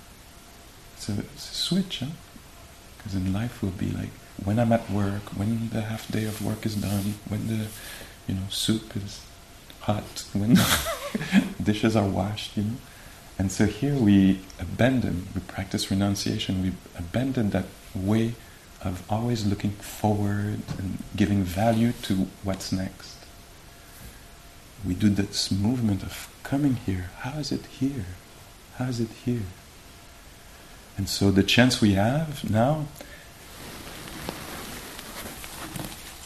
So 0.96 1.14
it's 1.18 1.50
a 1.50 1.54
switch, 1.54 1.98
huh? 2.00 2.14
Because 2.96 3.16
in 3.16 3.32
life 3.32 3.62
we'll 3.62 3.72
be 3.72 3.90
like, 3.90 4.10
when 4.44 4.60
I'm 4.60 4.70
at 4.70 4.88
work, 4.88 5.36
when 5.36 5.70
the 5.70 5.80
half 5.80 6.06
day 6.06 6.24
of 6.26 6.40
work 6.40 6.64
is 6.64 6.76
done, 6.76 7.14
when 7.28 7.48
the, 7.48 7.66
you 8.28 8.34
know, 8.36 8.46
soup 8.48 8.96
is 8.96 9.22
hot, 9.80 10.24
when 10.34 10.56
dishes 11.62 11.96
are 11.96 12.06
washed, 12.06 12.56
you 12.56 12.62
know. 12.62 12.76
And 13.38 13.52
so 13.52 13.66
here 13.66 13.94
we 13.94 14.40
abandon, 14.58 15.28
we 15.34 15.40
practice 15.42 15.90
renunciation, 15.90 16.62
we 16.62 16.72
abandon 16.98 17.50
that 17.50 17.66
way 17.94 18.34
of 18.82 19.02
always 19.10 19.44
looking 19.44 19.72
forward 19.72 20.60
and 20.78 21.02
giving 21.14 21.42
value 21.42 21.92
to 22.02 22.28
what's 22.42 22.72
next. 22.72 23.16
We 24.84 24.94
do 24.94 25.08
this 25.08 25.50
movement 25.50 26.02
of 26.02 26.28
coming 26.42 26.76
here. 26.76 27.10
How 27.18 27.38
is 27.38 27.52
it 27.52 27.66
here? 27.66 28.06
How 28.76 28.86
is 28.86 29.00
it 29.00 29.08
here? 29.24 29.42
And 30.96 31.08
so 31.08 31.30
the 31.30 31.42
chance 31.42 31.80
we 31.80 31.92
have 31.92 32.48
now 32.48 32.86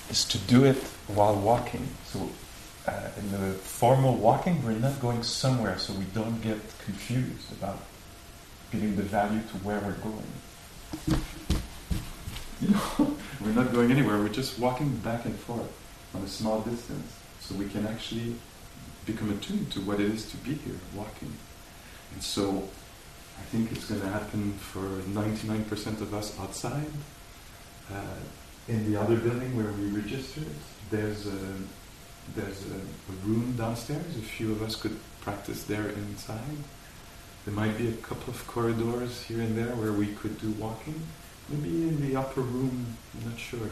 is 0.08 0.24
to 0.26 0.38
do 0.38 0.64
it 0.64 0.76
while 1.08 1.34
walking. 1.34 1.88
So 2.06 2.30
uh, 2.90 3.10
in 3.18 3.30
the 3.30 3.52
formal 3.54 4.16
walking, 4.16 4.64
we're 4.64 4.72
not 4.72 5.00
going 5.00 5.22
somewhere, 5.22 5.78
so 5.78 5.92
we 5.92 6.04
don't 6.06 6.40
get 6.42 6.58
confused 6.84 7.52
about 7.52 7.78
giving 8.72 8.96
the 8.96 9.02
value 9.02 9.40
to 9.50 9.56
where 9.58 9.80
we're 9.80 10.02
going. 10.08 10.32
You 12.60 12.68
know, 12.70 13.16
we're 13.40 13.52
not 13.52 13.72
going 13.72 13.90
anywhere. 13.90 14.18
We're 14.18 14.28
just 14.28 14.58
walking 14.58 14.96
back 14.98 15.24
and 15.24 15.36
forth 15.36 15.72
on 16.14 16.22
a 16.22 16.28
small 16.28 16.60
distance, 16.62 17.12
so 17.40 17.54
we 17.54 17.68
can 17.68 17.86
actually 17.86 18.34
become 19.06 19.30
attuned 19.30 19.70
to 19.72 19.80
what 19.80 20.00
it 20.00 20.10
is 20.10 20.28
to 20.30 20.36
be 20.38 20.54
here, 20.54 20.80
walking. 20.94 21.32
And 22.12 22.22
so, 22.22 22.68
I 23.38 23.42
think 23.52 23.70
it's 23.72 23.86
going 23.86 24.00
to 24.00 24.08
happen 24.08 24.52
for 24.54 24.80
99% 24.80 26.00
of 26.00 26.12
us 26.12 26.38
outside. 26.40 26.90
Uh, 27.92 28.20
in 28.68 28.92
the 28.92 29.00
other 29.00 29.16
building 29.16 29.56
where 29.56 29.72
we 29.72 29.86
registered, 29.88 30.54
there's 30.90 31.26
a 31.26 31.54
there's 32.34 32.64
a, 32.66 32.76
a, 32.76 33.14
room 33.26 33.54
downstairs. 33.56 34.16
A 34.16 34.20
few 34.20 34.52
of 34.52 34.62
us 34.62 34.76
could 34.76 34.96
practice 35.20 35.64
there 35.64 35.88
inside. 35.88 36.58
There 37.44 37.54
might 37.54 37.76
be 37.78 37.88
a 37.88 37.92
couple 37.92 38.32
of 38.32 38.46
corridors 38.46 39.22
here 39.22 39.40
and 39.40 39.56
there 39.56 39.74
where 39.76 39.92
we 39.92 40.08
could 40.08 40.40
do 40.40 40.50
walking. 40.52 41.00
Maybe 41.48 41.88
in 41.88 42.00
the 42.00 42.16
upper 42.16 42.42
room, 42.42 42.96
I'm 43.14 43.30
not 43.30 43.38
sure, 43.38 43.70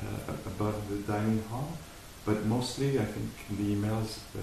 uh, 0.00 0.32
above 0.46 0.88
the 0.88 0.96
dining 1.12 1.42
hall. 1.44 1.78
But 2.24 2.44
mostly, 2.44 2.98
I 2.98 3.04
think 3.04 3.30
in 3.50 3.56
the 3.56 3.74
emails, 3.74 4.18
uh, 4.36 4.40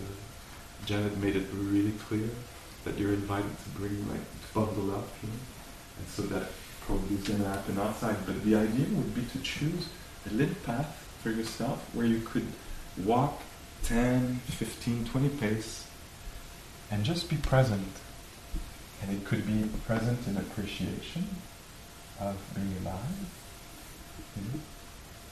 Janet 0.86 1.18
made 1.18 1.36
it 1.36 1.46
really 1.54 1.94
clear 2.08 2.30
that 2.86 2.98
you're 2.98 3.14
invited 3.14 3.52
to 3.64 3.70
bring, 3.80 4.08
like, 4.10 4.20
to 4.20 4.54
bundle 4.54 4.96
up, 4.96 5.08
you 5.22 5.30
know. 5.30 5.36
And 6.00 6.08
so 6.08 6.22
that 6.24 6.50
probably 6.82 7.18
is 7.18 7.28
going 7.28 7.42
to 7.42 7.48
happen 7.50 7.78
outside. 7.78 8.18
But 8.26 8.44
the 8.44 8.56
idea 8.56 8.86
would 8.96 9.14
be 9.14 9.26
to 9.26 9.40
choose 9.40 9.88
a 10.30 10.34
little 10.34 10.56
path 10.64 10.98
for 11.22 11.30
yourself 11.30 11.88
where 11.94 12.06
you 12.06 12.22
could 12.22 12.48
walk 12.98 13.42
10, 13.84 14.42
15, 14.46 15.06
20 15.06 15.30
pace 15.30 15.88
and 16.90 17.04
just 17.04 17.30
be 17.30 17.38
present. 17.38 17.88
And 19.02 19.12
it 19.12 19.26
could 19.26 19.48
be 19.48 19.68
present 19.86 20.28
in 20.28 20.38
appreciation 20.38 21.28
of 22.20 22.38
being 22.54 22.74
alive. 22.82 23.02
Know? 24.36 24.60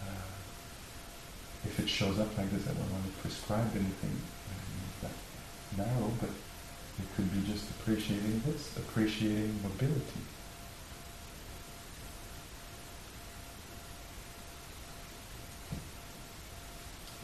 uh, 0.02 1.66
if 1.66 1.80
it 1.80 1.88
shows 1.88 2.20
up 2.20 2.36
like 2.38 2.50
this, 2.52 2.64
I 2.64 2.74
don't 2.74 2.92
want 2.92 3.06
to 3.06 3.22
prescribe 3.22 3.70
anything 3.76 4.20
uh, 4.50 5.08
that 5.08 5.78
narrow, 5.78 6.12
but 6.20 6.30
it 6.30 7.16
could 7.16 7.32
be 7.32 7.52
just 7.52 7.70
appreciating 7.70 8.42
this, 8.46 8.76
appreciating 8.78 9.60
mobility. 9.62 10.22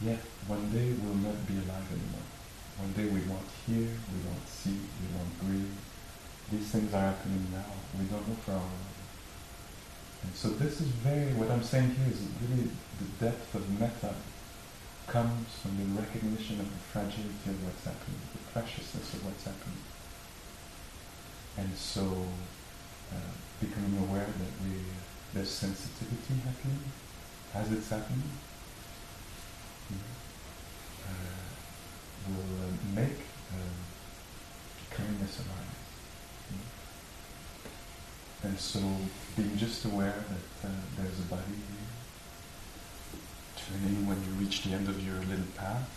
Yet 0.02 0.20
one 0.46 0.70
day 0.72 0.92
we'll 1.00 1.14
not 1.14 1.46
be 1.46 1.54
alive 1.54 1.88
anymore. 1.88 2.28
One 2.78 2.92
day 2.92 3.08
we 3.08 3.24
won't 3.24 3.48
hear, 3.64 3.88
we 3.88 4.18
won't 4.28 4.48
see, 4.48 4.76
we 4.76 5.08
won't 5.16 5.32
breathe. 5.40 5.76
These 6.52 6.68
things 6.68 6.92
are 6.92 7.16
happening 7.16 7.46
now. 7.50 7.72
We 7.98 8.04
don't 8.04 8.28
know 8.28 8.36
for 8.44 8.52
how 8.52 8.58
long. 8.58 8.92
And 10.22 10.34
so 10.34 10.48
this 10.50 10.80
is 10.80 10.88
very, 11.00 11.32
what 11.32 11.50
I'm 11.50 11.62
saying 11.62 11.94
here 11.96 12.12
is 12.12 12.20
really 12.42 12.68
the 13.00 13.24
depth 13.24 13.54
of 13.54 13.64
metta 13.80 14.14
comes 15.06 15.48
from 15.62 15.78
the 15.78 16.00
recognition 16.00 16.60
of 16.60 16.68
the 16.68 16.82
fragility 16.92 17.48
of 17.48 17.64
what's 17.64 17.84
happening, 17.84 18.20
the 18.34 18.42
preciousness 18.52 19.14
of 19.14 19.24
what's 19.24 19.44
happening. 19.44 19.80
And 21.56 21.72
so 21.74 22.26
uh, 23.14 23.32
becoming 23.60 23.96
aware 23.98 24.26
that 24.26 24.52
we, 24.60 24.76
there's 25.32 25.48
sensitivity 25.48 26.34
happening 26.44 26.84
as 27.54 27.72
it's 27.72 27.88
happening, 27.88 28.28
uh, 29.92 31.46
will 32.28 32.64
uh, 32.64 32.70
make 32.94 33.20
um, 33.52 33.76
kindness 34.90 35.40
arise. 35.40 35.76
And 38.42 38.58
so 38.58 38.80
being 39.36 39.56
just 39.56 39.84
aware 39.84 40.24
that 40.28 40.68
uh, 40.68 40.72
there's 40.96 41.18
a 41.18 41.22
body 41.22 41.42
here, 41.52 41.88
turning 43.56 44.06
when 44.06 44.22
you 44.22 44.30
reach 44.38 44.62
the 44.62 44.72
end 44.72 44.88
of 44.88 45.04
your 45.04 45.16
little 45.16 45.52
path, 45.56 45.90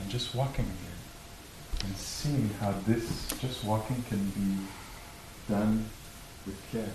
and 0.00 0.10
just 0.10 0.34
walking 0.34 0.66
again. 0.66 1.84
And 1.84 1.96
seeing 1.96 2.50
how 2.60 2.74
this, 2.86 3.28
just 3.40 3.64
walking 3.64 4.04
can 4.08 4.30
be 4.30 5.52
done 5.52 5.86
with 6.46 6.60
care, 6.70 6.92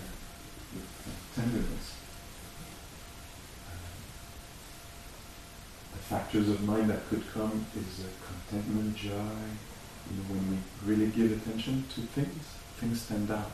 with 0.74 1.34
tenderness. 1.34 1.94
the 5.92 5.99
factors 6.10 6.48
of 6.48 6.60
mind 6.64 6.90
that 6.90 7.08
could 7.08 7.22
come 7.32 7.64
is 7.76 8.04
contentment, 8.26 8.96
joy. 8.96 9.12
You 9.12 10.16
know, 10.16 10.24
when 10.34 10.50
we 10.50 10.58
really 10.84 11.06
give 11.12 11.30
attention 11.30 11.84
to 11.94 12.00
things, 12.00 12.44
things 12.78 13.02
stand 13.02 13.30
out. 13.30 13.52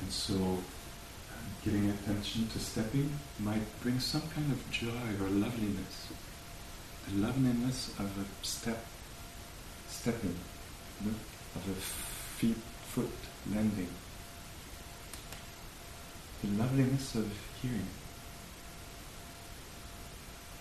And 0.00 0.10
so, 0.10 0.36
um, 0.36 1.46
giving 1.62 1.90
attention 1.90 2.48
to 2.48 2.58
stepping 2.58 3.12
might 3.40 3.66
bring 3.82 4.00
some 4.00 4.22
kind 4.34 4.50
of 4.50 4.70
joy 4.70 5.04
or 5.20 5.28
loveliness. 5.28 6.08
The 7.06 7.18
loveliness 7.20 7.90
of 7.98 8.06
a 8.06 8.46
step, 8.46 8.82
stepping, 9.86 10.36
you 11.04 11.10
know, 11.10 11.16
of 11.56 11.68
a 11.68 11.74
feet, 12.38 12.56
foot 12.86 13.12
landing. 13.52 13.92
The 16.42 16.56
loveliness 16.56 17.14
of 17.16 17.30
hearing, 17.60 17.90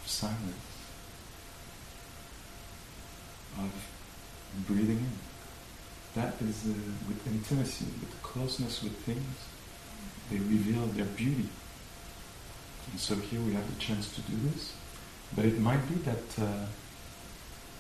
of 0.02 0.10
silence 0.10 0.69
of 3.58 3.72
breathing 4.68 4.98
in. 4.98 5.12
That 6.16 6.34
is 6.42 6.66
uh, 6.66 6.74
with 7.08 7.26
intimacy, 7.28 7.86
with 8.00 8.22
closeness 8.24 8.84
with 8.84 8.96
things. 8.98 9.36
They 10.32 10.38
reveal 10.38 10.86
their 10.88 11.06
beauty. 11.06 11.50
And 12.92 13.00
so 13.00 13.16
here 13.16 13.42
we 13.42 13.54
have 13.54 13.68
the 13.74 13.80
chance 13.80 14.14
to 14.16 14.22
do 14.22 14.36
this. 14.50 14.74
But 15.36 15.46
it 15.46 15.60
might 15.60 15.88
be 15.88 15.96
that 16.10 16.40
uh, 16.42 16.66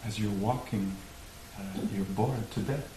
as 0.05 0.20
you're 0.20 0.32
walking, 0.32 0.95
uh, 1.57 1.61
you're 1.93 2.05
bored 2.05 2.49
to 2.51 2.59
death. 2.59 2.88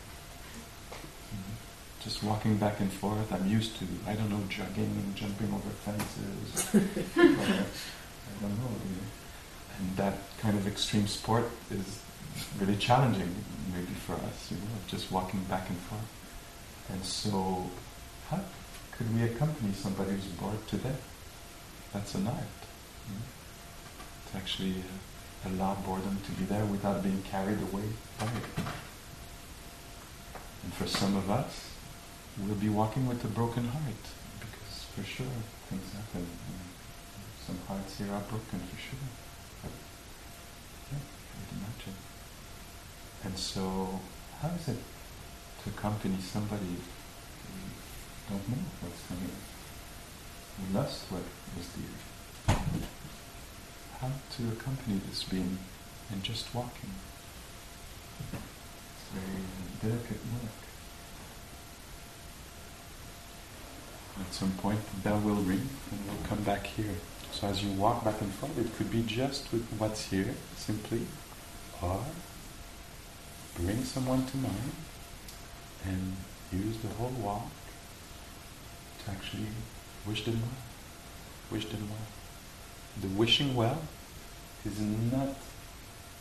Mm-hmm. 0.90 2.04
Just 2.04 2.22
walking 2.22 2.56
back 2.56 2.80
and 2.80 2.92
forth. 2.92 3.32
I'm 3.32 3.48
used 3.48 3.78
to, 3.78 3.86
I 4.06 4.14
don't 4.14 4.30
know, 4.30 4.42
jogging 4.48 4.84
and 4.84 5.16
jumping 5.16 5.52
over 5.52 5.70
fences. 5.70 6.74
or, 6.74 6.80
I 7.22 8.42
don't 8.42 8.58
know. 8.58 8.72
You 8.84 8.96
know. 8.96 9.08
And 9.78 9.96
that 9.96 10.18
kind 10.38 10.56
of 10.56 10.66
extreme 10.66 11.06
sport 11.06 11.50
is 11.70 12.02
really 12.58 12.76
challenging 12.76 13.34
maybe 13.72 13.94
for 14.06 14.14
us, 14.14 14.50
you 14.50 14.56
know, 14.56 14.78
just 14.88 15.10
walking 15.10 15.42
back 15.44 15.68
and 15.68 15.78
forth. 15.78 16.00
And 16.90 17.04
so, 17.04 17.70
how 18.28 18.40
could 18.92 19.14
we 19.14 19.22
accompany 19.24 19.72
somebody 19.72 20.12
who's 20.12 20.26
bored 20.26 20.66
to 20.68 20.76
death? 20.76 21.02
That's 21.92 22.14
an 22.14 22.26
art. 22.26 22.36
You 23.08 23.14
know? 23.14 24.30
To 24.30 24.36
actually 24.36 24.76
uh, 24.76 25.48
allow 25.50 25.74
boredom 25.74 26.18
to 26.24 26.32
be 26.32 26.44
there 26.44 26.64
without 26.64 27.02
being 27.02 27.22
carried 27.22 27.60
away 27.60 27.88
by 28.18 28.26
it. 28.26 28.64
And 30.64 30.72
for 30.74 30.86
some 30.86 31.16
of 31.16 31.30
us, 31.30 31.70
we'll 32.38 32.54
be 32.54 32.68
walking 32.68 33.06
with 33.06 33.24
a 33.24 33.28
broken 33.28 33.64
heart 33.68 34.04
because 34.40 34.84
for 34.94 35.02
sure 35.02 35.26
things 35.68 35.92
happen. 35.92 36.26
Some 37.46 37.58
hearts 37.66 37.98
here 37.98 38.12
are 38.12 38.20
broken 38.20 38.60
for 38.60 38.78
sure. 38.78 39.08
Yeah, 40.92 40.98
I 40.98 41.40
would 41.40 41.58
imagine. 41.58 42.11
And 43.24 43.38
so, 43.38 44.00
how 44.40 44.48
is 44.48 44.68
it 44.68 44.78
to 45.62 45.70
accompany 45.70 46.18
somebody 46.20 46.64
who 46.66 47.54
don't 48.28 48.48
know 48.48 48.64
what's 48.80 49.06
coming? 49.06 49.30
Who 50.58 50.76
lost 50.76 51.04
what 51.10 51.22
was 51.56 51.68
dear? 51.68 52.56
How 54.00 54.08
to 54.08 54.42
accompany 54.52 55.00
this 55.08 55.22
being 55.22 55.58
and 56.10 56.22
just 56.24 56.52
walking? 56.52 56.90
It's 58.32 59.06
very 59.14 59.44
delicate 59.80 60.20
work. 60.32 60.62
At 64.20 64.34
some 64.34 64.52
point, 64.52 64.80
the 64.90 65.00
bell 65.08 65.20
will 65.20 65.36
ring 65.36 65.68
and 65.90 66.00
we'll 66.06 66.26
come 66.28 66.42
back 66.42 66.66
here. 66.66 66.96
So 67.30 67.46
as 67.46 67.62
you 67.62 67.72
walk 67.72 68.04
back 68.04 68.20
and 68.20 68.32
forth, 68.32 68.58
it 68.58 68.74
could 68.76 68.90
be 68.90 69.02
just 69.02 69.50
with 69.52 69.66
what's 69.78 70.10
here, 70.10 70.34
simply, 70.56 71.06
or 71.80 72.04
bring 73.56 73.84
someone 73.84 74.26
to 74.26 74.36
mind 74.36 74.72
and 75.84 76.16
use 76.52 76.76
the 76.78 76.88
whole 76.88 77.14
walk 77.18 77.50
to 79.04 79.10
actually 79.10 79.46
wish 80.06 80.24
them 80.24 80.40
well. 80.40 80.50
Wish 81.50 81.66
them 81.66 81.88
well. 81.88 82.06
The 83.00 83.08
wishing 83.08 83.54
well 83.54 83.82
is 84.64 84.80
not 84.80 85.36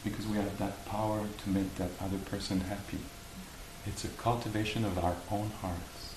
because 0.04 0.26
we 0.28 0.38
have 0.38 0.58
that 0.58 0.86
power 0.86 1.22
to 1.44 1.50
make 1.50 1.76
that 1.76 1.92
other 2.00 2.18
person 2.18 2.62
happy. 2.62 2.98
It's 3.86 4.04
a 4.04 4.10
cultivation 4.10 4.86
of 4.86 4.98
our 4.98 5.16
own 5.32 5.52
hearts. 5.62 6.16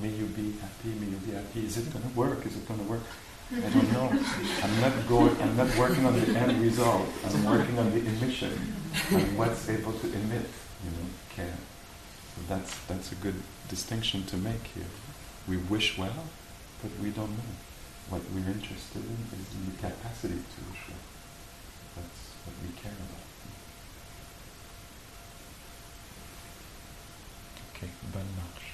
May 0.00 0.08
you 0.08 0.26
be 0.26 0.52
happy, 0.52 0.88
may 0.98 1.06
you 1.06 1.16
be 1.16 1.32
happy. 1.32 1.66
Is 1.66 1.76
it 1.76 1.92
going 1.92 2.08
to 2.08 2.18
work? 2.18 2.46
Is 2.46 2.56
it 2.56 2.66
going 2.66 2.80
to 2.80 2.86
work? 2.86 3.02
I 3.56 3.68
don't 3.70 3.92
know. 3.92 4.10
I'm 4.64 4.80
not 4.80 5.08
going. 5.08 5.40
I'm 5.40 5.56
not 5.56 5.76
working 5.76 6.04
on 6.04 6.18
the 6.18 6.26
end 6.36 6.60
result. 6.60 7.06
I'm 7.24 7.44
working 7.44 7.78
on 7.78 7.90
the 7.92 8.00
emission, 8.00 8.52
on 9.12 9.36
what's 9.36 9.68
able 9.68 9.92
to 9.92 10.06
emit. 10.06 10.46
You 10.82 10.90
know, 10.90 11.06
care. 11.30 11.58
So 12.34 12.42
that's 12.48 12.76
that's 12.86 13.12
a 13.12 13.14
good 13.14 13.40
distinction 13.68 14.24
to 14.26 14.36
make 14.36 14.66
here. 14.74 14.90
We 15.46 15.56
wish 15.56 15.96
well, 15.96 16.24
but 16.82 16.90
we 17.00 17.10
don't 17.10 17.30
know. 17.30 17.54
What 18.10 18.22
we're 18.34 18.50
interested 18.50 19.02
in 19.04 19.18
is 19.38 19.54
in 19.54 19.70
the 19.70 19.76
capacity 19.78 20.34
to 20.34 20.60
wish 20.70 20.84
well. 20.88 21.06
That's 21.94 22.20
what 22.44 22.56
we 22.60 22.74
care 22.80 22.90
about. 22.90 23.24
Okay, 27.70 27.88
bonne 28.12 28.34
marche. 28.36 28.73